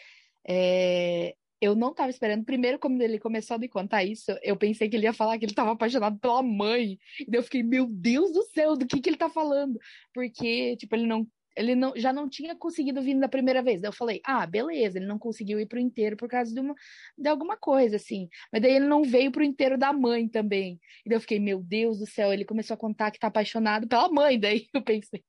É, 0.46 1.34
eu 1.60 1.74
não 1.74 1.90
estava 1.90 2.10
esperando. 2.10 2.44
Primeiro, 2.44 2.78
quando 2.78 3.00
ele 3.00 3.18
começou 3.18 3.54
a 3.56 3.58
me 3.58 3.68
contar 3.68 4.04
isso, 4.04 4.32
eu 4.42 4.56
pensei 4.56 4.88
que 4.88 4.96
ele 4.96 5.06
ia 5.06 5.12
falar 5.12 5.38
que 5.38 5.44
ele 5.44 5.52
estava 5.52 5.72
apaixonado 5.72 6.18
pela 6.18 6.42
mãe. 6.42 6.98
E 7.20 7.34
eu 7.34 7.42
fiquei, 7.42 7.62
meu 7.62 7.86
Deus 7.86 8.32
do 8.32 8.42
céu, 8.44 8.76
do 8.76 8.86
que, 8.86 9.00
que 9.00 9.08
ele 9.08 9.16
está 9.16 9.28
falando? 9.28 9.78
Porque, 10.14 10.76
tipo, 10.76 10.94
ele 10.94 11.06
não. 11.06 11.26
Ele 11.58 11.74
não, 11.74 11.94
já 11.96 12.12
não 12.12 12.28
tinha 12.28 12.54
conseguido 12.54 13.00
vir 13.00 13.18
da 13.18 13.30
primeira 13.30 13.62
vez. 13.62 13.80
Daí 13.80 13.88
eu 13.88 13.92
falei, 13.92 14.20
ah, 14.26 14.46
beleza, 14.46 14.98
ele 14.98 15.06
não 15.06 15.18
conseguiu 15.18 15.58
ir 15.58 15.64
pro 15.64 15.78
inteiro 15.80 16.14
por 16.14 16.28
causa 16.28 16.52
de, 16.52 16.60
uma, 16.60 16.74
de 17.16 17.28
alguma 17.30 17.56
coisa, 17.56 17.96
assim. 17.96 18.28
Mas 18.52 18.60
daí 18.60 18.72
ele 18.72 18.86
não 18.86 19.02
veio 19.02 19.32
pro 19.32 19.42
inteiro 19.42 19.78
da 19.78 19.90
mãe 19.90 20.28
também. 20.28 20.78
E 21.04 21.08
daí 21.08 21.16
eu 21.16 21.20
fiquei, 21.22 21.40
meu 21.40 21.62
Deus 21.62 21.98
do 21.98 22.06
céu, 22.06 22.30
ele 22.30 22.44
começou 22.44 22.74
a 22.74 22.76
contar 22.76 23.10
que 23.10 23.18
tá 23.18 23.28
apaixonado 23.28 23.88
pela 23.88 24.06
mãe. 24.10 24.38
Daí 24.38 24.66
eu 24.74 24.82
pensei, 24.82 25.24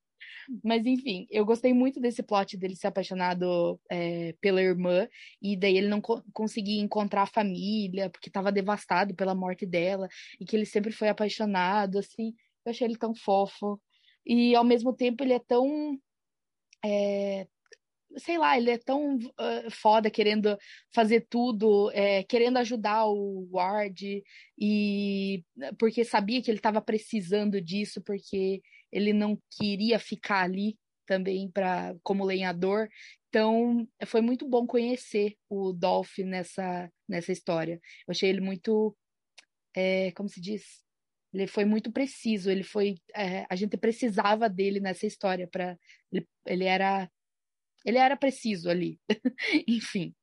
mas 0.64 0.86
enfim, 0.86 1.28
eu 1.30 1.46
gostei 1.46 1.74
muito 1.74 2.00
desse 2.00 2.24
plot 2.24 2.58
dele 2.58 2.76
ser 2.76 2.88
apaixonado 2.88 3.80
é, 3.90 4.34
pela 4.42 4.62
irmã, 4.62 5.08
e 5.42 5.56
daí 5.58 5.78
ele 5.78 5.88
não 5.88 6.02
co 6.02 6.24
encontrar 6.58 7.24
a 7.24 7.28
família, 7.28 8.10
porque 8.10 8.30
estava 8.30 8.52
devastado 8.52 9.14
pela 9.16 9.36
morte 9.36 9.66
dela, 9.66 10.08
e 10.40 10.46
que 10.46 10.56
ele 10.56 10.66
sempre 10.66 10.92
foi 10.92 11.10
apaixonado, 11.10 12.00
assim. 12.00 12.34
Eu 12.66 12.72
achei 12.72 12.88
ele 12.88 12.98
tão 12.98 13.16
fofo. 13.16 13.80
E 14.26 14.56
ao 14.56 14.64
mesmo 14.64 14.94
tempo 14.94 15.24
ele 15.24 15.34
é 15.34 15.40
tão. 15.40 15.98
É, 16.86 17.48
sei 18.18 18.38
lá, 18.38 18.58
ele 18.58 18.72
é 18.72 18.78
tão 18.78 19.16
uh, 19.18 19.72
foda 19.72 20.10
querendo 20.10 20.58
fazer 20.94 21.28
tudo, 21.30 21.92
é, 21.94 22.24
querendo 22.24 22.58
ajudar 22.58 23.06
o 23.08 23.48
Ward, 23.52 24.24
e 24.58 25.44
porque 25.78 26.04
sabia 26.04 26.42
que 26.42 26.50
ele 26.50 26.58
estava 26.60 26.82
precisando 26.82 27.62
disso, 27.62 28.02
porque 28.02 28.62
ele 28.92 29.14
não 29.14 29.38
queria 29.52 30.00
ficar 30.00 30.44
ali 30.44 30.78
também 31.06 31.50
para 31.50 31.96
como 32.04 32.26
lenhador. 32.26 32.90
Então, 33.30 33.88
foi 34.06 34.22
muito 34.22 34.48
bom 34.48 34.68
conhecer 34.68 35.36
o 35.50 35.74
Dolph 35.74 36.18
nessa, 36.20 36.92
nessa 37.08 37.32
história. 37.32 37.76
Eu 38.08 38.12
achei 38.12 38.30
ele 38.30 38.42
muito, 38.42 38.96
é, 39.76 40.12
como 40.12 40.30
se 40.30 40.40
diz? 40.42 40.84
Ele 41.34 41.48
foi 41.48 41.66
muito 41.66 41.92
preciso. 41.92 42.50
Ele 42.50 42.64
foi, 42.64 42.96
é, 43.16 43.46
a 43.50 43.56
gente 43.56 43.78
precisava 43.78 44.50
dele 44.50 44.80
nessa 44.80 45.06
história 45.06 45.48
para 45.48 45.78
ele, 46.12 46.28
ele 46.46 46.66
era, 46.66 47.10
ele 47.86 47.98
era 47.98 48.18
preciso 48.18 48.70
ali. 48.70 49.00
Enfim. 49.68 50.14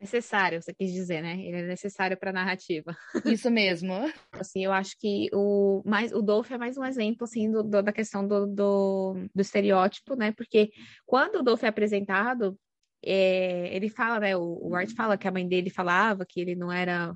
Necessário, 0.00 0.62
você 0.62 0.72
quis 0.72 0.92
dizer, 0.92 1.20
né? 1.22 1.40
Ele 1.40 1.56
é 1.56 1.66
necessário 1.66 2.16
para 2.16 2.30
a 2.30 2.32
narrativa. 2.32 2.96
Isso 3.26 3.50
mesmo. 3.50 3.92
assim, 4.32 4.64
eu 4.64 4.72
acho 4.72 4.96
que 4.96 5.28
o 5.32 5.82
mais 5.84 6.12
o 6.12 6.22
Dolph 6.22 6.52
é 6.52 6.58
mais 6.58 6.78
um 6.78 6.84
exemplo 6.84 7.24
assim 7.24 7.50
do, 7.50 7.64
do, 7.64 7.82
da 7.82 7.92
questão 7.92 8.26
do, 8.26 8.46
do, 8.46 9.14
do, 9.34 9.40
estereótipo, 9.40 10.14
né? 10.14 10.30
Porque 10.32 10.70
quando 11.04 11.36
o 11.36 11.42
Dolph 11.42 11.64
é 11.64 11.68
apresentado, 11.68 12.56
é, 13.04 13.74
ele 13.74 13.88
fala, 13.88 14.20
né? 14.20 14.36
O, 14.36 14.68
o 14.68 14.74
Art 14.76 14.90
fala 14.96 15.18
que 15.18 15.26
a 15.26 15.32
mãe 15.32 15.48
dele 15.48 15.68
falava 15.68 16.24
que 16.24 16.40
ele 16.40 16.54
não 16.54 16.70
era 16.72 17.12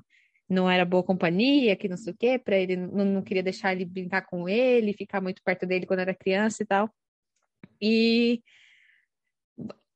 não 0.49 0.69
era 0.69 0.85
boa 0.85 1.03
companhia, 1.03 1.75
que 1.75 1.87
não 1.87 1.97
sei 1.97 2.13
o 2.13 2.17
quê, 2.17 2.37
para 2.37 2.57
ele 2.57 2.75
não, 2.75 3.05
não 3.05 3.21
queria 3.21 3.41
deixar 3.41 3.73
ele 3.73 3.85
brincar 3.85 4.23
com 4.23 4.47
ele, 4.47 4.93
ficar 4.93 5.21
muito 5.21 5.41
perto 5.43 5.65
dele 5.65 5.85
quando 5.85 6.01
era 6.01 6.13
criança 6.13 6.63
e 6.63 6.65
tal. 6.65 6.89
E 7.81 8.41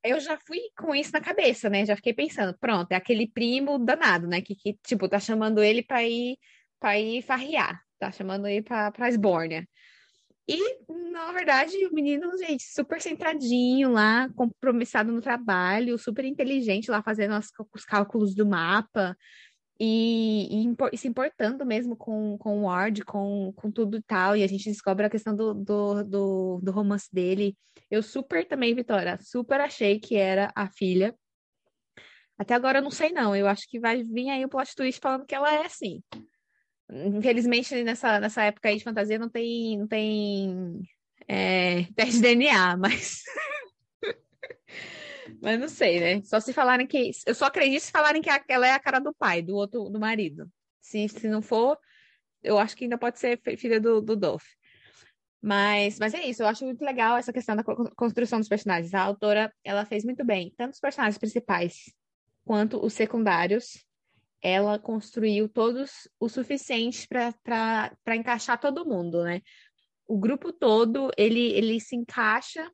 eu 0.10 0.20
já 0.20 0.38
fui 0.46 0.60
com 0.78 0.94
isso 0.96 1.12
na 1.14 1.22
cabeça, 1.22 1.70
né? 1.70 1.86
Já 1.86 1.96
fiquei 1.96 2.14
pensando, 2.14 2.58
pronto, 2.60 2.92
é 2.92 2.96
aquele 2.96 3.28
primo 3.28 3.78
danado, 3.80 4.28
né? 4.28 4.42
Que, 4.42 4.56
que 4.56 4.78
tipo, 4.86 5.08
tá 5.10 5.20
chamando 5.20 5.64
ele 5.64 5.84
pra 5.84 6.04
ir, 6.04 6.38
pra 6.80 7.00
ir 7.00 7.22
farrear, 7.22 7.82
tá 8.00 8.12
chamando 8.12 8.48
ele 8.48 8.62
pra, 8.62 8.92
pra 8.92 9.10
esbórnia. 9.10 9.68
E, 10.50 10.58
na 11.12 11.32
verdade, 11.34 11.76
o 11.88 11.94
menino, 11.94 12.38
gente, 12.38 12.64
super 12.64 13.02
centradinho 13.02 13.92
lá, 13.92 14.30
compromissado 14.34 15.12
no 15.12 15.22
trabalho, 15.22 15.98
super 15.98 16.24
inteligente 16.24 16.90
lá, 16.90 17.04
fazendo 17.04 17.34
as, 17.34 17.48
os 17.76 17.84
cálculos 17.84 18.34
do 18.34 18.46
mapa, 18.46 19.18
e, 19.80 20.66
e, 20.92 20.98
se 20.98 21.08
importando 21.08 21.66
mesmo 21.66 21.96
com, 21.96 22.38
com 22.38 22.60
o 22.60 22.64
Ward, 22.64 23.04
com, 23.04 23.54
com 23.56 23.72
tudo 23.72 23.98
e 23.98 24.02
tal, 24.02 24.36
e 24.36 24.44
a 24.44 24.48
gente 24.48 24.70
descobre 24.70 25.06
a 25.06 25.10
questão 25.10 25.36
do, 25.36 25.54
do, 25.54 26.04
do, 26.04 26.60
do 26.64 26.72
romance 26.72 27.08
dele. 27.14 27.56
Eu 27.90 28.02
super 28.02 28.46
também, 28.48 28.74
Vitória, 28.74 29.20
super 29.22 29.62
achei 29.62 30.00
que 30.00 30.16
era 30.16 30.52
a 30.56 30.70
filha. 30.70 31.16
Até 32.38 32.54
agora 32.54 32.80
eu 32.80 32.84
não 32.84 32.92
sei 32.92 33.12
não, 33.12 33.36
eu 33.36 33.48
acho 33.48 33.68
que 33.68 33.80
vai 33.80 34.04
vir 34.04 34.30
aí 34.30 34.46
o 34.46 34.50
plot 34.50 34.76
twist 34.76 35.02
falando 35.02 35.26
que 35.26 35.36
ela 35.36 35.54
é 35.54 35.66
assim. 35.66 36.02
Infelizmente, 36.90 37.84
nessa, 37.84 38.20
nessa 38.20 38.44
época 38.44 38.70
aí 38.70 38.78
de 38.78 38.84
fantasia 38.84 39.20
não 39.20 39.30
tem, 39.30 39.78
não 39.78 39.88
tem 39.88 40.82
é, 41.28 41.84
teste 41.96 42.16
de 42.16 42.22
DNA, 42.22 42.78
mas 42.78 43.24
Mas 45.42 45.60
não 45.60 45.68
sei, 45.68 46.00
né? 46.00 46.22
Só 46.24 46.40
se 46.40 46.54
falarem 46.54 46.88
que. 46.88 47.12
Eu 47.26 47.36
só 47.36 47.46
acredito 47.46 47.82
se 47.82 47.92
falarem 47.92 48.22
que 48.22 48.30
ela 48.48 48.68
é 48.68 48.74
a 48.74 48.80
cara 48.80 49.00
do 49.00 49.14
pai, 49.14 49.42
do 49.42 49.56
outro, 49.56 49.90
do 49.90 50.00
marido. 50.00 50.50
Se, 50.82 51.08
se 51.10 51.28
não 51.28 51.42
for, 51.42 51.78
eu 52.44 52.58
acho 52.58 52.76
que 52.76 52.86
ainda 52.86 52.98
pode 52.98 53.20
ser 53.20 53.40
filha 53.58 53.80
do, 53.80 54.02
do 54.02 54.16
Dolph. 54.16 54.46
Mas, 55.42 56.00
mas 56.00 56.14
é 56.14 56.26
isso, 56.26 56.42
eu 56.42 56.48
acho 56.48 56.66
muito 56.66 56.84
legal 56.84 57.16
essa 57.16 57.32
questão 57.32 57.56
da 57.56 57.64
construção 57.96 58.40
dos 58.40 58.50
personagens. 58.50 58.94
A 58.94 59.02
autora, 59.02 59.54
ela 59.64 59.86
fez 59.86 60.04
muito 60.04 60.26
bem, 60.26 60.54
tanto 60.58 60.74
os 60.74 60.80
personagens 60.80 61.18
principais 61.18 61.94
quanto 62.44 62.84
os 62.84 62.94
secundários. 62.94 63.86
Ela 64.42 64.80
construiu 64.80 65.50
todos 65.50 66.08
o 66.20 66.30
suficiente 66.30 67.08
para 67.08 68.16
encaixar 68.16 68.60
todo 68.60 68.86
mundo, 68.86 69.24
né? 69.24 69.42
O 70.08 70.18
grupo 70.18 70.54
todo, 70.54 71.12
ele, 71.18 71.52
ele 71.54 71.80
se 71.80 71.96
encaixa 71.96 72.72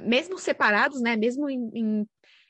mesmo 0.00 0.38
separados, 0.38 1.00
né, 1.00 1.16
mesmo 1.16 1.48
em, 1.48 1.70
em, 1.74 2.08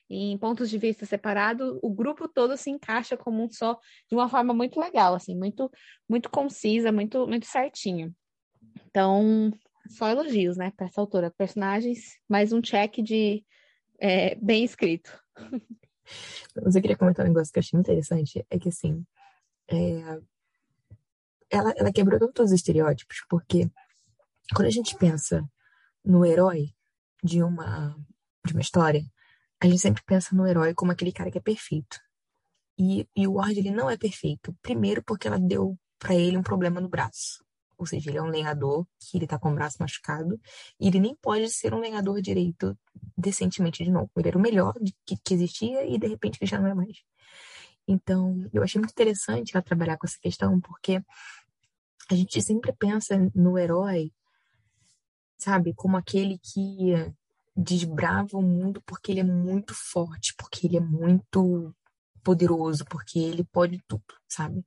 em, 0.09 0.39
pontos 0.39 0.69
de 0.71 0.79
vista 0.79 1.07
separados, 1.07 1.79
o 1.83 1.90
grupo 1.90 2.29
todo 2.29 2.57
se 2.57 2.71
encaixa 2.71 3.17
como 3.17 3.44
um 3.44 3.51
só 3.51 3.79
de 4.09 4.15
uma 4.15 4.29
forma 4.29 4.55
muito 4.55 4.81
legal, 4.81 5.15
assim, 5.15 5.37
muito 5.37 5.71
muito 6.09 6.31
concisa, 6.31 6.90
muito 6.92 7.27
muito 7.27 7.46
certinho. 7.46 8.15
Então, 8.87 9.53
só 9.88 10.09
elogios, 10.09 10.57
né, 10.57 10.73
para 10.77 10.87
essa 10.87 11.01
autora. 11.01 11.31
Personagens, 11.31 12.19
mais 12.29 12.53
um 12.53 12.61
check 12.61 13.03
de 13.03 13.44
é, 13.98 14.35
bem 14.37 14.65
escrito. 14.65 15.19
Mas 16.65 16.75
eu 16.75 16.83
queria 16.83 16.96
comentar 16.96 17.25
um 17.25 17.29
negócio 17.29 17.53
que 17.53 17.59
eu 17.59 17.63
achei 17.63 17.79
interessante, 17.79 18.44
é 18.51 18.59
que 18.59 18.69
assim, 18.69 19.05
é... 19.69 20.21
ela, 21.48 21.73
ela 21.77 21.92
quebrou 21.92 22.19
todos 22.19 22.51
os 22.51 22.53
estereótipos, 22.53 23.25
porque 23.29 23.71
quando 24.55 24.67
a 24.67 24.73
gente 24.73 24.96
pensa 24.96 25.48
no 26.05 26.25
herói, 26.25 26.75
de 27.23 27.42
uma, 27.42 27.96
de 28.46 28.52
uma 28.52 28.62
história, 28.62 29.02
a 29.60 29.66
gente 29.66 29.79
sempre 29.79 30.02
pensa 30.04 30.35
no 30.35 30.46
herói 30.46 30.75
como 30.75 30.92
aquele 30.92 31.12
cara 31.12 31.31
que 31.31 31.38
é 31.38 31.40
perfeito. 31.40 32.00
E, 32.79 33.06
e 33.14 33.27
o 33.27 33.35
Ward, 33.35 33.58
ele 33.58 33.71
não 33.71 33.90
é 33.90 33.96
perfeito. 33.96 34.56
Primeiro 34.62 35.02
porque 35.02 35.29
ela 35.29 35.38
deu 35.38 35.79
para 35.98 36.14
ele 36.14 36.37
um 36.37 36.42
problema 36.42 36.81
no 36.81 36.88
braço. 36.88 37.44
ou 37.77 37.87
seja, 37.87 38.10
ele 38.10 38.18
é 38.18 38.23
um 38.23 38.27
lenhador 38.29 38.87
que 38.98 39.16
ele 39.16 39.27
tá 39.27 39.38
com 39.38 39.50
o 39.50 39.54
braço 39.54 39.79
machucado, 39.81 40.38
e 40.79 40.87
ele 40.87 41.00
nem 41.00 41.14
pode 41.16 41.48
ser 41.48 41.73
um 41.73 41.81
lenhador 41.81 42.21
direito 42.21 42.79
decentemente 43.16 43.83
de 43.83 43.90
novo. 43.90 44.10
Ele 44.16 44.29
era 44.29 44.38
o 44.38 44.40
melhor 44.40 44.75
que, 45.06 45.16
que 45.25 45.35
existia 45.35 45.87
e 45.87 45.98
de 45.98 46.06
repente 46.06 46.38
ele 46.40 46.50
já 46.50 46.58
não 46.60 46.68
é 46.68 46.75
mais. 46.75 46.98
Então, 47.88 48.48
eu 48.52 48.62
achei 48.62 48.79
muito 48.79 48.92
interessante 48.92 49.52
ela 49.54 49.62
trabalhar 49.62 49.96
com 49.96 50.06
essa 50.06 50.18
questão, 50.21 50.60
porque 50.60 51.02
a 52.10 52.14
gente 52.14 52.42
sempre 52.42 52.73
pensa 52.73 53.16
no 53.35 53.58
herói, 53.58 54.12
sabe, 55.41 55.75
como 55.75 55.97
aquele 55.97 56.38
que 56.38 56.95
desbrava 57.57 58.37
o 58.37 58.43
mundo 58.43 58.83
porque 58.87 59.13
ele 59.13 59.21
é 59.21 59.25
muito 59.25 59.75
forte, 59.75 60.35
porque 60.37 60.67
ele 60.67 60.77
é 60.77 60.81
muito 60.81 61.75
poderoso, 62.23 62.85
porque 62.85 63.19
ele 63.19 63.45
pode 63.45 63.83
tudo, 63.88 64.05
sabe? 64.29 64.65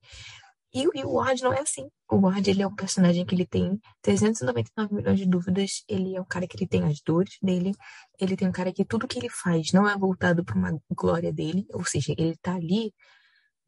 E, 0.74 0.88
e 0.96 1.04
o 1.06 1.14
Ward 1.14 1.42
não 1.44 1.54
é 1.54 1.62
assim. 1.62 1.88
O 2.10 2.18
Ward, 2.18 2.50
ele 2.50 2.64
é 2.64 2.68
um 2.68 2.76
personagem 2.76 3.26
que 3.26 3.36
ele 3.36 3.46
tem 3.46 3.80
399 4.02 4.96
milhões 4.96 5.20
de 5.20 5.26
dúvidas, 5.26 5.84
ele 5.88 6.16
é 6.16 6.22
um 6.22 6.26
cara 6.26 6.48
que 6.48 6.58
ele 6.58 6.68
tem 6.68 6.84
as 6.84 7.00
dores 7.02 7.38
dele, 7.42 7.74
ele 8.20 8.36
tem 8.36 8.48
um 8.48 8.52
cara 8.52 8.74
que 8.74 8.84
tudo 8.84 9.08
que 9.08 9.20
ele 9.20 9.30
faz 9.30 9.72
não 9.72 9.88
é 9.88 9.96
voltado 9.96 10.44
para 10.44 10.56
uma 10.58 10.80
glória 10.92 11.32
dele, 11.32 11.66
ou 11.74 11.86
seja, 11.86 12.14
ele 12.18 12.36
tá 12.38 12.56
ali 12.56 12.92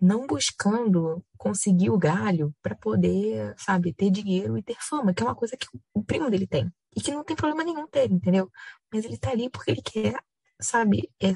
não 0.02 0.28
buscando 0.28 1.24
conseguir 1.38 1.90
o 1.90 1.98
galho 1.98 2.54
para 2.62 2.76
poder, 2.76 3.54
sabe, 3.58 3.94
ter 3.94 4.10
dinheiro 4.10 4.58
e 4.58 4.64
ter 4.64 4.76
fama, 4.80 5.14
que 5.14 5.24
é 5.24 5.26
uma 5.26 5.36
coisa 5.36 5.56
que 5.56 5.68
o 5.94 6.04
primo 6.04 6.30
dele 6.30 6.48
tem. 6.48 6.72
E 6.96 7.02
que 7.02 7.12
não 7.12 7.24
tem 7.24 7.36
problema 7.36 7.64
nenhum 7.64 7.88
ter, 7.88 8.12
entendeu? 8.12 8.50
Mas 8.92 9.06
ele 9.06 9.18
tá 9.18 9.32
ali 9.32 9.50
porque 9.50 9.72
ele 9.72 9.82
quer, 9.82 10.18
sabe, 10.60 11.12
é 11.22 11.34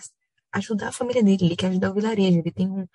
ajudar 0.54 0.90
a 0.90 0.92
família 0.92 1.24
dele, 1.24 1.46
ele 1.46 1.56
quer 1.56 1.68
ajudar 1.68 1.92
o 1.92 1.94
vilarejo, 1.94 2.40
ele 2.40 2.52
tem 2.52 2.70
um, 2.70 2.88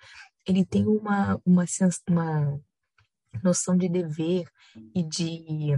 ele 0.45 0.65
tem 0.65 0.85
uma, 0.87 1.39
uma, 1.45 1.65
uma 2.09 2.61
noção 3.43 3.77
de 3.77 3.87
dever 3.87 4.47
e 4.93 5.03
de, 5.03 5.77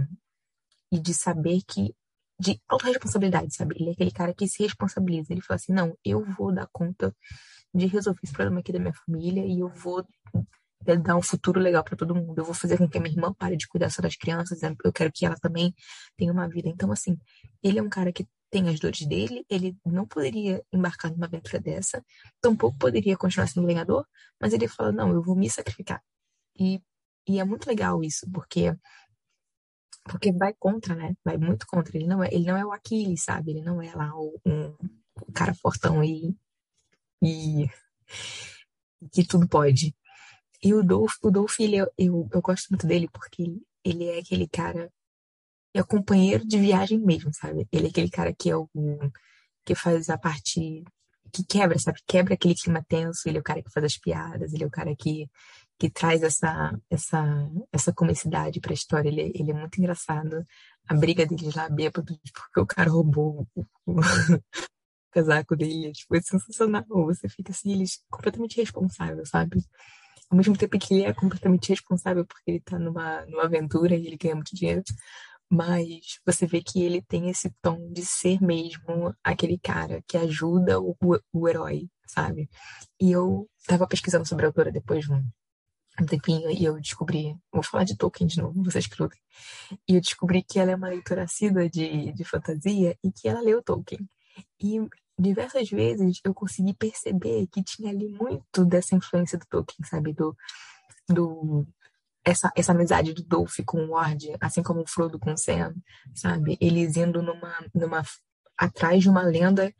e 0.90 0.98
de 0.98 1.14
saber 1.14 1.60
que 1.66 1.94
de 2.40 2.60
autorresponsabilidade, 2.68 3.54
sabe? 3.54 3.76
Ele 3.78 3.90
é 3.90 3.92
aquele 3.92 4.12
cara 4.12 4.32
que 4.32 4.46
se 4.46 4.62
responsabiliza. 4.62 5.32
Ele 5.32 5.40
fala 5.40 5.56
assim: 5.56 5.72
não, 5.72 5.96
eu 6.04 6.24
vou 6.24 6.52
dar 6.52 6.68
conta 6.72 7.14
de 7.74 7.86
resolver 7.86 8.20
esse 8.22 8.32
problema 8.32 8.60
aqui 8.60 8.72
da 8.72 8.78
minha 8.78 8.94
família 8.94 9.44
e 9.44 9.60
eu 9.60 9.68
vou 9.68 10.06
dar 10.80 11.16
um 11.16 11.22
futuro 11.22 11.60
legal 11.60 11.84
para 11.84 11.96
todo 11.96 12.14
mundo. 12.14 12.38
Eu 12.38 12.44
vou 12.44 12.54
fazer 12.54 12.78
com 12.78 12.88
que 12.88 12.98
a 12.98 13.00
minha 13.00 13.14
irmã 13.14 13.32
pare 13.34 13.56
de 13.56 13.66
cuidar 13.68 13.90
só 13.90 14.00
das 14.02 14.16
crianças. 14.16 14.60
Eu 14.62 14.92
quero 14.92 15.10
que 15.12 15.26
ela 15.26 15.36
também 15.36 15.74
tenha 16.16 16.32
uma 16.32 16.48
vida. 16.48 16.68
Então, 16.68 16.90
assim, 16.92 17.18
ele 17.62 17.78
é 17.78 17.82
um 17.82 17.88
cara 17.88 18.12
que 18.12 18.26
tem 18.50 18.68
as 18.68 18.80
dores 18.80 19.06
dele, 19.06 19.44
ele 19.48 19.76
não 19.84 20.06
poderia 20.06 20.64
embarcar 20.72 21.10
numa 21.12 21.26
aventura 21.26 21.60
dessa, 21.60 22.02
tampouco 22.40 22.78
poderia 22.78 23.16
continuar 23.16 23.46
sendo 23.46 23.66
lenhador, 23.66 24.06
mas 24.40 24.54
ele 24.54 24.66
fala, 24.66 24.90
não, 24.90 25.10
eu 25.12 25.22
vou 25.22 25.36
me 25.36 25.50
sacrificar. 25.50 26.02
E, 26.58 26.80
e 27.28 27.38
é 27.38 27.44
muito 27.44 27.66
legal 27.66 28.02
isso, 28.02 28.26
porque 28.32 28.74
porque 30.04 30.32
vai 30.32 30.54
contra, 30.58 30.94
né? 30.94 31.14
Vai 31.22 31.36
muito 31.36 31.66
contra. 31.66 31.94
Ele 31.94 32.06
não 32.06 32.24
é, 32.24 32.28
ele 32.32 32.46
não 32.46 32.56
é 32.56 32.64
o 32.64 32.72
Aquiles, 32.72 33.24
sabe? 33.24 33.50
Ele 33.50 33.62
não 33.62 33.82
é 33.82 33.94
lá 33.94 34.10
o, 34.14 34.40
um, 34.46 34.74
cara 35.34 35.54
fortão 35.54 36.02
e, 36.02 36.34
e 37.22 37.68
que 39.12 39.26
tudo 39.26 39.46
pode. 39.46 39.94
E 40.62 40.74
o 40.74 40.82
Dolph, 40.82 41.14
o 41.22 41.30
Dolph 41.30 41.60
ele, 41.60 41.76
eu, 41.76 41.88
eu, 41.96 42.28
eu 42.32 42.40
gosto 42.42 42.68
muito 42.70 42.86
dele 42.86 43.08
porque 43.12 43.44
ele 43.84 44.04
é 44.06 44.18
aquele 44.18 44.48
cara 44.48 44.90
é 45.74 45.82
companheiro 45.82 46.46
de 46.46 46.58
viagem 46.58 46.98
mesmo, 46.98 47.32
sabe? 47.32 47.66
Ele 47.72 47.86
é 47.86 47.90
aquele 47.90 48.10
cara 48.10 48.34
que 48.34 48.50
é 48.50 48.56
o 48.56 48.68
que 49.64 49.74
faz 49.74 50.08
a 50.08 50.18
parte 50.18 50.84
que 51.32 51.44
quebra, 51.44 51.78
sabe? 51.78 52.00
Quebra 52.06 52.34
aquele 52.34 52.54
clima 52.54 52.84
tenso, 52.88 53.28
ele 53.28 53.38
é 53.38 53.40
o 53.40 53.44
cara 53.44 53.62
que 53.62 53.70
faz 53.70 53.84
as 53.84 53.98
piadas, 53.98 54.52
ele 54.52 54.64
é 54.64 54.66
o 54.66 54.70
cara 54.70 54.94
que, 54.96 55.28
que 55.78 55.90
traz 55.90 56.22
essa 56.22 56.78
essa 56.90 57.50
essa 57.72 57.92
comicidade 57.92 58.60
para 58.60 58.72
a 58.72 58.74
história. 58.74 59.08
Ele, 59.08 59.32
ele 59.34 59.50
é 59.50 59.54
muito 59.54 59.78
engraçado. 59.78 60.44
A 60.88 60.94
briga 60.94 61.26
deles 61.26 61.54
lá 61.54 61.68
bêbado 61.68 62.18
porque 62.32 62.60
o 62.60 62.66
cara 62.66 62.90
roubou 62.90 63.46
o, 63.54 63.60
o, 63.86 64.00
o 64.00 64.00
casaco 65.12 65.56
dele, 65.56 65.92
tipo, 65.92 66.16
é 66.16 66.20
sensacional. 66.22 66.84
Você 66.88 67.28
fica 67.28 67.52
assim, 67.52 67.72
ele 67.72 67.84
é 67.84 67.86
completamente 68.10 68.56
responsável, 68.56 69.24
sabe? 69.26 69.62
Ao 70.30 70.36
mesmo 70.36 70.56
tempo 70.56 70.78
que 70.78 70.94
ele 70.94 71.04
é 71.04 71.12
completamente 71.14 71.70
responsável 71.70 72.24
porque 72.26 72.50
ele 72.50 72.60
tá 72.60 72.78
numa, 72.78 73.24
numa 73.26 73.44
aventura 73.44 73.96
e 73.96 74.06
ele 74.06 74.16
ganha 74.16 74.34
muito 74.34 74.54
dinheiro, 74.54 74.82
mas 75.50 76.20
você 76.26 76.46
vê 76.46 76.62
que 76.62 76.82
ele 76.82 77.00
tem 77.00 77.30
esse 77.30 77.50
tom 77.62 77.90
de 77.90 78.04
ser 78.04 78.42
mesmo 78.42 79.14
aquele 79.24 79.58
cara 79.58 80.02
que 80.06 80.16
ajuda 80.18 80.78
o, 80.80 80.94
o 81.32 81.48
herói, 81.48 81.88
sabe? 82.06 82.48
E 83.00 83.10
eu 83.10 83.48
tava 83.66 83.86
pesquisando 83.86 84.28
sobre 84.28 84.44
a 84.44 84.48
autora 84.48 84.70
depois 84.70 85.06
de 85.06 85.12
um, 85.12 85.24
um 86.00 86.06
tempinho 86.06 86.50
e 86.50 86.64
eu 86.64 86.78
descobri, 86.78 87.34
vou 87.50 87.62
falar 87.62 87.84
de 87.84 87.96
Tolkien 87.96 88.26
de 88.28 88.38
novo, 88.38 88.62
vocês 88.62 88.86
que 88.86 88.96
e 89.88 89.94
eu 89.94 90.00
descobri 90.00 90.42
que 90.42 90.58
ela 90.58 90.72
é 90.72 90.76
uma 90.76 90.88
leitora 90.88 91.24
assídua 91.24 91.68
de, 91.68 92.12
de 92.12 92.24
fantasia 92.24 92.96
e 93.02 93.10
que 93.10 93.28
ela 93.28 93.40
leu 93.40 93.62
Tolkien. 93.62 94.06
E 94.60 94.80
diversas 95.18 95.68
vezes 95.68 96.20
eu 96.24 96.32
consegui 96.32 96.74
perceber 96.74 97.46
que 97.48 97.62
tinha 97.62 97.90
ali 97.90 98.08
muito 98.08 98.64
dessa 98.64 98.94
influência 98.94 99.38
do 99.38 99.46
Tolkien, 99.46 99.86
sabe? 99.88 100.12
Do, 100.12 100.36
do 101.08 101.66
essa, 102.24 102.52
essa 102.54 102.72
amizade 102.72 103.12
do 103.12 103.22
Dolph 103.22 103.58
com 103.66 103.84
o 103.84 103.90
Ward, 103.90 104.36
assim 104.40 104.62
como 104.62 104.82
o 104.82 104.86
Frodo 104.86 105.18
com 105.18 105.32
o 105.32 105.36
Sam, 105.36 105.74
sabe? 106.14 106.56
Eles 106.60 106.96
indo 106.96 107.22
numa, 107.22 107.52
numa 107.74 108.02
atrás 108.56 109.02
de 109.02 109.08
uma 109.08 109.22
lenda 109.22 109.72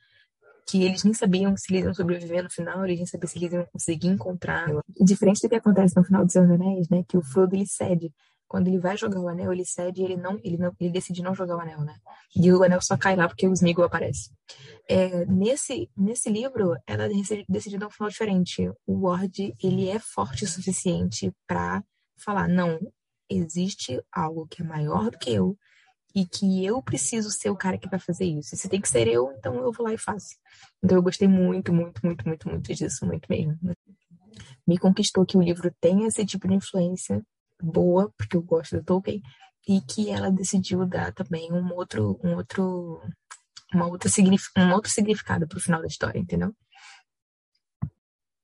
que 0.66 0.84
eles 0.84 1.02
nem 1.02 1.14
sabiam 1.14 1.56
se 1.56 1.72
eles 1.72 1.84
iam 1.84 1.94
sobreviver 1.94 2.42
no 2.42 2.50
final, 2.50 2.84
eles 2.84 2.98
nem 2.98 3.06
sabiam 3.06 3.28
se 3.28 3.38
eles 3.38 3.52
iam 3.52 3.66
conseguir 3.66 4.08
encontrar. 4.08 4.68
E 4.98 5.04
diferente 5.04 5.40
do 5.40 5.48
que 5.48 5.56
acontece 5.56 5.96
no 5.96 6.04
final 6.04 6.24
dos 6.24 6.36
Anéis, 6.36 6.88
né? 6.88 7.04
Que 7.08 7.16
o 7.16 7.22
Frodo 7.22 7.54
ele 7.54 7.66
cede. 7.66 8.12
Quando 8.48 8.68
ele 8.68 8.78
vai 8.78 8.96
jogar 8.96 9.20
o 9.20 9.28
anel, 9.28 9.52
ele 9.52 9.64
cede 9.64 10.00
e 10.00 10.04
ele 10.04 10.16
não, 10.16 10.40
ele 10.42 10.56
não, 10.56 10.74
ele 10.80 10.90
decide 10.90 11.22
não 11.22 11.34
jogar 11.34 11.56
o 11.56 11.60
anel, 11.60 11.82
né? 11.82 11.94
E 12.34 12.50
o 12.50 12.62
anel 12.62 12.80
só 12.80 12.96
cai 12.96 13.14
lá 13.14 13.28
porque 13.28 13.46
o 13.46 13.52
Smeagol 13.52 13.84
aparece. 13.84 14.30
É, 14.88 15.26
nesse, 15.26 15.90
nesse 15.94 16.30
livro, 16.30 16.74
ela 16.86 17.08
decide 17.46 17.76
dar 17.76 17.88
um 17.88 17.90
final 17.90 18.08
diferente. 18.08 18.70
O 18.86 19.06
Ward, 19.06 19.54
ele 19.62 19.88
é 19.88 19.98
forte 19.98 20.44
o 20.44 20.48
suficiente 20.48 21.30
para 21.46 21.84
falar, 22.16 22.48
não, 22.48 22.80
existe 23.28 24.02
algo 24.10 24.46
que 24.48 24.62
é 24.62 24.64
maior 24.64 25.10
do 25.10 25.18
que 25.18 25.30
eu 25.30 25.56
e 26.14 26.24
que 26.26 26.64
eu 26.64 26.82
preciso 26.82 27.30
ser 27.30 27.50
o 27.50 27.56
cara 27.56 27.76
que 27.76 27.88
vai 27.88 28.00
fazer 28.00 28.24
isso. 28.24 28.56
Se 28.56 28.68
tem 28.68 28.80
que 28.80 28.88
ser 28.88 29.06
eu, 29.06 29.30
então 29.32 29.56
eu 29.56 29.70
vou 29.70 29.86
lá 29.86 29.92
e 29.92 29.98
faço. 29.98 30.36
Então 30.82 30.96
eu 30.96 31.02
gostei 31.02 31.28
muito, 31.28 31.72
muito, 31.72 32.04
muito, 32.04 32.26
muito, 32.26 32.48
muito 32.48 32.74
disso, 32.74 33.04
muito 33.04 33.26
mesmo. 33.28 33.58
Me 34.66 34.78
conquistou 34.78 35.26
que 35.26 35.36
o 35.36 35.42
livro 35.42 35.70
tem 35.80 36.06
esse 36.06 36.24
tipo 36.24 36.48
de 36.48 36.54
influência 36.54 37.22
boa, 37.60 38.12
porque 38.16 38.36
eu 38.36 38.42
gosto 38.42 38.76
do 38.76 38.84
Tolkien, 38.84 39.22
e 39.68 39.80
que 39.82 40.10
ela 40.10 40.30
decidiu 40.30 40.86
dar 40.86 41.12
também 41.12 41.52
um 41.52 41.72
outro, 41.74 42.18
um 42.24 42.36
outro, 42.36 43.00
uma 43.72 43.86
outra 43.86 44.10
um 44.56 44.72
outro 44.72 44.90
significado 44.90 45.46
para 45.46 45.58
o 45.58 45.60
final 45.60 45.80
da 45.80 45.86
história, 45.86 46.18
entendeu? 46.18 46.54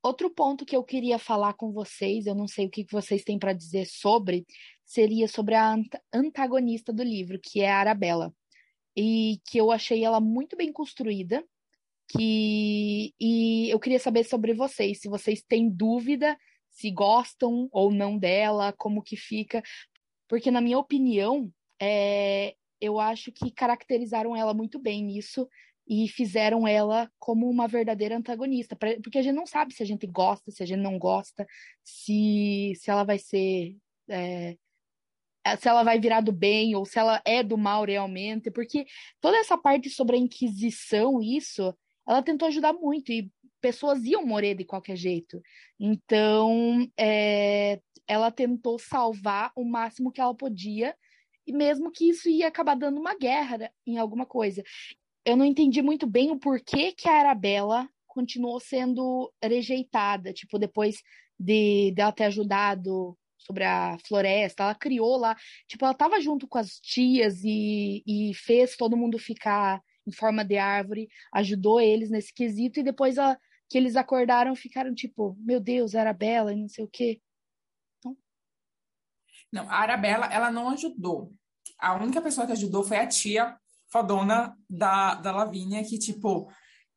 Outro 0.03 0.29
ponto 0.29 0.67
que 0.67 0.77
eu 0.77 0.85
queria 0.85 1.19
falar 1.19 1.55
com 1.55 1.73
vocês, 1.73 2.27
eu 2.27 2.35
não 2.35 2.47
sei 2.47 2.67
o 2.67 2.71
que 2.71 2.85
vocês 2.93 3.25
têm 3.25 3.39
para 3.39 3.55
dizer 3.55 3.87
sobre, 3.87 4.45
seria 4.85 5.27
sobre 5.27 5.55
a 5.55 5.75
antagonista 6.13 6.93
do 6.93 7.03
livro, 7.03 7.41
que 7.43 7.63
é 7.63 7.73
a 7.73 7.79
Arabella. 7.79 8.31
E 8.95 9.41
que 9.47 9.57
eu 9.57 9.73
achei 9.73 10.05
ela 10.05 10.21
muito 10.21 10.59
bem 10.59 10.71
construída. 10.71 11.43
Que, 12.11 13.15
e 13.19 13.71
eu 13.71 13.81
queria 13.81 13.99
saber 13.99 14.25
sobre 14.25 14.53
vocês, 14.53 15.01
se 15.01 15.09
vocês 15.09 15.43
têm 15.43 15.71
dúvida, 15.71 16.37
se 16.75 16.91
gostam 16.91 17.69
ou 17.73 17.91
não 17.93 18.19
dela, 18.19 18.73
como 18.73 19.03
que 19.03 19.17
fica. 19.17 19.63
Porque, 20.29 20.51
na 20.51 20.61
minha 20.61 20.79
opinião, 20.79 21.51
é, 21.81 22.55
eu 22.81 22.99
acho 22.99 23.31
que 23.31 23.51
caracterizaram 23.51 24.37
ela 24.37 24.53
muito 24.53 24.79
bem 24.79 25.03
nisso 25.03 25.49
e 25.87 26.09
fizeram 26.09 26.67
ela 26.67 27.11
como 27.19 27.49
uma 27.49 27.69
verdadeira 27.69 28.17
antagonista, 28.17 28.75
porque 28.77 29.19
a 29.19 29.23
gente 29.23 29.35
não 29.35 29.47
sabe 29.47 29.73
se 29.73 29.83
a 29.83 29.87
gente 29.87 30.07
gosta, 30.07 30.51
se 30.51 30.63
a 30.63 30.67
gente 30.67 30.81
não 30.81 30.99
gosta, 30.99 31.47
se, 31.83 32.73
se 32.77 32.91
ela 32.91 33.05
vai 33.05 33.19
ser. 33.19 33.77
É, 34.09 34.57
se 35.59 35.69
ela 35.69 35.83
vai 35.83 36.01
virar 36.01 36.23
do 36.23 36.33
bem 36.33 36.75
ou 36.75 36.87
se 36.87 36.99
ela 36.99 37.21
é 37.25 37.43
do 37.43 37.59
mal 37.59 37.85
realmente, 37.85 38.51
porque 38.51 38.87
toda 39.21 39.37
essa 39.37 39.59
parte 39.59 39.91
sobre 39.91 40.17
a 40.17 40.19
Inquisição, 40.19 41.21
isso, 41.23 41.77
ela 42.09 42.23
tentou 42.23 42.49
ajudar 42.49 42.73
muito 42.73 43.13
e 43.13 43.31
pessoas 43.65 44.05
iam 44.05 44.27
morrer 44.27 44.55
de 44.55 44.65
qualquer 44.65 44.97
jeito. 44.97 45.41
Então, 45.81 46.87
é, 46.99 47.81
ela 48.07 48.31
tentou 48.31 48.79
salvar 48.79 49.51
o 49.57 49.65
máximo 49.65 50.13
que 50.13 50.21
ela 50.21 50.35
podia, 50.35 50.95
e 51.47 51.53
mesmo 51.53 51.91
que 51.91 52.09
isso 52.09 52.29
ia 52.29 52.49
acabar 52.49 52.75
dando 52.75 53.01
uma 53.01 53.15
guerra 53.15 53.71
em 53.87 53.99
alguma 53.99 54.27
coisa 54.27 54.63
eu 55.25 55.37
não 55.37 55.45
entendi 55.45 55.81
muito 55.81 56.07
bem 56.07 56.31
o 56.31 56.39
porquê 56.39 56.93
que 56.93 57.09
a 57.09 57.15
Arabella 57.21 57.89
continuou 58.07 58.61
sendo 58.61 59.33
rejeitada, 59.43 60.33
tipo, 60.33 60.59
depois 60.59 60.97
de, 61.39 61.91
de 61.93 62.01
ela 62.01 62.13
ter 62.13 62.25
ajudado 62.25 63.17
sobre 63.39 63.65
a 63.65 63.97
floresta, 64.07 64.63
ela 64.63 64.75
criou 64.75 65.17
lá, 65.17 65.37
tipo, 65.67 65.85
ela 65.85 65.93
estava 65.93 66.21
junto 66.21 66.47
com 66.47 66.59
as 66.59 66.79
tias 66.79 67.43
e, 67.43 68.03
e 68.07 68.33
fez 68.35 68.77
todo 68.77 68.97
mundo 68.97 69.19
ficar 69.19 69.83
em 70.07 70.13
forma 70.13 70.45
de 70.45 70.57
árvore, 70.57 71.09
ajudou 71.33 71.81
eles 71.81 72.11
nesse 72.11 72.33
quesito, 72.33 72.81
e 72.81 72.83
depois 72.83 73.17
ela, 73.17 73.39
que 73.75 73.79
eles 73.79 73.97
acordaram, 73.97 74.55
ficaram 74.55 74.95
tipo, 74.95 75.37
meu 75.41 75.59
Deus, 75.59 75.97
Arabella 75.97 76.53
e 76.53 76.57
não 76.61 76.69
sei 76.69 76.85
o 76.85 76.89
quê. 76.89 77.21
Não, 79.53 79.69
a 79.69 79.75
Arabella, 79.79 80.27
ela 80.27 80.49
não 80.49 80.69
ajudou. 80.71 81.33
A 81.77 81.93
única 81.97 82.23
pessoa 82.23 82.47
que 82.47 82.53
ajudou 82.53 82.85
foi 82.85 82.99
a 82.99 83.07
tia 83.09 83.57
fodona 83.91 84.57
da, 84.71 85.17
da 85.17 85.33
Lavínia, 85.33 85.83
que, 85.83 85.99
tipo, 85.99 86.49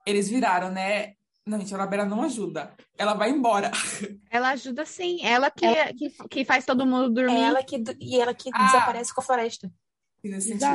eles 0.06 0.30
viraram, 0.30 0.70
né? 0.72 1.14
Não, 1.48 1.58
gente, 1.60 1.74
a 1.74 1.78
Arabella 1.78 2.06
não 2.06 2.22
ajuda. 2.22 2.76
Ela 2.96 3.16
vai 3.16 3.32
embora. 3.32 3.72
Ela 4.30 4.50
ajuda 4.50 4.86
sim. 4.86 5.18
Ela 5.26 5.50
que, 5.50 5.66
Ela- 5.66 5.92
que, 5.96 6.10
que 6.30 6.46
faz 6.46 6.64
todo 6.64 6.86
mundo 6.86 7.10
dormir. 7.12 7.38
É 7.38 7.42
ela 7.46 7.64
que, 7.64 7.82
e 8.00 8.20
ela 8.22 8.36
que 8.36 8.52
Ah. 8.54 8.66
desaparece 8.68 9.12
com 9.16 9.22
a 9.22 9.24
floresta. 9.24 9.72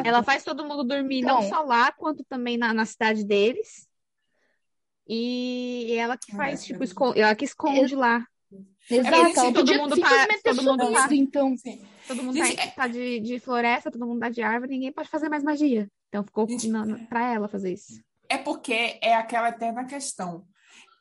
Ela 0.05 0.25
faz 0.25 0.43
todo 0.43 0.67
mundo 0.67 0.83
dormir, 0.83 1.23
não 1.23 1.45
Então- 1.45 1.49
só 1.49 1.63
lá, 1.63 1.93
quanto 1.93 2.25
também 2.25 2.57
na, 2.59 2.75
na 2.75 2.87
cidade 2.87 3.25
deles. 3.25 3.87
E 5.09 5.95
ela 5.99 6.17
que 6.17 6.35
faz, 6.35 6.63
é 6.63 6.67
tipo, 6.67 6.85
esconde, 6.85 7.21
ela 7.21 7.35
que 7.35 7.45
esconde 7.45 7.95
lá. 7.95 8.25
Exato, 8.91 9.15
ela 9.17 9.35
todo 9.35 9.55
podia 9.55 9.79
mundo 9.79 10.01
tá- 10.01 10.27
ter 10.27 10.43
todo 10.43 10.63
mundo 10.63 10.93
tá- 10.93 11.03
sumido, 11.03 11.15
então. 11.15 11.57
Sim. 11.57 11.83
Todo 12.07 12.23
mundo 12.23 12.35
Gente, 12.37 12.57
tá, 12.57 12.63
é- 12.63 12.67
tá 12.69 12.87
de, 12.89 13.21
de 13.21 13.39
floresta, 13.39 13.91
todo 13.91 14.07
mundo 14.07 14.21
tá 14.21 14.29
de 14.29 14.43
árvore, 14.43 14.73
ninguém 14.73 14.93
pode 14.93 15.09
fazer 15.09 15.29
mais 15.29 15.43
magia. 15.43 15.89
Então 16.09 16.23
ficou 16.25 16.49
Gente, 16.49 16.69
na, 16.69 16.85
na- 16.85 16.99
pra 17.07 17.33
ela 17.33 17.49
fazer 17.49 17.73
isso. 17.73 18.01
É 18.29 18.37
porque 18.39 18.99
é 19.01 19.15
aquela 19.15 19.49
eterna 19.51 19.85
questão. 19.85 20.45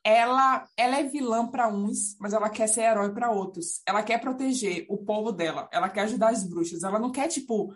Ela, 0.03 0.65
ela 0.77 0.97
é 0.97 1.03
vilã 1.03 1.47
para 1.47 1.67
uns, 1.67 2.17
mas 2.19 2.33
ela 2.33 2.49
quer 2.49 2.67
ser 2.67 2.81
herói 2.81 3.13
para 3.13 3.31
outros. 3.31 3.81
Ela 3.87 4.01
quer 4.01 4.19
proteger 4.19 4.85
o 4.89 4.97
povo 4.97 5.31
dela. 5.31 5.69
Ela 5.71 5.89
quer 5.89 6.01
ajudar 6.01 6.29
as 6.29 6.43
bruxas. 6.47 6.83
Ela 6.83 6.97
não 6.99 7.11
quer, 7.11 7.27
tipo, 7.27 7.71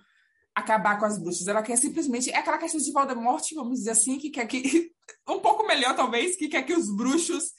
acabar 0.56 0.98
com 0.98 1.06
as 1.06 1.20
bruxas. 1.20 1.48
Ela 1.48 1.62
quer 1.62 1.78
simplesmente. 1.78 2.32
É 2.32 2.38
aquela 2.38 2.58
questão 2.58 2.80
de 2.80 2.92
Voldemort, 2.92 3.44
vamos 3.54 3.80
dizer 3.80 3.92
assim, 3.92 4.18
que 4.18 4.30
quer 4.30 4.48
que. 4.48 4.92
um 5.28 5.40
pouco 5.40 5.68
melhor, 5.68 5.96
talvez, 5.96 6.36
que 6.36 6.48
quer 6.48 6.64
que 6.64 6.74
os 6.74 6.90
bruxos 6.96 7.52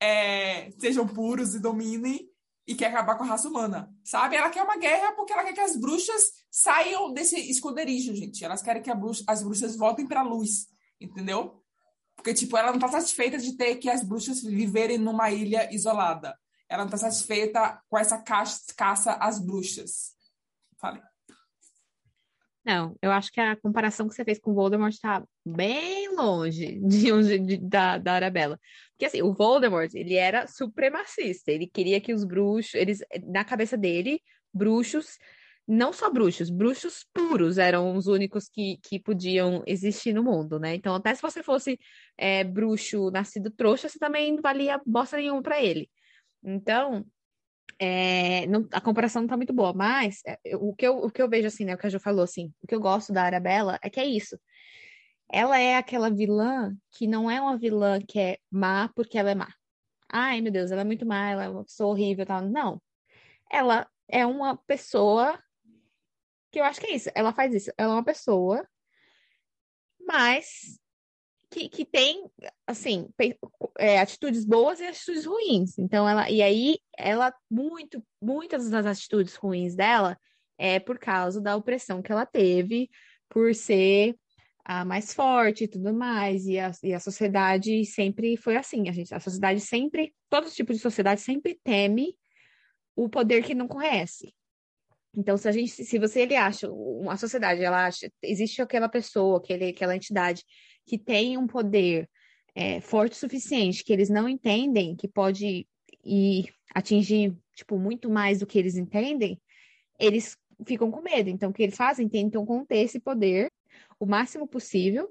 é, 0.00 0.70
sejam 0.78 1.08
puros 1.08 1.54
e 1.54 1.58
dominem 1.58 2.28
e 2.66 2.74
quer 2.74 2.86
acabar 2.86 3.16
com 3.16 3.24
a 3.24 3.28
raça 3.28 3.48
humana. 3.48 3.90
Sabe? 4.04 4.36
Ela 4.36 4.50
quer 4.50 4.62
uma 4.62 4.76
guerra 4.76 5.12
porque 5.12 5.32
ela 5.32 5.44
quer 5.44 5.54
que 5.54 5.60
as 5.60 5.76
bruxas 5.76 6.22
saiam 6.50 7.12
desse 7.12 7.36
esconderijo, 7.50 8.14
gente. 8.14 8.44
Elas 8.44 8.62
querem 8.62 8.82
que 8.82 8.94
bruxa- 8.94 9.24
as 9.26 9.42
bruxas 9.42 9.76
voltem 9.76 10.06
para 10.06 10.20
a 10.20 10.24
luz. 10.24 10.66
Entendeu? 11.00 11.62
Porque, 12.16 12.34
tipo, 12.34 12.56
ela 12.56 12.72
não 12.72 12.78
tá 12.78 12.88
satisfeita 12.88 13.38
de 13.38 13.56
ter 13.56 13.76
que 13.76 13.88
as 13.88 14.02
bruxas 14.02 14.42
viverem 14.42 14.98
numa 14.98 15.30
ilha 15.30 15.72
isolada. 15.72 16.36
Ela 16.68 16.84
não 16.84 16.90
tá 16.90 16.96
satisfeita 16.96 17.80
com 17.88 17.98
essa 17.98 18.18
caça, 18.18 18.62
caça 18.76 19.12
às 19.12 19.38
bruxas. 19.38 20.14
Falei. 20.78 21.02
Não, 22.66 22.96
eu 23.00 23.12
acho 23.12 23.30
que 23.30 23.40
a 23.40 23.54
comparação 23.54 24.08
que 24.08 24.14
você 24.14 24.24
fez 24.24 24.40
com 24.40 24.50
o 24.50 24.54
Voldemort 24.54 24.92
tá 25.00 25.24
bem 25.44 26.08
longe 26.16 26.80
de 26.80 27.12
onde, 27.12 27.38
de- 27.38 27.58
da, 27.58 27.96
da 27.96 28.14
Arabella. 28.14 28.58
Porque 28.92 29.04
assim, 29.06 29.22
o 29.22 29.32
Voldemort, 29.32 29.88
ele 29.94 30.14
era 30.16 30.48
supremacista. 30.48 31.52
Ele 31.52 31.68
queria 31.68 32.00
que 32.00 32.12
os 32.12 32.24
bruxos, 32.24 32.74
eles, 32.74 32.98
na 33.28 33.44
cabeça 33.44 33.76
dele, 33.76 34.20
bruxos, 34.52 35.16
não 35.66 35.92
só 35.92 36.10
bruxos, 36.10 36.50
bruxos 36.50 37.04
puros 37.14 37.56
eram 37.56 37.94
os 37.96 38.08
únicos 38.08 38.48
que, 38.48 38.78
que 38.82 38.98
podiam 38.98 39.62
existir 39.64 40.12
no 40.12 40.24
mundo, 40.24 40.58
né? 40.58 40.74
Então, 40.74 40.94
até 40.96 41.14
se 41.14 41.22
você 41.22 41.44
fosse 41.44 41.78
é, 42.18 42.42
bruxo 42.42 43.10
nascido 43.12 43.48
trouxa, 43.50 43.88
você 43.88 43.98
também 43.98 44.34
não 44.34 44.42
valia 44.42 44.80
bosta 44.84 45.16
nenhuma 45.18 45.42
pra 45.42 45.62
ele. 45.62 45.88
Então, 46.42 47.04
é, 47.78 48.46
não- 48.46 48.68
a 48.72 48.80
comparação 48.80 49.22
não 49.22 49.28
tá 49.28 49.36
muito 49.36 49.52
boa, 49.52 49.72
mas 49.72 50.20
é, 50.26 50.38
o 50.56 50.74
que 50.74 50.86
eu, 50.86 50.98
o 50.98 51.10
que 51.10 51.20
eu 51.22 51.28
vejo 51.28 51.48
assim, 51.48 51.64
né, 51.64 51.74
o 51.74 51.78
que 51.78 51.86
a 51.86 51.90
Jo 51.90 52.00
falou 52.00 52.24
assim, 52.24 52.52
o 52.62 52.66
que 52.66 52.74
eu 52.74 52.80
gosto 52.80 53.12
da 53.12 53.22
Arabella 53.24 53.78
é 53.82 53.90
que 53.90 54.00
é 54.00 54.06
isso. 54.06 54.38
Ela 55.30 55.58
é 55.58 55.76
aquela 55.76 56.10
vilã 56.10 56.76
que 56.92 57.06
não 57.06 57.30
é 57.30 57.40
uma 57.40 57.58
vilã 57.58 58.00
que 58.00 58.18
é 58.18 58.38
má 58.50 58.88
porque 58.94 59.18
ela 59.18 59.30
é 59.30 59.34
má. 59.34 59.48
Ai, 60.08 60.40
meu 60.40 60.52
Deus, 60.52 60.70
ela 60.70 60.82
é 60.82 60.84
muito 60.84 61.06
má, 61.06 61.30
ela 61.30 61.44
é 61.44 61.48
uma 61.48 61.64
pessoa 61.64 61.90
horrível 61.90 62.24
tal. 62.26 62.42
Não. 62.42 62.80
Ela 63.50 63.88
é 64.08 64.24
uma 64.26 64.56
pessoa 64.56 65.38
que 66.50 66.60
eu 66.60 66.64
acho 66.64 66.80
que 66.80 66.86
é 66.86 66.94
isso. 66.94 67.10
Ela 67.14 67.32
faz 67.32 67.54
isso. 67.54 67.72
Ela 67.76 67.92
é 67.92 67.96
uma 67.96 68.04
pessoa, 68.04 68.66
mas 70.00 70.78
que, 71.50 71.68
que 71.68 71.84
tem, 71.84 72.28
assim, 72.66 73.08
é, 73.78 73.98
atitudes 73.98 74.44
boas 74.44 74.80
e 74.80 74.86
atitudes 74.86 75.24
ruins. 75.24 75.78
Então, 75.78 76.08
ela, 76.08 76.30
e 76.30 76.42
aí, 76.42 76.78
ela, 76.96 77.32
muito, 77.50 78.02
muitas 78.20 78.68
das 78.68 78.86
atitudes 78.86 79.34
ruins 79.36 79.74
dela 79.74 80.18
é 80.58 80.80
por 80.80 80.98
causa 80.98 81.40
da 81.40 81.56
opressão 81.56 82.02
que 82.02 82.10
ela 82.10 82.26
teve, 82.26 82.90
por 83.28 83.54
ser 83.54 84.16
a 84.64 84.84
mais 84.84 85.14
forte 85.14 85.64
e 85.64 85.68
tudo 85.68 85.94
mais. 85.94 86.46
E 86.46 86.58
a, 86.58 86.72
e 86.82 86.92
a 86.92 87.00
sociedade 87.00 87.84
sempre 87.84 88.36
foi 88.36 88.56
assim. 88.56 88.88
A 88.88 88.92
gente, 88.92 89.14
a 89.14 89.20
sociedade 89.20 89.60
sempre, 89.60 90.12
todo 90.28 90.50
tipo 90.50 90.72
de 90.72 90.78
sociedade 90.78 91.20
sempre 91.20 91.58
teme 91.62 92.16
o 92.96 93.08
poder 93.08 93.44
que 93.44 93.54
não 93.54 93.68
conhece. 93.68 94.34
Então, 95.14 95.36
se 95.36 95.48
a 95.48 95.52
gente, 95.52 95.70
se 95.70 95.98
você 95.98 96.22
ele 96.22 96.36
acha, 96.36 96.70
uma 96.70 97.16
sociedade, 97.16 97.62
ela 97.62 97.86
acha, 97.86 98.10
existe 98.22 98.60
aquela 98.60 98.88
pessoa, 98.88 99.38
aquele, 99.38 99.68
aquela 99.68 99.96
entidade 99.96 100.42
que 100.86 100.96
tem 100.96 101.36
um 101.36 101.46
poder 101.46 102.08
é, 102.54 102.80
forte 102.80 103.12
o 103.12 103.16
suficiente, 103.16 103.84
que 103.84 103.92
eles 103.92 104.08
não 104.08 104.28
entendem, 104.28 104.96
que 104.96 105.08
pode 105.08 105.66
ir 106.04 106.54
atingir, 106.74 107.36
tipo, 107.54 107.78
muito 107.78 108.08
mais 108.08 108.38
do 108.38 108.46
que 108.46 108.58
eles 108.58 108.76
entendem, 108.76 109.40
eles 109.98 110.36
ficam 110.66 110.90
com 110.90 111.02
medo. 111.02 111.28
Então, 111.28 111.50
o 111.50 111.52
que 111.52 111.62
eles 111.62 111.76
fazem? 111.76 112.08
Tentam 112.08 112.46
conter 112.46 112.78
esse 112.78 113.00
poder 113.00 113.50
o 113.98 114.06
máximo 114.06 114.46
possível, 114.46 115.08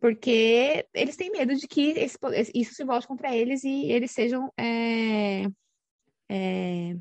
porque 0.00 0.86
eles 0.94 1.16
têm 1.16 1.30
medo 1.30 1.54
de 1.54 1.66
que 1.68 1.90
esse 1.90 2.16
isso 2.54 2.74
se 2.74 2.84
volte 2.84 3.06
contra 3.06 3.34
eles 3.34 3.62
e 3.64 3.90
eles 3.90 4.10
sejam 4.12 4.50
é, 4.56 5.44
é, 6.28 6.96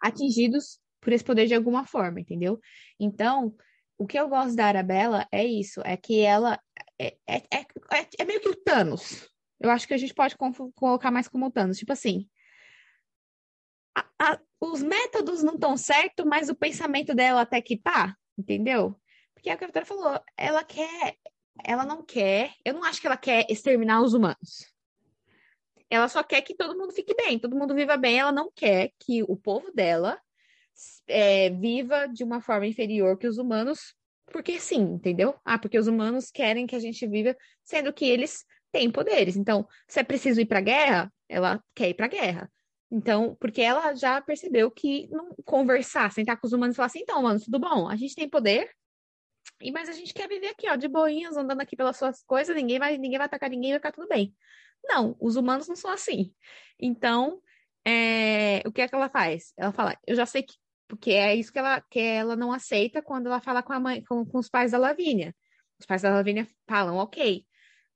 atingidos 0.00 0.80
por 1.00 1.12
esse 1.12 1.24
poder 1.24 1.46
de 1.46 1.54
alguma 1.54 1.84
forma, 1.84 2.20
entendeu? 2.20 2.58
Então, 2.98 3.54
o 3.98 4.06
que 4.06 4.18
eu 4.18 4.28
gosto 4.28 4.56
da 4.56 4.66
Arabella 4.66 5.26
é 5.30 5.44
isso, 5.44 5.80
é 5.84 5.96
que 5.96 6.20
ela 6.20 6.58
é, 6.98 7.16
é, 7.28 7.36
é, 7.50 7.60
é- 7.92 8.08
é 8.18 8.24
meio 8.24 8.40
que 8.40 8.48
o 8.48 8.56
Thanos. 8.56 9.28
Eu 9.60 9.70
acho 9.70 9.86
que 9.86 9.94
a 9.94 9.98
gente 9.98 10.14
pode 10.14 10.36
colocar 10.74 11.10
mais 11.10 11.28
como 11.28 11.46
o 11.46 11.50
Thanos, 11.50 11.78
tipo 11.78 11.92
assim. 11.92 12.28
a- 13.94 14.08
a- 14.18 14.40
os 14.60 14.82
métodos 14.82 15.42
não 15.42 15.54
estão 15.54 15.76
certos, 15.76 16.24
mas 16.24 16.48
o 16.48 16.54
pensamento 16.54 17.14
dela 17.14 17.42
até 17.42 17.60
que 17.60 17.76
tá, 17.76 18.16
entendeu? 18.38 18.98
Porque 19.34 19.50
é 19.50 19.54
o 19.54 19.58
que 19.58 19.64
a 19.64 19.66
Vitória 19.66 19.86
falou, 19.86 20.18
ela 20.36 20.64
quer, 20.64 21.16
ela 21.64 21.84
não 21.84 22.02
quer, 22.02 22.54
eu 22.64 22.72
não 22.74 22.84
acho 22.84 23.00
que 23.00 23.06
ela 23.06 23.16
quer 23.16 23.44
exterminar 23.50 24.00
os 24.00 24.14
humanos. 24.14 24.72
Ela 25.90 26.08
só 26.08 26.22
quer 26.22 26.40
que 26.40 26.54
todo 26.54 26.78
mundo 26.78 26.92
fique 26.94 27.14
bem, 27.14 27.38
todo 27.38 27.54
mundo 27.54 27.74
viva 27.74 27.98
bem. 27.98 28.18
Ela 28.18 28.32
não 28.32 28.50
quer 28.50 28.92
que 28.98 29.22
o 29.24 29.36
povo 29.36 29.70
dela 29.72 30.18
é, 31.06 31.50
viva 31.50 32.06
de 32.06 32.24
uma 32.24 32.40
forma 32.40 32.66
inferior 32.66 33.16
que 33.18 33.26
os 33.26 33.38
humanos, 33.38 33.94
porque 34.26 34.58
sim, 34.58 34.80
entendeu? 34.80 35.34
Ah, 35.44 35.58
porque 35.58 35.78
os 35.78 35.86
humanos 35.86 36.30
querem 36.30 36.66
que 36.66 36.76
a 36.76 36.78
gente 36.78 37.06
viva, 37.06 37.36
sendo 37.62 37.92
que 37.92 38.04
eles 38.04 38.44
têm 38.70 38.90
poderes. 38.90 39.36
Então, 39.36 39.66
se 39.86 40.00
é 40.00 40.04
preciso 40.04 40.40
ir 40.40 40.46
para 40.46 40.60
guerra, 40.60 41.12
ela 41.28 41.62
quer 41.74 41.90
ir 41.90 41.94
para 41.94 42.08
guerra. 42.08 42.50
Então, 42.90 43.36
porque 43.40 43.62
ela 43.62 43.94
já 43.94 44.20
percebeu 44.20 44.70
que 44.70 45.08
conversar, 45.44 46.12
sentar 46.12 46.38
com 46.38 46.46
os 46.46 46.52
humanos 46.52 46.74
e 46.74 46.76
falar 46.76 46.86
assim, 46.86 47.00
então, 47.00 47.22
mano, 47.22 47.40
tudo 47.40 47.58
bom? 47.58 47.88
A 47.88 47.96
gente 47.96 48.14
tem 48.14 48.28
poder, 48.28 48.70
e 49.60 49.70
mas 49.70 49.88
a 49.88 49.92
gente 49.92 50.12
quer 50.12 50.28
viver 50.28 50.48
aqui, 50.48 50.68
ó, 50.68 50.76
de 50.76 50.88
boinhas, 50.88 51.36
andando 51.36 51.60
aqui 51.60 51.76
pelas 51.76 51.96
suas 51.96 52.22
coisas, 52.24 52.54
ninguém 52.54 52.78
vai, 52.78 52.98
ninguém 52.98 53.18
vai 53.18 53.26
atacar 53.26 53.48
ninguém, 53.48 53.70
vai 53.70 53.78
ficar 53.78 53.92
tudo 53.92 54.08
bem. 54.08 54.34
Não, 54.84 55.16
os 55.20 55.36
humanos 55.36 55.68
não 55.68 55.76
são 55.76 55.90
assim. 55.90 56.34
Então, 56.78 57.40
é, 57.86 58.62
o 58.66 58.72
que 58.72 58.80
é 58.80 58.88
que 58.88 58.94
ela 58.94 59.08
faz? 59.08 59.52
Ela 59.56 59.72
fala, 59.72 59.96
eu 60.06 60.14
já 60.14 60.26
sei 60.26 60.42
que, 60.42 60.54
porque 60.92 61.12
é 61.12 61.34
isso 61.34 61.50
que 61.50 61.58
ela, 61.58 61.80
que 61.80 61.98
ela 61.98 62.36
não 62.36 62.52
aceita 62.52 63.00
quando 63.00 63.28
ela 63.28 63.40
fala 63.40 63.62
com 63.62 63.72
a 63.72 63.80
mãe, 63.80 64.04
com, 64.04 64.26
com 64.26 64.36
os 64.36 64.50
pais 64.50 64.72
da 64.72 64.78
Lavínia. 64.78 65.34
Os 65.80 65.86
pais 65.86 66.02
da 66.02 66.10
Lavínia 66.10 66.46
falam, 66.68 66.96
ok, 66.96 67.46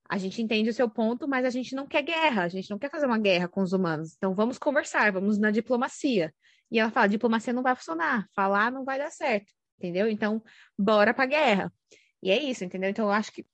a 0.08 0.16
gente 0.16 0.40
entende 0.40 0.70
o 0.70 0.72
seu 0.72 0.88
ponto, 0.88 1.28
mas 1.28 1.44
a 1.44 1.50
gente 1.50 1.74
não 1.74 1.86
quer 1.86 2.00
guerra, 2.00 2.44
a 2.44 2.48
gente 2.48 2.70
não 2.70 2.78
quer 2.78 2.90
fazer 2.90 3.04
uma 3.04 3.18
guerra 3.18 3.48
com 3.48 3.60
os 3.60 3.74
humanos. 3.74 4.14
Então 4.16 4.34
vamos 4.34 4.56
conversar, 4.56 5.12
vamos 5.12 5.36
na 5.36 5.50
diplomacia. 5.50 6.34
E 6.70 6.78
ela 6.80 6.90
fala, 6.90 7.06
diplomacia 7.06 7.52
não 7.52 7.62
vai 7.62 7.76
funcionar, 7.76 8.26
falar 8.34 8.72
não 8.72 8.82
vai 8.82 8.96
dar 8.96 9.10
certo, 9.10 9.52
entendeu? 9.76 10.08
Então, 10.08 10.42
bora 10.78 11.12
pra 11.12 11.26
guerra. 11.26 11.70
E 12.22 12.30
é 12.30 12.42
isso, 12.42 12.64
entendeu? 12.64 12.88
Então 12.88 13.04
eu 13.04 13.12
acho 13.12 13.30
que 13.30 13.44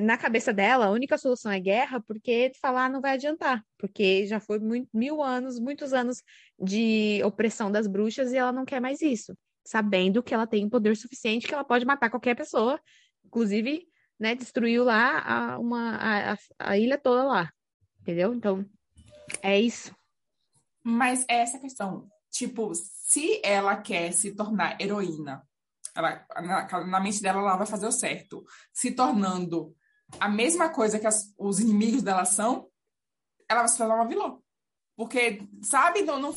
na 0.00 0.16
cabeça 0.16 0.52
dela, 0.52 0.86
a 0.86 0.90
única 0.90 1.18
solução 1.18 1.50
é 1.50 1.60
guerra, 1.60 2.00
porque 2.00 2.52
falar 2.60 2.90
não 2.90 3.00
vai 3.00 3.12
adiantar, 3.12 3.64
porque 3.78 4.26
já 4.26 4.40
foi 4.40 4.58
muito, 4.58 4.88
mil 4.92 5.22
anos, 5.22 5.58
muitos 5.58 5.92
anos 5.92 6.22
de 6.58 7.20
opressão 7.24 7.70
das 7.70 7.86
bruxas 7.86 8.32
e 8.32 8.36
ela 8.36 8.52
não 8.52 8.64
quer 8.64 8.80
mais 8.80 9.00
isso, 9.00 9.36
sabendo 9.64 10.22
que 10.22 10.34
ela 10.34 10.46
tem 10.46 10.68
poder 10.68 10.96
suficiente 10.96 11.46
que 11.46 11.54
ela 11.54 11.64
pode 11.64 11.84
matar 11.84 12.10
qualquer 12.10 12.34
pessoa, 12.34 12.80
inclusive, 13.24 13.86
né, 14.18 14.34
destruiu 14.34 14.84
lá 14.84 15.18
a, 15.18 15.58
uma, 15.58 15.96
a, 15.96 16.36
a, 16.58 16.78
ilha 16.78 16.98
toda 16.98 17.24
lá, 17.24 17.50
entendeu? 18.00 18.34
Então, 18.34 18.64
é 19.42 19.58
isso. 19.60 19.94
Mas 20.82 21.24
é 21.28 21.40
essa 21.40 21.58
questão. 21.58 22.08
Tipo, 22.30 22.72
se 22.74 23.40
ela 23.42 23.76
quer 23.76 24.12
se 24.12 24.34
tornar 24.34 24.80
heroína, 24.80 25.42
ela, 25.94 26.26
na, 26.42 26.84
na 26.84 27.00
mente 27.00 27.22
dela 27.22 27.40
ela 27.40 27.56
vai 27.56 27.66
fazer 27.66 27.86
o 27.86 27.92
certo, 27.92 28.44
se 28.72 28.92
tornando 28.92 29.74
a 30.20 30.28
mesma 30.28 30.68
coisa 30.68 30.98
que 30.98 31.06
as, 31.06 31.32
os 31.38 31.60
inimigos 31.60 32.02
dela 32.02 32.24
são, 32.24 32.68
ela 33.48 33.60
vai 33.60 33.68
se 33.68 33.78
tornar 33.78 33.96
uma 33.96 34.08
vilã. 34.08 34.38
Porque, 34.96 35.42
sabe, 35.62 36.02
não, 36.02 36.18
não... 36.18 36.34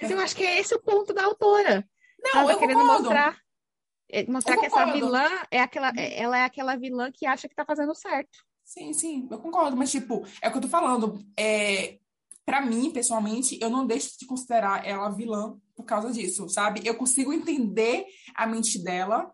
Mas 0.00 0.10
eu 0.10 0.18
acho 0.20 0.36
que 0.36 0.44
é 0.44 0.58
esse 0.60 0.74
o 0.74 0.82
ponto 0.82 1.14
da 1.14 1.24
autora. 1.24 1.88
Não, 2.22 2.40
Ela 2.40 2.46
tá 2.48 2.52
eu 2.52 2.58
querendo 2.58 2.78
concordo. 2.80 3.02
mostrar, 3.04 3.38
é, 4.10 4.26
mostrar 4.30 4.54
Eu 4.54 4.60
que 4.60 4.66
essa 4.66 4.76
concordo. 4.76 4.92
vilã 4.98 5.28
é 5.50 5.60
aquela, 5.60 5.92
é- 5.96 6.20
ela 6.20 6.38
é 6.38 6.42
aquela 6.42 6.76
vilã 6.76 7.10
que 7.12 7.26
acha 7.26 7.48
que 7.48 7.54
tá 7.54 7.64
fazendo 7.64 7.94
certo. 7.94 8.38
Sim, 8.64 8.92
sim, 8.92 9.28
eu 9.30 9.38
concordo, 9.38 9.76
mas 9.76 9.90
tipo, 9.90 10.26
é 10.42 10.48
o 10.48 10.50
que 10.52 10.56
eu 10.58 10.62
tô 10.62 10.68
falando. 10.68 11.18
É, 11.38 11.98
para 12.46 12.60
mim, 12.60 12.90
pessoalmente, 12.90 13.58
eu 13.62 13.70
não 13.70 13.86
deixo 13.86 14.18
de 14.18 14.26
considerar 14.26 14.86
ela 14.86 15.08
vilã 15.10 15.56
por 15.74 15.84
causa 15.84 16.10
disso, 16.12 16.48
sabe? 16.48 16.80
Eu 16.84 16.94
consigo 16.96 17.32
entender 17.32 18.04
a 18.34 18.46
mente 18.46 18.82
dela, 18.82 19.30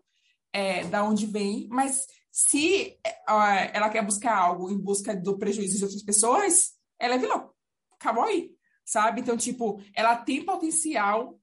é, 0.53 0.83
da 0.85 1.03
onde 1.03 1.25
vem, 1.25 1.67
mas 1.69 2.05
se 2.31 2.97
ah, 3.27 3.69
ela 3.73 3.89
quer 3.89 4.05
buscar 4.05 4.37
algo 4.37 4.71
em 4.71 4.77
busca 4.77 5.15
do 5.15 5.37
prejuízo 5.37 5.77
de 5.77 5.83
outras 5.83 6.03
pessoas, 6.03 6.71
ela 6.97 7.15
é 7.15 7.17
vilã. 7.17 7.49
Acabou 7.93 8.23
aí, 8.23 8.51
sabe? 8.85 9.21
Então, 9.21 9.35
tipo, 9.35 9.81
ela 9.93 10.15
tem 10.15 10.45
potencial 10.45 11.37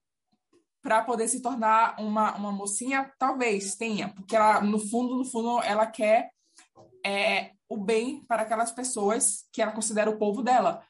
para 0.83 1.03
poder 1.03 1.29
se 1.29 1.43
tornar 1.43 2.01
uma, 2.01 2.35
uma 2.37 2.53
mocinha, 2.53 3.13
talvez 3.19 3.75
tenha, 3.77 4.09
porque 4.15 4.35
ela, 4.35 4.61
no 4.61 4.79
fundo, 4.79 5.17
no 5.17 5.25
fundo, 5.25 5.61
ela 5.63 5.87
quer 5.87 6.31
é, 7.05 7.53
o 7.69 7.77
bem 7.77 8.25
para 8.27 8.43
aquelas 8.43 8.73
pessoas 8.73 9.47
que 9.53 9.61
ela 9.61 9.73
considera 9.73 10.09
o 10.09 10.19
povo 10.19 10.43
dela, 10.43 10.83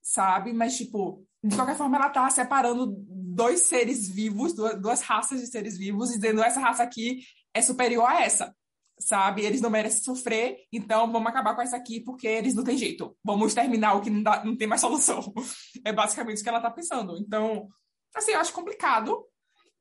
sabe? 0.00 0.52
Mas, 0.52 0.76
tipo, 0.76 1.26
de 1.42 1.54
qualquer 1.54 1.76
forma, 1.76 1.96
ela 1.96 2.08
tá 2.08 2.28
separando 2.30 2.94
dois 3.06 3.62
seres 3.62 4.08
vivos, 4.08 4.54
duas, 4.54 4.80
duas 4.80 5.02
raças 5.02 5.40
de 5.40 5.46
seres 5.46 5.76
vivos, 5.76 6.10
e 6.10 6.14
dizendo 6.14 6.42
essa 6.42 6.60
raça 6.60 6.82
aqui 6.82 7.20
é 7.52 7.60
superior 7.60 8.06
a 8.08 8.22
essa, 8.22 8.56
sabe? 8.98 9.42
Eles 9.44 9.60
não 9.60 9.70
merecem 9.70 10.02
sofrer, 10.02 10.56
então 10.72 11.10
vamos 11.10 11.28
acabar 11.28 11.54
com 11.54 11.62
essa 11.62 11.76
aqui 11.76 12.00
porque 12.00 12.26
eles 12.26 12.54
não 12.54 12.64
têm 12.64 12.76
jeito. 12.76 13.16
Vamos 13.24 13.48
exterminar 13.48 13.94
o 13.94 14.00
que 14.00 14.10
não, 14.10 14.22
dá, 14.22 14.44
não 14.44 14.56
tem 14.56 14.68
mais 14.68 14.80
solução. 14.80 15.32
É 15.84 15.92
basicamente 15.92 16.40
o 16.40 16.42
que 16.42 16.48
ela 16.48 16.60
tá 16.60 16.70
pensando. 16.70 17.16
Então, 17.18 17.68
assim, 18.14 18.32
eu 18.32 18.40
acho 18.40 18.52
complicado. 18.52 19.22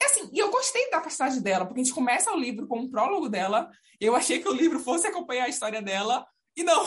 E, 0.02 0.06
assim, 0.06 0.30
e 0.34 0.40
eu 0.40 0.52
gostei 0.52 0.90
da 0.90 1.00
personagem 1.00 1.42
dela, 1.42 1.66
porque 1.66 1.80
a 1.80 1.84
gente 1.84 1.94
começa 1.94 2.32
o 2.32 2.38
livro 2.38 2.68
com 2.68 2.80
um 2.80 2.90
prólogo 2.90 3.30
dela. 3.30 3.70
Eu 4.02 4.16
achei 4.16 4.40
que 4.40 4.50
o 4.50 4.54
livro 4.54 4.80
fosse 4.80 5.08
acompanhar 5.08 5.46
a 5.46 5.50
história 5.50 5.82
dela, 5.82 6.26
e 6.56 6.64
não. 6.64 6.84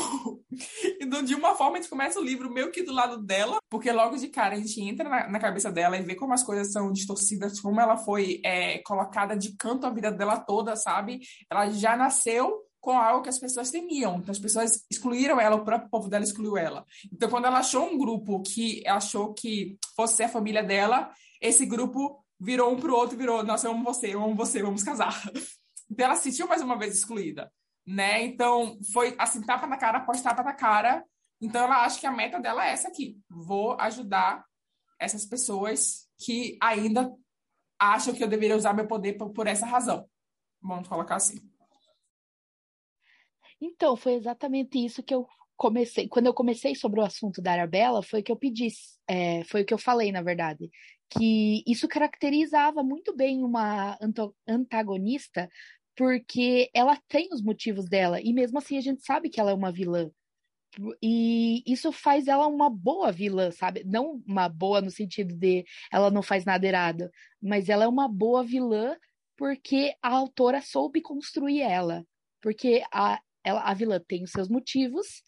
Então, 1.01 1.23
de 1.23 1.35
uma 1.35 1.55
forma, 1.55 1.77
a 1.77 1.81
gente 1.81 1.91
começa 1.91 2.19
o 2.19 2.25
livro 2.25 2.51
meio 2.51 2.71
que 2.71 2.83
do 2.83 2.93
lado 2.93 3.19
dela, 3.19 3.59
porque 3.69 3.93
logo 3.93 4.17
de 4.17 4.29
cara 4.29 4.55
a 4.55 4.59
gente 4.59 4.81
entra 4.81 5.09
na, 5.09 5.29
na 5.29 5.39
cabeça 5.39 5.71
dela 5.71 5.97
e 5.97 6.03
vê 6.03 6.15
como 6.15 6.33
as 6.33 6.43
coisas 6.43 6.73
são 6.73 6.91
distorcidas, 6.91 7.61
como 7.61 7.81
ela 7.81 7.97
foi 7.97 8.41
é, 8.45 8.79
colocada 8.79 9.37
de 9.37 9.55
canto 9.57 9.87
a 9.87 9.91
vida 9.91 10.11
dela 10.11 10.39
toda, 10.39 10.75
sabe? 10.75 11.21
Ela 11.51 11.71
já 11.71 11.97
nasceu 11.97 12.67
com 12.87 12.97
algo 12.97 13.23
que 13.23 13.29
as 13.29 13.39
pessoas 13.39 13.71
temiam. 13.71 14.19
Então, 14.19 14.31
as 14.31 14.39
pessoas 14.39 14.85
excluíram 14.91 15.41
ela, 15.41 15.57
o 15.57 15.65
próprio 15.65 15.91
povo 15.91 16.09
dela 16.09 16.25
excluiu 16.25 16.57
ela. 16.57 16.85
Então, 17.13 17.29
quando 17.29 17.47
ela 17.47 17.59
achou 17.59 17.85
um 17.85 17.99
grupo 17.99 18.41
que 18.43 18.87
achou 18.87 19.35
que 19.35 19.77
fosse 19.97 20.23
a 20.23 20.29
família 20.29 20.63
dela, 20.63 21.11
esse 21.41 21.67
grupo 21.67 22.25
virou 22.39 22.73
um 22.73 22.79
pro 22.79 22.95
outro, 22.95 23.17
virou, 23.17 23.43
nossa, 23.43 23.67
eu 23.67 23.73
amo 23.73 23.83
você, 23.83 24.15
eu 24.15 24.23
amo 24.23 24.37
você, 24.37 24.63
vamos 24.63 24.83
casar. 24.83 25.21
Então, 25.89 26.07
ela 26.07 26.17
se 26.17 26.33
sentiu 26.33 26.49
mais 26.49 26.61
uma 26.61 26.77
vez 26.77 26.97
excluída, 26.97 27.49
né? 27.87 28.25
Então, 28.25 28.79
foi 28.93 29.15
assim, 29.19 29.41
tapa 29.43 29.67
na 29.67 29.77
cara 29.77 29.99
após 29.99 30.21
tapa 30.21 30.43
na 30.43 30.53
cara. 30.53 31.05
Então, 31.41 31.65
ela 31.65 31.85
acha 31.85 32.01
que 32.01 32.07
a 32.07 32.13
meta 32.13 32.41
dela 32.41 32.67
é 32.67 32.73
essa 32.73 32.89
aqui. 32.89 33.19
Vou 33.29 33.79
ajudar 33.81 34.45
essas 34.99 35.25
pessoas 35.25 36.09
que 36.19 36.59
ainda 36.61 37.13
acham 37.79 38.15
que 38.15 38.25
eu 38.25 38.29
deveria 38.29 38.57
usar 38.57 38.73
meu 38.73 38.87
poder 38.87 39.15
por, 39.15 39.31
por 39.33 39.47
essa 39.47 39.67
razão. 39.67 40.09
Vamos 40.61 40.89
colocar 40.89 41.17
assim. 41.17 41.39
Então, 43.61 43.97
foi 43.97 44.15
exatamente 44.15 44.83
isso 44.85 45.03
que 45.03 45.15
eu 45.15 45.27
comecei. 45.57 46.09
Quando 46.09 46.27
eu 46.27 46.35
comecei 46.35 46.75
sobre 46.75 47.01
o 47.01 47.05
assunto 47.05 47.41
da 47.41 47.53
Arabella, 47.53 48.03
foi 48.03 48.21
o 48.21 48.23
que 48.23 48.33
eu 48.33 48.37
pedi, 48.37 48.69
é, 49.09 49.45
foi 49.45 49.63
o 49.63 49.65
que 49.65 49.73
eu 49.73 49.79
falei, 49.79 50.13
na 50.13 50.23
verdade, 50.23 50.71
que 51.11 51.63
isso 51.67 51.89
caracterizava 51.89 52.83
muito 52.83 53.15
bem 53.15 53.43
uma 53.43 53.99
antagonista, 54.47 55.49
porque 55.97 56.71
ela 56.75 56.97
tem 57.09 57.29
os 57.33 57.43
motivos 57.43 57.89
dela, 57.89 58.21
e 58.21 58.33
mesmo 58.33 58.59
assim 58.59 58.77
a 58.77 58.81
gente 58.81 59.05
sabe 59.05 59.31
que 59.31 59.41
ela 59.41 59.51
é 59.51 59.55
uma 59.55 59.73
vilã. 59.73 60.11
E 61.03 61.63
isso 61.67 61.91
faz 61.91 62.29
ela 62.29 62.47
uma 62.47 62.69
boa 62.69 63.11
vilã, 63.11 63.51
sabe? 63.51 63.83
Não 63.85 64.23
uma 64.27 64.49
boa 64.49 64.81
no 64.83 64.91
sentido 64.91 65.35
de 65.35 65.65
ela 65.91 66.11
não 66.11 66.23
faz 66.23 66.45
nada 66.45 66.67
errado, 66.67 67.11
mas 67.41 67.69
ela 67.71 67.85
é 67.85 67.89
uma 67.89 68.09
boa 68.09 68.45
vilã 68.45 68.97
porque 69.37 69.95
a 70.03 70.11
autora 70.11 70.61
soube 70.61 71.01
construir 71.01 71.61
ela. 71.61 72.07
Porque 72.43 72.83
a, 72.93 73.21
ela, 73.43 73.63
a 73.63 73.73
vilã 73.75 73.99
tem 74.01 74.23
os 74.23 74.31
seus 74.31 74.49
motivos, 74.49 75.23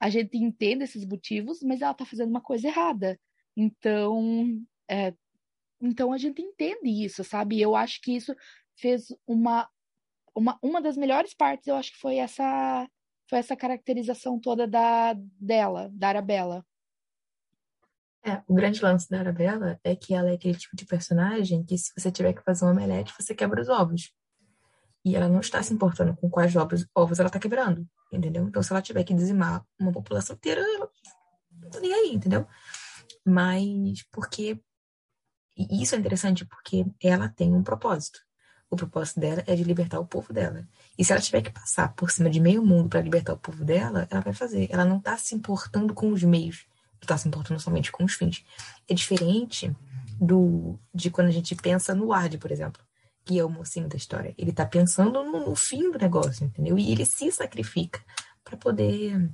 a 0.00 0.08
gente 0.08 0.36
entende 0.36 0.84
esses 0.84 1.04
motivos, 1.04 1.60
mas 1.62 1.82
ela 1.82 1.94
tá 1.94 2.04
fazendo 2.04 2.30
uma 2.30 2.40
coisa 2.40 2.68
errada. 2.68 3.18
Então, 3.56 4.62
é, 4.88 5.12
então 5.80 6.12
a 6.12 6.18
gente 6.18 6.42
entende 6.42 7.04
isso, 7.04 7.24
sabe? 7.24 7.60
Eu 7.60 7.74
acho 7.74 8.00
que 8.00 8.12
isso 8.14 8.34
fez 8.76 9.06
uma, 9.26 9.68
uma, 10.36 10.58
uma 10.62 10.80
das 10.80 10.96
melhores 10.96 11.34
partes, 11.34 11.66
eu 11.66 11.76
acho 11.76 11.92
que 11.92 11.98
foi 11.98 12.16
essa 12.16 12.86
foi 13.28 13.38
essa 13.38 13.56
caracterização 13.56 14.38
toda 14.38 14.68
da 14.68 15.14
dela, 15.40 15.90
da 15.92 16.08
Arabella. 16.08 16.64
É, 18.24 18.42
o 18.46 18.54
grande 18.54 18.80
lance 18.82 19.08
da 19.08 19.18
Arabella 19.18 19.80
é 19.82 19.96
que 19.96 20.14
ela 20.14 20.30
é 20.30 20.34
aquele 20.34 20.56
tipo 20.56 20.76
de 20.76 20.84
personagem 20.84 21.64
que 21.64 21.76
se 21.76 21.92
você 21.96 22.10
tiver 22.10 22.32
que 22.32 22.42
fazer 22.42 22.64
um 22.64 22.70
omelete, 22.70 23.14
você 23.18 23.34
quebra 23.34 23.60
os 23.60 23.68
ovos. 23.68 24.12
E 25.04 25.14
ela 25.14 25.28
não 25.28 25.40
está 25.40 25.62
se 25.62 25.72
importando 25.72 26.16
com 26.16 26.28
quais 26.28 26.54
ovos, 26.54 26.86
ovos 26.94 27.18
ela 27.18 27.28
está 27.28 27.38
quebrando, 27.38 27.86
entendeu? 28.12 28.44
Então, 28.46 28.62
se 28.62 28.72
ela 28.72 28.82
tiver 28.82 29.04
que 29.04 29.14
dizimar 29.14 29.64
uma 29.78 29.92
população 29.92 30.34
inteira, 30.34 30.60
ela 30.60 30.90
não 31.52 31.70
tá 31.70 31.80
nem 31.80 31.92
aí, 31.92 32.14
entendeu? 32.14 32.46
Mas 33.24 34.04
porque... 34.10 34.60
E 35.56 35.82
isso 35.82 35.94
é 35.94 35.98
interessante 35.98 36.44
porque 36.44 36.84
ela 37.00 37.28
tem 37.28 37.54
um 37.54 37.62
propósito. 37.62 38.25
O 38.68 38.76
propósito 38.76 39.20
dela 39.20 39.44
é 39.46 39.54
de 39.54 39.62
libertar 39.62 40.00
o 40.00 40.06
povo 40.06 40.32
dela. 40.32 40.66
E 40.98 41.04
se 41.04 41.12
ela 41.12 41.20
tiver 41.20 41.42
que 41.42 41.50
passar 41.50 41.94
por 41.94 42.10
cima 42.10 42.28
de 42.28 42.40
meio 42.40 42.64
mundo 42.64 42.88
para 42.88 43.00
libertar 43.00 43.34
o 43.34 43.38
povo 43.38 43.64
dela, 43.64 44.08
ela 44.10 44.20
vai 44.20 44.32
fazer. 44.32 44.68
Ela 44.70 44.84
não 44.84 44.98
está 44.98 45.16
se 45.16 45.34
importando 45.34 45.94
com 45.94 46.10
os 46.10 46.22
meios, 46.24 46.66
está 47.00 47.16
se 47.16 47.28
importando 47.28 47.60
somente 47.60 47.92
com 47.92 48.04
os 48.04 48.14
fins. 48.14 48.44
É 48.88 48.94
diferente 48.94 49.74
do 50.20 50.78
de 50.92 51.10
quando 51.10 51.28
a 51.28 51.32
gente 51.32 51.54
pensa 51.54 51.94
no 51.94 52.06
Ward, 52.06 52.38
por 52.38 52.50
exemplo, 52.50 52.82
que 53.24 53.38
é 53.38 53.44
o 53.44 53.50
mocinho 53.50 53.88
da 53.88 53.96
história. 53.96 54.34
Ele 54.36 54.50
está 54.50 54.66
pensando 54.66 55.22
no, 55.22 55.46
no 55.46 55.54
fim 55.54 55.90
do 55.90 55.98
negócio, 55.98 56.44
entendeu? 56.44 56.78
E 56.78 56.90
ele 56.90 57.04
se 57.04 57.30
sacrifica 57.30 58.00
para 58.42 58.56
poder 58.56 59.30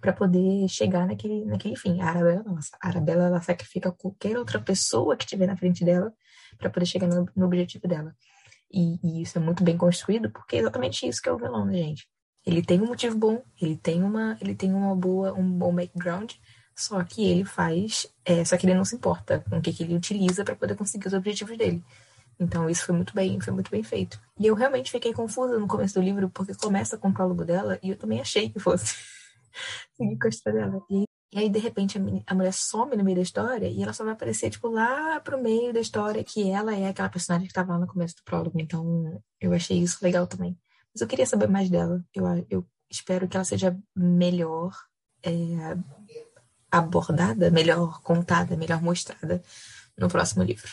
para 0.00 0.12
poder 0.12 0.68
chegar 0.68 1.06
naquele, 1.06 1.44
naquele 1.44 1.76
fim. 1.76 2.00
A 2.00 2.08
Arabella, 2.08 2.42
não, 2.44 2.58
a 2.58 2.88
Arabella 2.88 3.24
ela 3.24 3.40
sacrifica 3.40 3.90
qualquer 3.90 4.36
outra 4.36 4.60
pessoa 4.60 5.16
que 5.16 5.24
estiver 5.24 5.46
na 5.46 5.56
frente 5.56 5.84
dela 5.84 6.12
para 6.58 6.68
poder 6.68 6.86
chegar 6.86 7.06
no, 7.06 7.28
no 7.34 7.46
objetivo 7.46 7.88
dela. 7.88 8.14
E, 8.70 8.98
e, 9.02 9.22
isso 9.22 9.38
é 9.38 9.40
muito 9.40 9.64
bem 9.64 9.76
construído, 9.76 10.30
porque 10.30 10.56
é 10.56 10.58
exatamente 10.60 11.06
isso 11.06 11.22
que 11.22 11.28
é 11.28 11.32
o 11.32 11.38
vilão, 11.38 11.64
né, 11.64 11.74
gente? 11.74 12.08
Ele 12.44 12.62
tem 12.62 12.80
um 12.80 12.86
motivo 12.86 13.16
bom, 13.16 13.42
ele 13.60 13.76
tem 13.76 14.02
uma, 14.02 14.36
ele 14.40 14.54
tem 14.54 14.72
uma 14.72 14.94
boa, 14.94 15.32
um 15.32 15.50
bom 15.50 15.74
background, 15.74 16.32
só 16.74 17.02
que 17.02 17.26
ele 17.26 17.44
faz, 17.44 18.06
é, 18.24 18.44
só 18.44 18.56
que 18.56 18.66
ele 18.66 18.74
não 18.74 18.84
se 18.84 18.94
importa 18.94 19.44
com 19.48 19.58
o 19.58 19.60
que, 19.62 19.72
que 19.72 19.82
ele 19.82 19.96
utiliza 19.96 20.44
para 20.44 20.54
poder 20.54 20.76
conseguir 20.76 21.08
os 21.08 21.14
objetivos 21.14 21.58
dele. 21.58 21.82
Então 22.38 22.70
isso 22.70 22.86
foi 22.86 22.94
muito 22.94 23.12
bem, 23.14 23.40
foi 23.40 23.52
muito 23.52 23.70
bem 23.70 23.82
feito. 23.82 24.20
E 24.38 24.46
eu 24.46 24.54
realmente 24.54 24.90
fiquei 24.90 25.12
confusa 25.12 25.58
no 25.58 25.66
começo 25.66 25.94
do 25.94 26.02
livro, 26.02 26.30
porque 26.30 26.54
começa 26.54 26.96
com 26.96 27.08
o 27.08 27.12
prólogo 27.12 27.44
dela 27.44 27.78
e 27.82 27.90
eu 27.90 27.96
também 27.96 28.20
achei 28.20 28.48
que 28.48 28.60
fosse 28.60 28.94
seguir 29.96 30.16
com 30.18 30.26
a 30.26 30.30
história 30.30 30.60
dela. 30.66 30.82
E, 30.88 31.04
e 31.30 31.38
aí, 31.38 31.48
de 31.50 31.58
repente, 31.58 31.98
a, 32.26 32.34
mulher 32.34 32.52
some 32.52 32.96
no 32.96 33.04
meio 33.04 33.16
da 33.16 33.22
história 33.22 33.68
e 33.68 33.82
ela 33.82 33.92
só 33.92 34.02
vai 34.02 34.14
aparecer, 34.14 34.48
tipo, 34.48 34.68
lá 34.68 35.20
pro 35.20 35.40
meio 35.40 35.74
da 35.74 35.80
história, 35.80 36.24
que 36.24 36.50
ela 36.50 36.74
é 36.74 36.88
aquela 36.88 37.10
personagem 37.10 37.46
que 37.46 37.50
estava 37.50 37.74
lá 37.74 37.78
no 37.78 37.86
começo 37.86 38.16
do 38.16 38.22
prólogo. 38.24 38.58
Então, 38.58 39.22
eu 39.38 39.52
achei 39.52 39.78
isso 39.78 39.98
legal 40.02 40.26
também. 40.26 40.58
Mas 40.94 41.02
eu 41.02 41.06
queria 41.06 41.26
saber 41.26 41.46
mais 41.46 41.68
dela. 41.68 42.02
Eu, 42.14 42.24
eu 42.48 42.66
espero 42.90 43.28
que 43.28 43.36
ela 43.36 43.44
seja 43.44 43.78
melhor 43.94 44.74
é, 45.22 45.76
abordada, 46.70 47.50
melhor 47.50 48.00
contada, 48.02 48.56
melhor 48.56 48.80
mostrada 48.80 49.42
no 49.98 50.08
próximo 50.08 50.42
livro. 50.42 50.70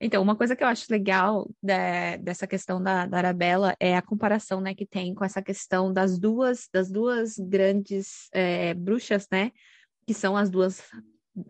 Então, 0.00 0.22
uma 0.22 0.36
coisa 0.36 0.54
que 0.54 0.62
eu 0.62 0.68
acho 0.68 0.86
legal 0.90 1.48
de, 1.62 2.18
dessa 2.18 2.46
questão 2.46 2.82
da, 2.82 3.06
da 3.06 3.18
Arabella 3.18 3.74
é 3.80 3.96
a 3.96 4.02
comparação, 4.02 4.60
né, 4.60 4.74
que 4.74 4.86
tem 4.86 5.14
com 5.14 5.24
essa 5.24 5.42
questão 5.42 5.92
das 5.92 6.18
duas, 6.18 6.68
das 6.72 6.90
duas 6.90 7.38
grandes 7.38 8.28
é, 8.32 8.74
bruxas, 8.74 9.26
né, 9.30 9.52
que 10.06 10.14
são 10.14 10.36
as 10.36 10.50
duas 10.50 10.82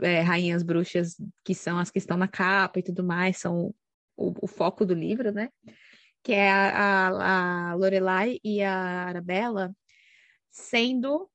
é, 0.01 0.21
rainhas 0.21 0.63
bruxas, 0.63 1.17
que 1.45 1.55
são 1.55 1.79
as 1.79 1.91
que 1.91 1.99
estão 1.99 2.17
na 2.17 2.29
capa 2.29 2.79
e 2.79 2.83
tudo 2.83 3.05
mais, 3.05 3.39
são 3.39 3.75
o, 4.17 4.33
o 4.43 4.47
foco 4.47 4.85
do 4.85 4.95
livro, 4.95 5.33
né, 5.33 5.51
que 6.23 6.33
é 6.33 6.51
a, 6.51 7.09
a, 7.09 7.71
a 7.71 7.75
Lorelai 7.75 8.39
e 8.43 8.63
a 8.63 9.07
Arabella 9.07 9.75
sendo 10.51 11.29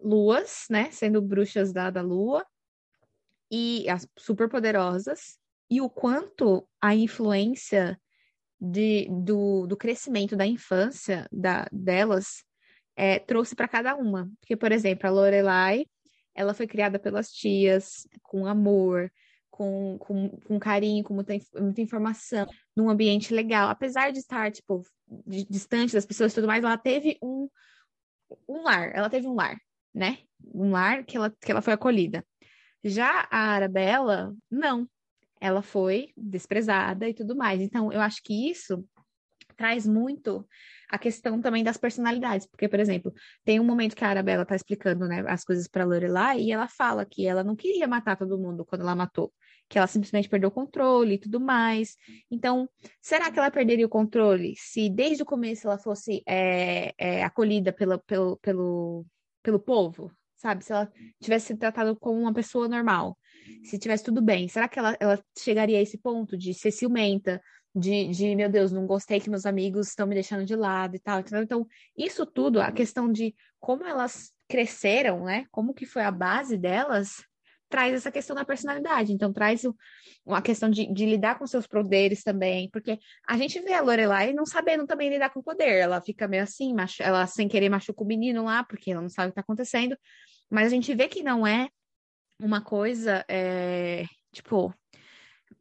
luas, 0.00 0.66
né, 0.68 0.90
sendo 0.90 1.22
bruxas 1.22 1.72
da, 1.72 1.90
da 1.90 2.02
lua, 2.02 2.44
e 3.50 3.88
as 3.88 4.08
super 4.16 4.48
poderosas, 4.48 5.38
e 5.72 5.80
o 5.80 5.88
quanto 5.88 6.68
a 6.82 6.94
influência 6.94 7.98
de, 8.60 9.08
do, 9.10 9.66
do 9.66 9.74
crescimento 9.74 10.36
da 10.36 10.46
infância 10.46 11.26
da, 11.32 11.66
delas 11.72 12.44
é, 12.94 13.18
trouxe 13.18 13.56
para 13.56 13.66
cada 13.66 13.96
uma. 13.96 14.30
Porque, 14.38 14.54
por 14.54 14.70
exemplo, 14.70 15.08
a 15.08 15.10
Lorelai, 15.10 15.86
ela 16.34 16.52
foi 16.52 16.66
criada 16.66 16.98
pelas 16.98 17.32
tias, 17.32 18.06
com 18.22 18.44
amor, 18.44 19.10
com, 19.50 19.96
com, 19.98 20.28
com 20.28 20.60
carinho, 20.60 21.02
com 21.04 21.14
muita, 21.14 21.32
muita 21.58 21.80
informação, 21.80 22.46
num 22.76 22.90
ambiente 22.90 23.32
legal. 23.32 23.70
Apesar 23.70 24.12
de 24.12 24.18
estar, 24.18 24.52
tipo, 24.52 24.82
de, 25.26 25.42
distante 25.46 25.94
das 25.94 26.04
pessoas 26.04 26.32
e 26.32 26.34
tudo 26.34 26.48
mais, 26.48 26.62
ela 26.62 26.76
teve 26.76 27.16
um, 27.22 27.48
um 28.46 28.62
lar, 28.62 28.94
ela 28.94 29.08
teve 29.08 29.26
um 29.26 29.34
lar, 29.34 29.56
né? 29.94 30.18
Um 30.54 30.70
lar 30.70 31.02
que 31.02 31.16
ela, 31.16 31.30
que 31.30 31.50
ela 31.50 31.62
foi 31.62 31.72
acolhida. 31.72 32.22
Já 32.84 33.26
a 33.30 33.54
Arabella, 33.54 34.34
não. 34.50 34.86
Ela 35.42 35.60
foi 35.60 36.12
desprezada 36.16 37.08
e 37.08 37.12
tudo 37.12 37.34
mais. 37.34 37.60
Então, 37.60 37.92
eu 37.92 38.00
acho 38.00 38.22
que 38.22 38.48
isso 38.48 38.84
traz 39.56 39.84
muito 39.84 40.46
a 40.88 40.96
questão 40.96 41.40
também 41.40 41.64
das 41.64 41.76
personalidades, 41.76 42.46
porque, 42.46 42.68
por 42.68 42.78
exemplo, 42.78 43.12
tem 43.44 43.58
um 43.58 43.64
momento 43.64 43.96
que 43.96 44.04
a 44.04 44.08
Arabella 44.08 44.46
tá 44.46 44.54
explicando, 44.54 45.08
né, 45.08 45.24
as 45.26 45.44
coisas 45.44 45.66
para 45.66 45.84
Lorelai 45.84 46.40
e 46.40 46.52
ela 46.52 46.68
fala 46.68 47.04
que 47.04 47.26
ela 47.26 47.42
não 47.42 47.56
queria 47.56 47.88
matar 47.88 48.16
todo 48.16 48.38
mundo 48.38 48.64
quando 48.64 48.82
ela 48.82 48.94
matou, 48.94 49.32
que 49.68 49.78
ela 49.78 49.88
simplesmente 49.88 50.28
perdeu 50.28 50.48
o 50.48 50.52
controle 50.52 51.14
e 51.14 51.18
tudo 51.18 51.40
mais. 51.40 51.96
Então, 52.30 52.68
será 53.00 53.32
que 53.32 53.38
ela 53.38 53.50
perderia 53.50 53.86
o 53.86 53.88
controle 53.88 54.54
se 54.56 54.88
desde 54.88 55.24
o 55.24 55.26
começo 55.26 55.66
ela 55.66 55.78
fosse 55.78 56.22
é, 56.24 56.94
é, 56.96 57.24
acolhida 57.24 57.72
pela, 57.72 57.98
pelo, 57.98 58.36
pelo, 58.36 59.04
pelo 59.42 59.58
povo? 59.58 60.12
Sabe, 60.36 60.64
se 60.64 60.72
ela 60.72 60.88
tivesse 61.20 61.48
sido 61.48 61.58
tratada 61.58 61.96
como 61.96 62.20
uma 62.20 62.32
pessoa 62.32 62.68
normal, 62.68 63.16
se 63.64 63.78
tivesse 63.78 64.04
tudo 64.04 64.20
bem, 64.22 64.48
será 64.48 64.68
que 64.68 64.78
ela, 64.78 64.96
ela 65.00 65.22
chegaria 65.38 65.78
a 65.78 65.82
esse 65.82 65.98
ponto 65.98 66.36
de 66.36 66.54
ser 66.54 66.70
ciumenta, 66.70 67.40
de, 67.74 68.08
de, 68.08 68.36
meu 68.36 68.50
Deus, 68.50 68.70
não 68.70 68.86
gostei 68.86 69.18
que 69.18 69.30
meus 69.30 69.46
amigos 69.46 69.88
estão 69.88 70.06
me 70.06 70.14
deixando 70.14 70.44
de 70.44 70.54
lado 70.54 70.94
e 70.94 70.98
tal. 70.98 71.20
Entendeu? 71.20 71.42
Então, 71.42 71.66
isso 71.96 72.26
tudo, 72.26 72.60
a 72.60 72.70
questão 72.70 73.10
de 73.10 73.34
como 73.58 73.84
elas 73.84 74.32
cresceram, 74.46 75.24
né? 75.24 75.46
Como 75.50 75.72
que 75.72 75.86
foi 75.86 76.02
a 76.02 76.10
base 76.10 76.58
delas, 76.58 77.24
traz 77.70 77.94
essa 77.94 78.12
questão 78.12 78.36
da 78.36 78.44
personalidade. 78.44 79.12
Então, 79.12 79.32
traz 79.32 79.62
uma 80.26 80.42
questão 80.42 80.68
de, 80.68 80.92
de, 80.92 81.06
lidar 81.06 81.38
com 81.38 81.46
seus 81.46 81.66
poderes 81.66 82.22
também, 82.22 82.68
porque 82.70 82.98
a 83.26 83.38
gente 83.38 83.58
vê 83.60 83.72
a 83.72 83.80
Lorelai 83.80 84.34
não 84.34 84.44
sabendo 84.44 84.86
também 84.86 85.08
lidar 85.08 85.30
com 85.30 85.40
o 85.40 85.42
poder. 85.42 85.76
Ela 85.76 86.02
fica 86.02 86.28
meio 86.28 86.42
assim, 86.42 86.74
ela 87.00 87.26
sem 87.26 87.48
querer 87.48 87.70
machuca 87.70 88.02
o 88.02 88.06
menino 88.06 88.44
lá, 88.44 88.62
porque 88.62 88.92
ela 88.92 89.00
não 89.00 89.08
sabe 89.08 89.28
o 89.28 89.30
que 89.30 89.32
está 89.32 89.40
acontecendo. 89.40 89.96
Mas 90.50 90.66
a 90.66 90.70
gente 90.70 90.94
vê 90.94 91.08
que 91.08 91.22
não 91.22 91.46
é 91.46 91.70
uma 92.38 92.60
coisa, 92.60 93.24
é, 93.28 94.04
tipo, 94.32 94.74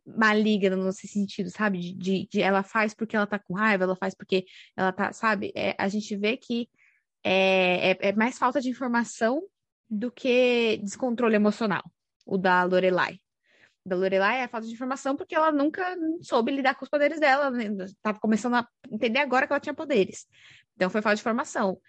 maligna 0.06 0.76
no 0.76 0.92
sentido, 0.92 1.50
sabe? 1.50 1.80
De, 1.80 1.94
de, 1.94 2.28
de, 2.32 2.42
ela 2.42 2.64
faz 2.64 2.94
porque 2.94 3.16
ela 3.16 3.28
tá 3.28 3.40
com 3.40 3.54
raiva, 3.54 3.84
ela 3.84 3.96
faz 3.96 4.14
porque 4.16 4.46
ela 4.76 4.92
tá, 4.92 5.12
sabe? 5.14 5.52
É, 5.56 5.76
a 5.78 5.88
gente 5.88 6.16
vê 6.16 6.38
que 6.38 6.70
é, 7.24 7.92
é, 7.92 7.98
é, 8.10 8.14
mais 8.14 8.38
falta 8.38 8.60
de 8.60 8.70
informação 8.70 9.42
do 9.90 10.12
que 10.12 10.78
descontrole 10.78 11.36
emocional, 11.36 11.84
o 12.26 12.38
da 12.38 12.64
Lorelai. 12.64 13.20
Da 13.86 13.96
Lorelai 13.96 14.42
é 14.42 14.48
falta 14.48 14.68
de 14.68 14.74
informação 14.74 15.16
porque 15.16 15.36
ela 15.36 15.52
nunca 15.52 15.96
soube 16.22 16.52
lidar 16.52 16.76
com 16.76 16.86
os 16.86 16.90
poderes 16.90 17.20
dela, 17.20 17.50
né? 17.50 17.66
tava 18.02 18.20
começando 18.20 18.56
a 18.56 18.68
entender 18.90 19.20
agora 19.20 19.48
que 19.48 19.54
ela 19.54 19.60
tinha 19.60 19.74
poderes. 19.74 20.28
Então 20.76 20.90
foi 20.90 21.02
falta 21.02 21.16
de 21.16 21.22
informação. 21.22 21.80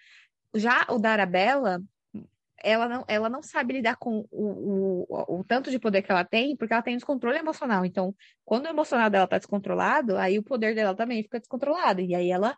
Já 0.55 0.85
o 0.89 0.99
da 0.99 1.11
Arabella, 1.11 1.81
ela 2.63 2.87
não, 2.87 3.05
ela 3.07 3.29
não 3.29 3.43
sabe 3.43 3.73
lidar 3.73 3.97
com 3.97 4.25
o, 4.31 5.05
o, 5.09 5.39
o, 5.39 5.43
tanto 5.43 5.69
de 5.69 5.77
poder 5.77 6.01
que 6.01 6.11
ela 6.11 6.23
tem, 6.23 6.55
porque 6.55 6.73
ela 6.73 6.81
tem 6.81 6.95
descontrole 6.95 7.37
emocional. 7.37 7.85
Então, 7.85 8.15
quando 8.45 8.65
o 8.65 8.69
emocional 8.69 9.09
dela 9.09 9.27
tá 9.27 9.37
descontrolado, 9.37 10.17
aí 10.17 10.39
o 10.39 10.43
poder 10.43 10.73
dela 10.73 10.95
também 10.95 11.21
fica 11.21 11.39
descontrolado. 11.39 12.01
E 12.01 12.15
aí 12.15 12.31
ela 12.31 12.57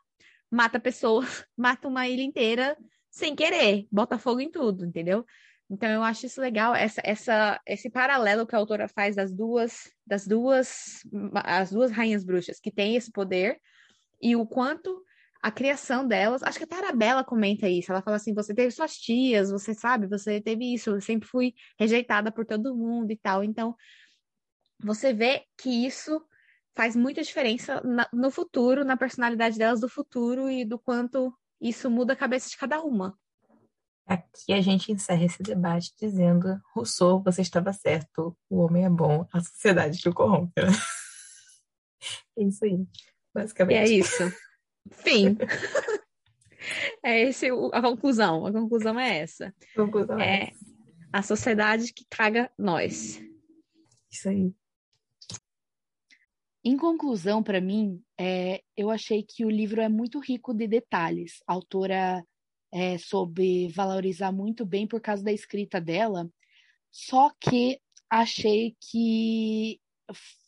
mata 0.49 0.79
pessoas, 0.79 1.45
mata 1.57 1.87
uma 1.87 2.07
ilha 2.07 2.23
inteira 2.23 2.77
sem 3.09 3.35
querer, 3.35 3.87
bota 3.91 4.19
fogo 4.19 4.41
em 4.41 4.51
tudo, 4.51 4.85
entendeu? 4.85 5.25
Então 5.69 5.89
eu 5.89 6.03
acho 6.03 6.27
isso 6.27 6.39
legal, 6.39 6.75
essa, 6.75 7.01
essa, 7.03 7.59
esse 7.65 7.89
paralelo 7.89 8.45
que 8.45 8.55
a 8.55 8.59
autora 8.59 8.87
faz 8.87 9.15
das 9.15 9.31
duas, 9.31 9.91
das 10.05 10.27
duas, 10.27 10.99
as 11.33 11.71
duas 11.71 11.91
rainhas 11.91 12.23
bruxas 12.23 12.59
que 12.59 12.71
têm 12.71 12.95
esse 12.95 13.11
poder 13.11 13.59
e 14.21 14.35
o 14.35 14.45
quanto 14.45 15.03
a 15.45 15.51
criação 15.51 16.07
delas. 16.07 16.41
Acho 16.41 16.57
que 16.57 16.63
a 16.63 16.67
Tarabella 16.67 17.23
comenta 17.23 17.69
isso. 17.69 17.91
Ela 17.91 18.01
fala 18.01 18.17
assim: 18.17 18.33
você 18.33 18.51
teve 18.51 18.71
suas 18.71 18.97
tias, 18.97 19.51
você 19.51 19.75
sabe, 19.75 20.07
você 20.07 20.41
teve 20.41 20.73
isso. 20.73 20.89
Eu 20.89 20.99
sempre 20.99 21.29
fui 21.29 21.53
rejeitada 21.77 22.31
por 22.31 22.47
todo 22.47 22.75
mundo 22.75 23.11
e 23.11 23.15
tal. 23.15 23.43
Então, 23.43 23.75
você 24.83 25.13
vê 25.13 25.43
que 25.55 25.69
isso 25.69 26.19
faz 26.75 26.95
muita 26.95 27.21
diferença 27.21 27.79
na, 27.83 28.09
no 28.11 28.31
futuro, 28.31 28.83
na 28.83 28.97
personalidade 28.97 29.55
delas 29.59 29.79
do 29.79 29.87
futuro 29.87 30.49
e 30.49 30.65
do 30.65 30.79
quanto 30.79 31.31
isso 31.61 31.91
muda 31.91 32.13
a 32.13 32.17
cabeça 32.17 32.49
de 32.49 32.57
cada 32.57 32.81
uma. 32.81 33.15
Aqui 34.07 34.51
a 34.51 34.61
gente 34.61 34.91
encerra 34.91 35.25
esse 35.25 35.43
debate 35.43 35.93
dizendo: 36.01 36.59
Rousseau, 36.73 37.21
você 37.21 37.43
estava 37.43 37.71
certo, 37.71 38.35
o 38.49 38.61
homem 38.61 38.83
é 38.83 38.89
bom, 38.89 39.27
a 39.31 39.39
sociedade 39.41 40.01
que 40.01 40.09
o 40.09 40.13
corrompe. 40.13 40.53
É 42.37 42.43
isso 42.43 42.63
aí, 42.65 42.85
basicamente. 43.33 43.89
E 43.89 43.95
é 43.95 43.97
isso. 43.97 44.23
Fim. 44.91 45.37
é 47.03 47.21
esse 47.21 47.47
a 47.71 47.81
conclusão. 47.81 48.45
A 48.45 48.51
conclusão 48.51 48.99
é 48.99 49.19
essa. 49.19 49.53
A 49.73 49.81
conclusão 49.81 50.19
é, 50.19 50.43
é 50.43 50.51
a 51.11 51.21
sociedade 51.21 51.93
que 51.93 52.05
traga 52.05 52.51
nós. 52.57 53.21
Isso 54.11 54.29
aí. 54.29 54.53
Em 56.63 56.77
conclusão, 56.77 57.43
para 57.43 57.61
mim, 57.61 58.01
é, 58.19 58.63
eu 58.75 58.89
achei 58.89 59.21
que 59.21 59.45
o 59.45 59.49
livro 59.49 59.81
é 59.81 59.87
muito 59.87 60.19
rico 60.19 60.53
de 60.53 60.67
detalhes. 60.67 61.43
A 61.45 61.53
autora 61.53 62.25
é, 62.73 62.97
soube 62.97 63.67
valorizar 63.69 64.31
muito 64.31 64.65
bem 64.65 64.87
por 64.87 64.99
causa 64.99 65.23
da 65.23 65.31
escrita 65.31 65.79
dela, 65.79 66.29
só 66.91 67.31
que 67.39 67.79
achei 68.09 68.75
que 68.81 69.79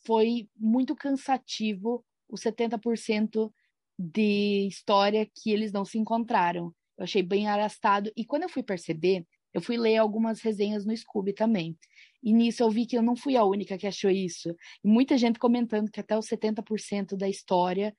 foi 0.06 0.50
muito 0.56 0.96
cansativo 0.96 2.04
os 2.28 2.42
70% 2.42 3.52
de 3.98 4.68
história 4.68 5.26
que 5.26 5.52
eles 5.52 5.72
não 5.72 5.86
se 5.86 5.98
encontraram. 5.98 6.74
Eu 6.98 7.04
achei 7.04 7.24
bem 7.24 7.48
arrastado. 7.48 8.12
E 8.16 8.26
quando 8.26 8.44
eu 8.44 8.50
fui 8.50 8.64
perceber, 8.64 9.26
eu 9.54 9.62
fui 9.62 9.78
ler 9.78 9.98
algumas 9.98 10.42
resenhas 10.42 10.86
no 10.86 10.96
Scooby 10.96 11.34
também. 11.34 11.78
E 12.22 12.34
nisso 12.34 12.64
eu 12.64 12.70
vi 12.70 12.86
que 12.86 12.98
eu 12.98 13.02
não 13.02 13.16
fui 13.16 13.36
a 13.36 13.44
única 13.44 13.78
que 13.78 13.88
achou 13.88 14.12
isso. 14.12 14.56
Muita 14.84 15.18
gente 15.18 15.40
comentando 15.40 15.92
que 15.92 16.00
até 16.00 16.18
os 16.18 16.28
70% 16.28 17.16
da 17.16 17.30
história 17.30 17.96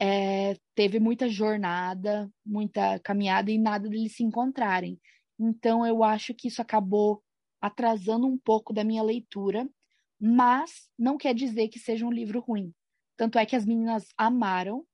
é, 0.00 0.56
teve 0.74 1.00
muita 1.00 1.28
jornada, 1.28 2.30
muita 2.44 2.98
caminhada 3.00 3.50
e 3.50 3.58
nada 3.58 3.88
deles 3.88 4.16
se 4.16 4.22
encontrarem. 4.22 5.00
Então 5.38 5.86
eu 5.86 6.02
acho 6.02 6.34
que 6.34 6.48
isso 6.48 6.62
acabou 6.62 7.22
atrasando 7.60 8.26
um 8.26 8.38
pouco 8.38 8.72
da 8.72 8.84
minha 8.84 9.02
leitura, 9.02 9.68
mas 10.20 10.88
não 10.98 11.16
quer 11.16 11.34
dizer 11.34 11.68
que 11.68 11.78
seja 11.78 12.06
um 12.06 12.12
livro 12.12 12.40
ruim. 12.40 12.72
Tanto 13.16 13.38
é 13.38 13.46
que 13.46 13.56
as 13.56 13.64
meninas 13.64 14.08
amaram, 14.16 14.84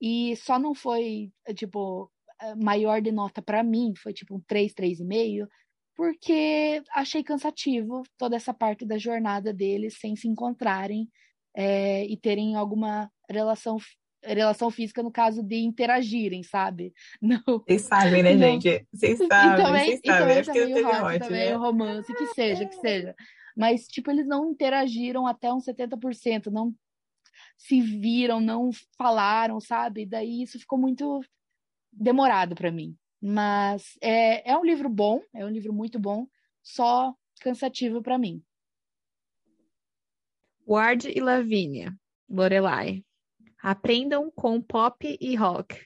e 0.00 0.36
só 0.36 0.58
não 0.58 0.74
foi, 0.74 1.30
tipo, 1.54 2.10
eh, 2.40 2.54
maior 2.56 3.00
de 3.00 3.10
nota 3.12 3.40
para 3.40 3.62
mim, 3.62 3.94
foi 3.96 4.12
tipo 4.12 4.36
um 4.36 4.40
3, 4.46 4.74
3,5, 4.74 5.46
porque 5.96 6.82
achei 6.94 7.22
cansativo 7.22 8.02
toda 8.18 8.36
essa 8.36 8.52
parte 8.52 8.84
da 8.84 8.98
jornada 8.98 9.52
deles 9.52 9.98
sem 9.98 10.14
se 10.14 10.28
encontrarem 10.28 11.08
é, 11.54 12.04
e 12.04 12.16
terem 12.18 12.54
alguma 12.54 13.10
relação 13.28 13.78
relação 14.22 14.70
física 14.70 15.02
no 15.02 15.10
caso 15.10 15.42
de 15.42 15.56
interagirem, 15.56 16.42
sabe? 16.42 16.92
Não. 17.22 17.40
Vocês 17.46 17.82
sabem, 17.82 18.22
né, 18.22 18.34
não. 18.34 18.40
gente? 18.40 18.86
Vocês 18.92 19.18
sabem, 19.28 19.64
também, 19.64 19.84
vocês 19.84 20.00
sabem. 20.04 20.42
Que 20.42 20.82
também, 20.82 20.84
hot, 20.84 21.18
também 21.20 21.48
né? 21.48 21.56
o 21.56 21.60
romance, 21.60 22.14
que 22.14 22.26
seja, 22.28 22.66
que 22.66 22.74
seja. 22.76 23.14
Mas, 23.56 23.86
tipo, 23.86 24.10
eles 24.10 24.26
não 24.26 24.50
interagiram 24.50 25.26
até 25.26 25.52
uns 25.52 25.64
70%, 25.64 26.46
não 26.50 26.74
se 27.56 27.80
viram, 27.80 28.40
não 28.40 28.70
falaram, 28.96 29.60
sabe? 29.60 30.06
Daí 30.06 30.42
isso 30.42 30.58
ficou 30.58 30.78
muito 30.78 31.20
demorado 31.92 32.54
para 32.54 32.70
mim. 32.70 32.96
Mas 33.20 33.96
é, 34.00 34.50
é 34.50 34.56
um 34.56 34.64
livro 34.64 34.88
bom, 34.88 35.20
é 35.34 35.44
um 35.44 35.48
livro 35.48 35.72
muito 35.72 35.98
bom, 35.98 36.26
só 36.62 37.14
cansativo 37.40 38.02
para 38.02 38.18
mim. 38.18 38.42
Ward 40.68 41.08
e 41.08 41.20
Lavínia, 41.20 41.96
Lorelai. 42.28 43.04
Aprendam 43.62 44.30
com 44.30 44.60
pop 44.60 45.16
e 45.20 45.34
rock. 45.34 45.80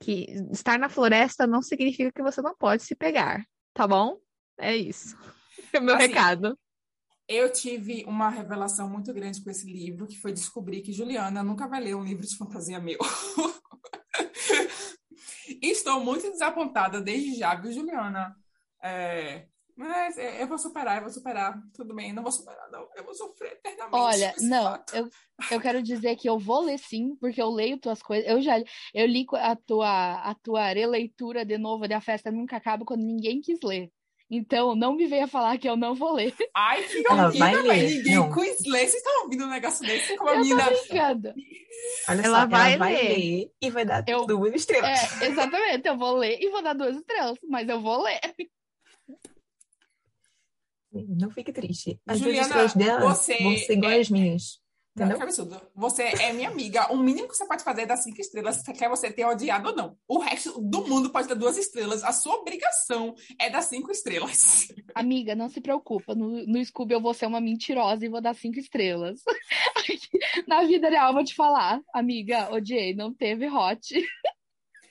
Que 0.00 0.26
estar 0.52 0.78
na 0.78 0.88
floresta 0.88 1.46
não 1.46 1.62
significa 1.62 2.12
que 2.12 2.22
você 2.22 2.40
não 2.40 2.56
pode 2.56 2.82
se 2.82 2.94
pegar, 2.94 3.44
tá 3.72 3.86
bom? 3.86 4.18
É 4.58 4.74
isso. 4.76 5.16
É 5.72 5.80
o 5.80 5.82
meu 5.82 5.96
assim, 5.96 6.06
recado. 6.06 6.56
Eu 7.26 7.50
tive 7.50 8.04
uma 8.06 8.28
revelação 8.28 8.88
muito 8.88 9.12
grande 9.12 9.42
com 9.42 9.50
esse 9.50 9.66
livro, 9.66 10.06
que 10.06 10.18
foi 10.18 10.32
descobrir 10.32 10.82
que 10.82 10.92
Juliana 10.92 11.42
nunca 11.42 11.66
vai 11.66 11.80
ler 11.80 11.94
um 11.94 12.04
livro 12.04 12.26
de 12.26 12.36
fantasia 12.36 12.78
meu. 12.78 12.98
Estou 15.62 16.00
muito 16.00 16.30
desapontada 16.30 17.00
desde 17.00 17.36
já, 17.36 17.54
viu, 17.54 17.72
Juliana? 17.72 18.36
É, 18.82 19.46
mas 19.76 20.16
eu 20.16 20.46
vou 20.46 20.56
superar, 20.56 20.98
eu 20.98 21.02
vou 21.02 21.10
superar. 21.10 21.60
Tudo 21.74 21.94
bem, 21.94 22.12
não 22.12 22.22
vou 22.22 22.30
superar, 22.30 22.70
não. 22.70 22.88
Eu 22.94 23.04
vou 23.04 23.14
sofrer 23.14 23.52
eternamente. 23.52 23.96
Olha, 23.96 24.34
não, 24.40 24.84
eu, 24.92 25.08
eu 25.50 25.60
quero 25.60 25.82
dizer 25.82 26.16
que 26.16 26.28
eu 26.28 26.38
vou 26.38 26.60
ler 26.60 26.78
sim, 26.78 27.16
porque 27.16 27.42
eu 27.42 27.50
leio 27.50 27.78
tuas 27.78 28.00
coisas. 28.00 28.28
Eu 28.28 28.40
já 28.40 28.56
eu 28.92 29.06
li 29.06 29.26
a 29.32 29.56
tua, 29.56 30.30
a 30.30 30.34
tua 30.34 30.68
releitura 30.68 31.44
de 31.44 31.58
novo 31.58 31.88
de 31.88 31.94
A 31.94 32.00
Festa 32.00 32.30
Nunca 32.30 32.56
Acaba 32.56 32.84
quando 32.84 33.02
ninguém 33.02 33.40
quis 33.40 33.58
ler. 33.64 33.90
Então, 34.36 34.74
não 34.74 34.94
me 34.94 35.06
venha 35.06 35.26
falar 35.28 35.56
que 35.58 35.68
eu 35.68 35.76
não 35.76 35.94
vou 35.94 36.12
ler. 36.12 36.34
Ai, 36.54 36.82
que 36.82 37.02
velho. 37.02 37.62
ler, 37.62 37.90
Ninguém 37.96 38.14
não. 38.16 38.32
quis 38.32 38.64
ler. 38.66 38.78
Vocês 38.80 38.94
estão 38.94 39.22
ouvindo 39.24 39.44
um 39.44 39.50
negócio 39.50 39.86
desse? 39.86 40.16
Como 40.16 40.30
a 40.30 40.32
Eu 40.32 40.38
tô 40.38 40.42
menina. 40.44 40.70
brincando. 40.70 41.34
Olha 42.08 42.20
Ela 42.22 42.40
só, 42.40 42.46
vai 42.48 42.72
ela 42.74 42.78
vai 42.78 42.94
ler. 42.94 43.08
ler 43.18 43.50
e 43.60 43.70
vai 43.70 43.84
dar 43.84 44.04
Eu- 44.08 44.26
duas 44.26 44.54
estrelas. 44.54 45.22
É, 45.22 45.26
exatamente. 45.26 45.86
Eu 45.86 45.96
vou 45.96 46.16
ler 46.16 46.38
e 46.40 46.48
vou 46.50 46.62
dar 46.62 46.72
duas 46.74 46.96
estrelas, 46.96 47.38
mas 47.48 47.68
eu 47.68 47.80
vou 47.80 48.02
ler. 48.02 48.20
Não 50.92 51.30
fique 51.30 51.52
triste. 51.52 52.00
As 52.06 52.20
duas 52.20 52.36
Juliana, 52.36 52.46
estrelas 52.46 52.74
dela 52.74 53.14
você 53.14 53.36
vão 53.42 53.56
ser 53.56 53.72
igual 53.72 53.90
é- 53.92 54.00
às 54.00 54.10
minhas. 54.10 54.60
Entendeu? 54.96 55.16
que 55.16 55.22
absurdo. 55.24 55.60
Você 55.74 56.02
é 56.02 56.32
minha 56.32 56.48
amiga. 56.48 56.92
O 56.92 56.96
mínimo 56.96 57.26
que 57.26 57.34
você 57.34 57.44
pode 57.46 57.64
fazer 57.64 57.82
é 57.82 57.86
dar 57.86 57.96
cinco 57.96 58.20
estrelas, 58.20 58.62
quer 58.62 58.88
você 58.88 59.10
ter 59.10 59.24
odiado 59.24 59.70
ou 59.70 59.74
não. 59.76 59.98
O 60.06 60.18
resto 60.18 60.60
do 60.60 60.86
mundo 60.86 61.10
pode 61.10 61.26
dar 61.26 61.34
duas 61.34 61.58
estrelas. 61.58 62.04
A 62.04 62.12
sua 62.12 62.36
obrigação 62.36 63.14
é 63.40 63.50
dar 63.50 63.62
cinco 63.62 63.90
estrelas. 63.90 64.68
Amiga, 64.94 65.34
não 65.34 65.48
se 65.48 65.60
preocupa. 65.60 66.14
No, 66.14 66.46
no 66.46 66.64
Scooby 66.64 66.94
eu 66.94 67.00
vou 67.00 67.12
ser 67.12 67.26
uma 67.26 67.40
mentirosa 67.40 68.06
e 68.06 68.08
vou 68.08 68.20
dar 68.20 68.34
cinco 68.34 68.58
estrelas. 68.60 69.20
Na 70.46 70.64
vida 70.64 70.88
real, 70.88 71.12
vou 71.12 71.24
te 71.24 71.34
falar. 71.34 71.80
Amiga, 71.92 72.52
odiei, 72.52 72.94
não 72.94 73.12
teve 73.12 73.48
hot. 73.48 73.94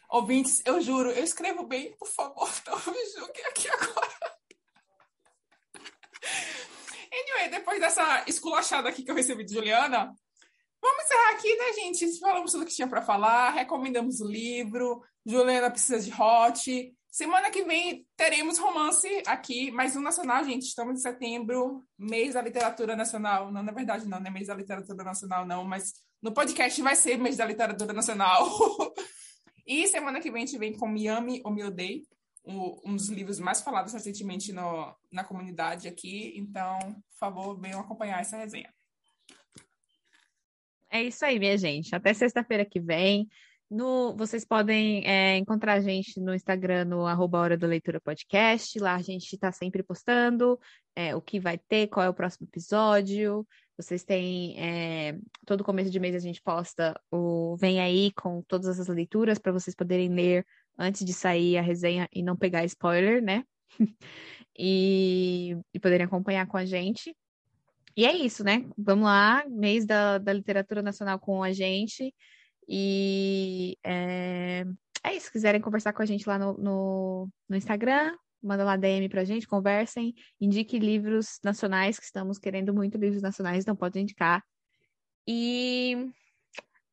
Ouvintes, 0.10 0.62
eu 0.66 0.80
juro, 0.80 1.10
eu 1.10 1.24
escrevo 1.24 1.66
bem, 1.66 1.92
por 1.98 2.08
favor, 2.08 2.48
não 2.68 2.94
me 2.94 3.06
julguem 3.18 3.46
aqui 3.46 3.68
agora. 3.68 4.03
Depois 7.50 7.80
dessa 7.80 8.24
esculachada 8.28 8.90
aqui 8.90 9.04
que 9.04 9.12
eu 9.12 9.16
recebi 9.16 9.44
de 9.44 9.54
Juliana, 9.54 10.14
vamos 10.82 11.04
encerrar 11.06 11.32
aqui, 11.32 11.56
né, 11.56 11.74
gente? 11.74 12.20
Falamos 12.20 12.52
tudo 12.52 12.66
que 12.66 12.74
tinha 12.74 12.88
para 12.88 13.02
falar, 13.02 13.52
recomendamos 13.52 14.22
o 14.22 14.28
livro, 14.28 15.02
Juliana 15.26 15.70
precisa 15.70 16.00
de 16.00 16.12
hot. 16.12 16.94
Semana 17.12 17.52
que 17.52 17.64
vem 17.64 18.08
teremos 18.18 18.58
romance 18.58 19.08
aqui, 19.28 19.70
mais 19.72 19.96
um 19.96 20.02
nacional, 20.02 20.44
gente. 20.44 20.64
Estamos 20.64 21.00
em 21.00 21.02
setembro, 21.02 21.84
mês 21.98 22.34
da 22.34 22.42
literatura 22.42 22.96
nacional. 22.96 23.52
Não, 23.52 23.62
na 23.62 23.72
verdade, 23.72 24.08
não, 24.08 24.20
não 24.20 24.28
é 24.28 24.32
mês 24.32 24.48
da 24.48 24.56
literatura 24.56 25.04
nacional, 25.04 25.46
não, 25.46 25.64
mas 25.64 25.94
no 26.22 26.34
podcast 26.34 26.82
vai 26.82 26.96
ser 26.96 27.20
mês 27.20 27.38
da 27.38 27.46
literatura 27.46 27.94
nacional. 27.94 28.48
E 29.66 29.88
semana 29.88 30.20
que 30.20 30.30
vem 30.30 30.44
a 30.44 30.46
gente 30.46 30.58
vem 30.58 30.74
com 30.74 30.88
Miami 30.88 31.42
ou 31.44 31.50
Me 31.50 31.64
Odeie, 31.64 32.06
um, 32.46 32.96
dos 32.96 33.10
livros 33.10 33.40
mais 33.40 33.62
falados 33.62 33.94
recentemente 33.94 34.52
no, 34.52 34.96
na 35.12 35.24
comunidade 35.24 35.88
aqui. 35.88 36.34
Então, 36.36 36.78
por 36.80 37.18
favor, 37.18 37.60
venham 37.60 37.80
acompanhar 37.80 38.22
essa 38.22 38.38
resenha. 38.38 38.74
É 40.90 41.02
isso 41.04 41.26
aí, 41.26 41.40
minha 41.40 41.58
gente. 41.58 41.96
Até 41.96 42.14
sexta-feira 42.14 42.66
que 42.66 42.80
vem. 42.80 43.28
No, 43.70 44.16
vocês 44.16 44.46
podem 44.46 45.04
é, 45.08 45.38
encontrar 45.38 45.74
a 45.74 45.82
gente 45.82 46.20
no 46.20 46.36
Instagram, 46.36 46.86
no 46.86 47.08
arroba 47.08 47.40
Hora 47.40 47.58
da 47.58 47.66
Leitura 47.66 48.00
Podcast. 48.00 48.78
Lá 48.78 48.94
a 48.94 49.02
gente 49.02 49.34
está 49.34 49.52
sempre 49.52 49.82
postando 49.82 50.60
é, 50.96 51.16
o 51.16 51.22
que 51.22 51.40
vai 51.40 51.58
ter, 51.58 51.88
qual 51.88 52.06
é 52.06 52.10
o 52.10 52.14
próximo 52.14 52.48
episódio. 52.48 53.48
Vocês 53.76 54.04
têm. 54.04 54.56
é, 54.60 55.18
todo 55.48 55.64
começo 55.64 55.90
de 55.90 56.00
mês 56.00 56.16
a 56.16 56.20
gente 56.20 56.40
posta 56.40 56.94
o 57.10 57.56
Vem 57.58 57.82
Aí 57.82 58.12
com 58.14 58.44
todas 58.44 58.80
as 58.80 58.88
leituras 58.88 59.40
para 59.40 59.52
vocês 59.52 59.76
poderem 59.76 60.10
ler 60.10 60.46
antes 60.78 61.06
de 61.06 61.14
sair 61.14 61.58
a 61.58 61.62
resenha 61.62 62.08
e 62.12 62.24
não 62.24 62.36
pegar 62.36 62.66
spoiler, 62.66 63.22
né? 63.22 63.44
e, 64.58 65.58
e 65.74 65.80
poderem 65.80 66.06
acompanhar 66.06 66.48
com 66.48 66.58
a 66.58 66.66
gente. 66.66 67.16
E 67.96 68.06
é 68.06 68.14
isso, 68.16 68.44
né? 68.44 68.66
Vamos 68.78 69.06
lá, 69.06 69.44
mês 69.48 69.86
da, 69.86 70.18
da 70.18 70.34
literatura 70.34 70.82
nacional 70.82 71.20
com 71.20 71.44
a 71.44 71.52
gente. 71.52 72.14
E 72.68 73.78
é, 73.84 74.66
é 75.04 75.16
isso. 75.16 75.28
Se 75.28 75.32
quiserem 75.32 75.62
conversar 75.62 75.94
com 75.94 76.02
a 76.02 76.06
gente 76.06 76.28
lá 76.28 76.40
no, 76.40 76.58
no, 76.58 77.30
no 77.48 77.56
Instagram, 77.56 78.16
manda 78.42 78.64
lá 78.64 78.76
DM 78.76 79.08
pra 79.10 79.24
gente, 79.24 79.48
conversem, 79.48 80.14
indique 80.40 80.80
livros 80.80 81.40
nacionais, 81.44 82.00
que 82.00 82.06
estamos 82.06 82.38
querendo 82.38 82.74
muito 82.74 82.98
livros 82.98 83.22
nacionais, 83.22 83.64
então 83.64 83.76
pode 83.76 84.00
indicar. 84.00 84.44
E 85.28 86.12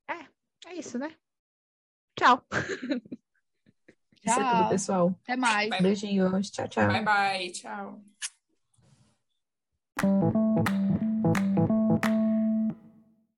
é, 0.08 0.68
é 0.70 0.74
isso, 0.74 0.98
né? 0.98 1.14
Tchau. 2.16 2.44
Isso 4.24 4.38
é 4.38 4.44
tudo, 4.44 4.58
Tchau. 4.60 4.68
pessoal. 4.68 5.14
Até 5.22 5.36
mais. 5.36 5.70
Bye. 5.70 5.82
Beijinhos. 5.82 6.50
Tchau, 6.50 6.68
tchau. 6.68 6.86
Bye, 6.88 7.04
bye. 7.04 7.50
Tchau. 7.50 8.00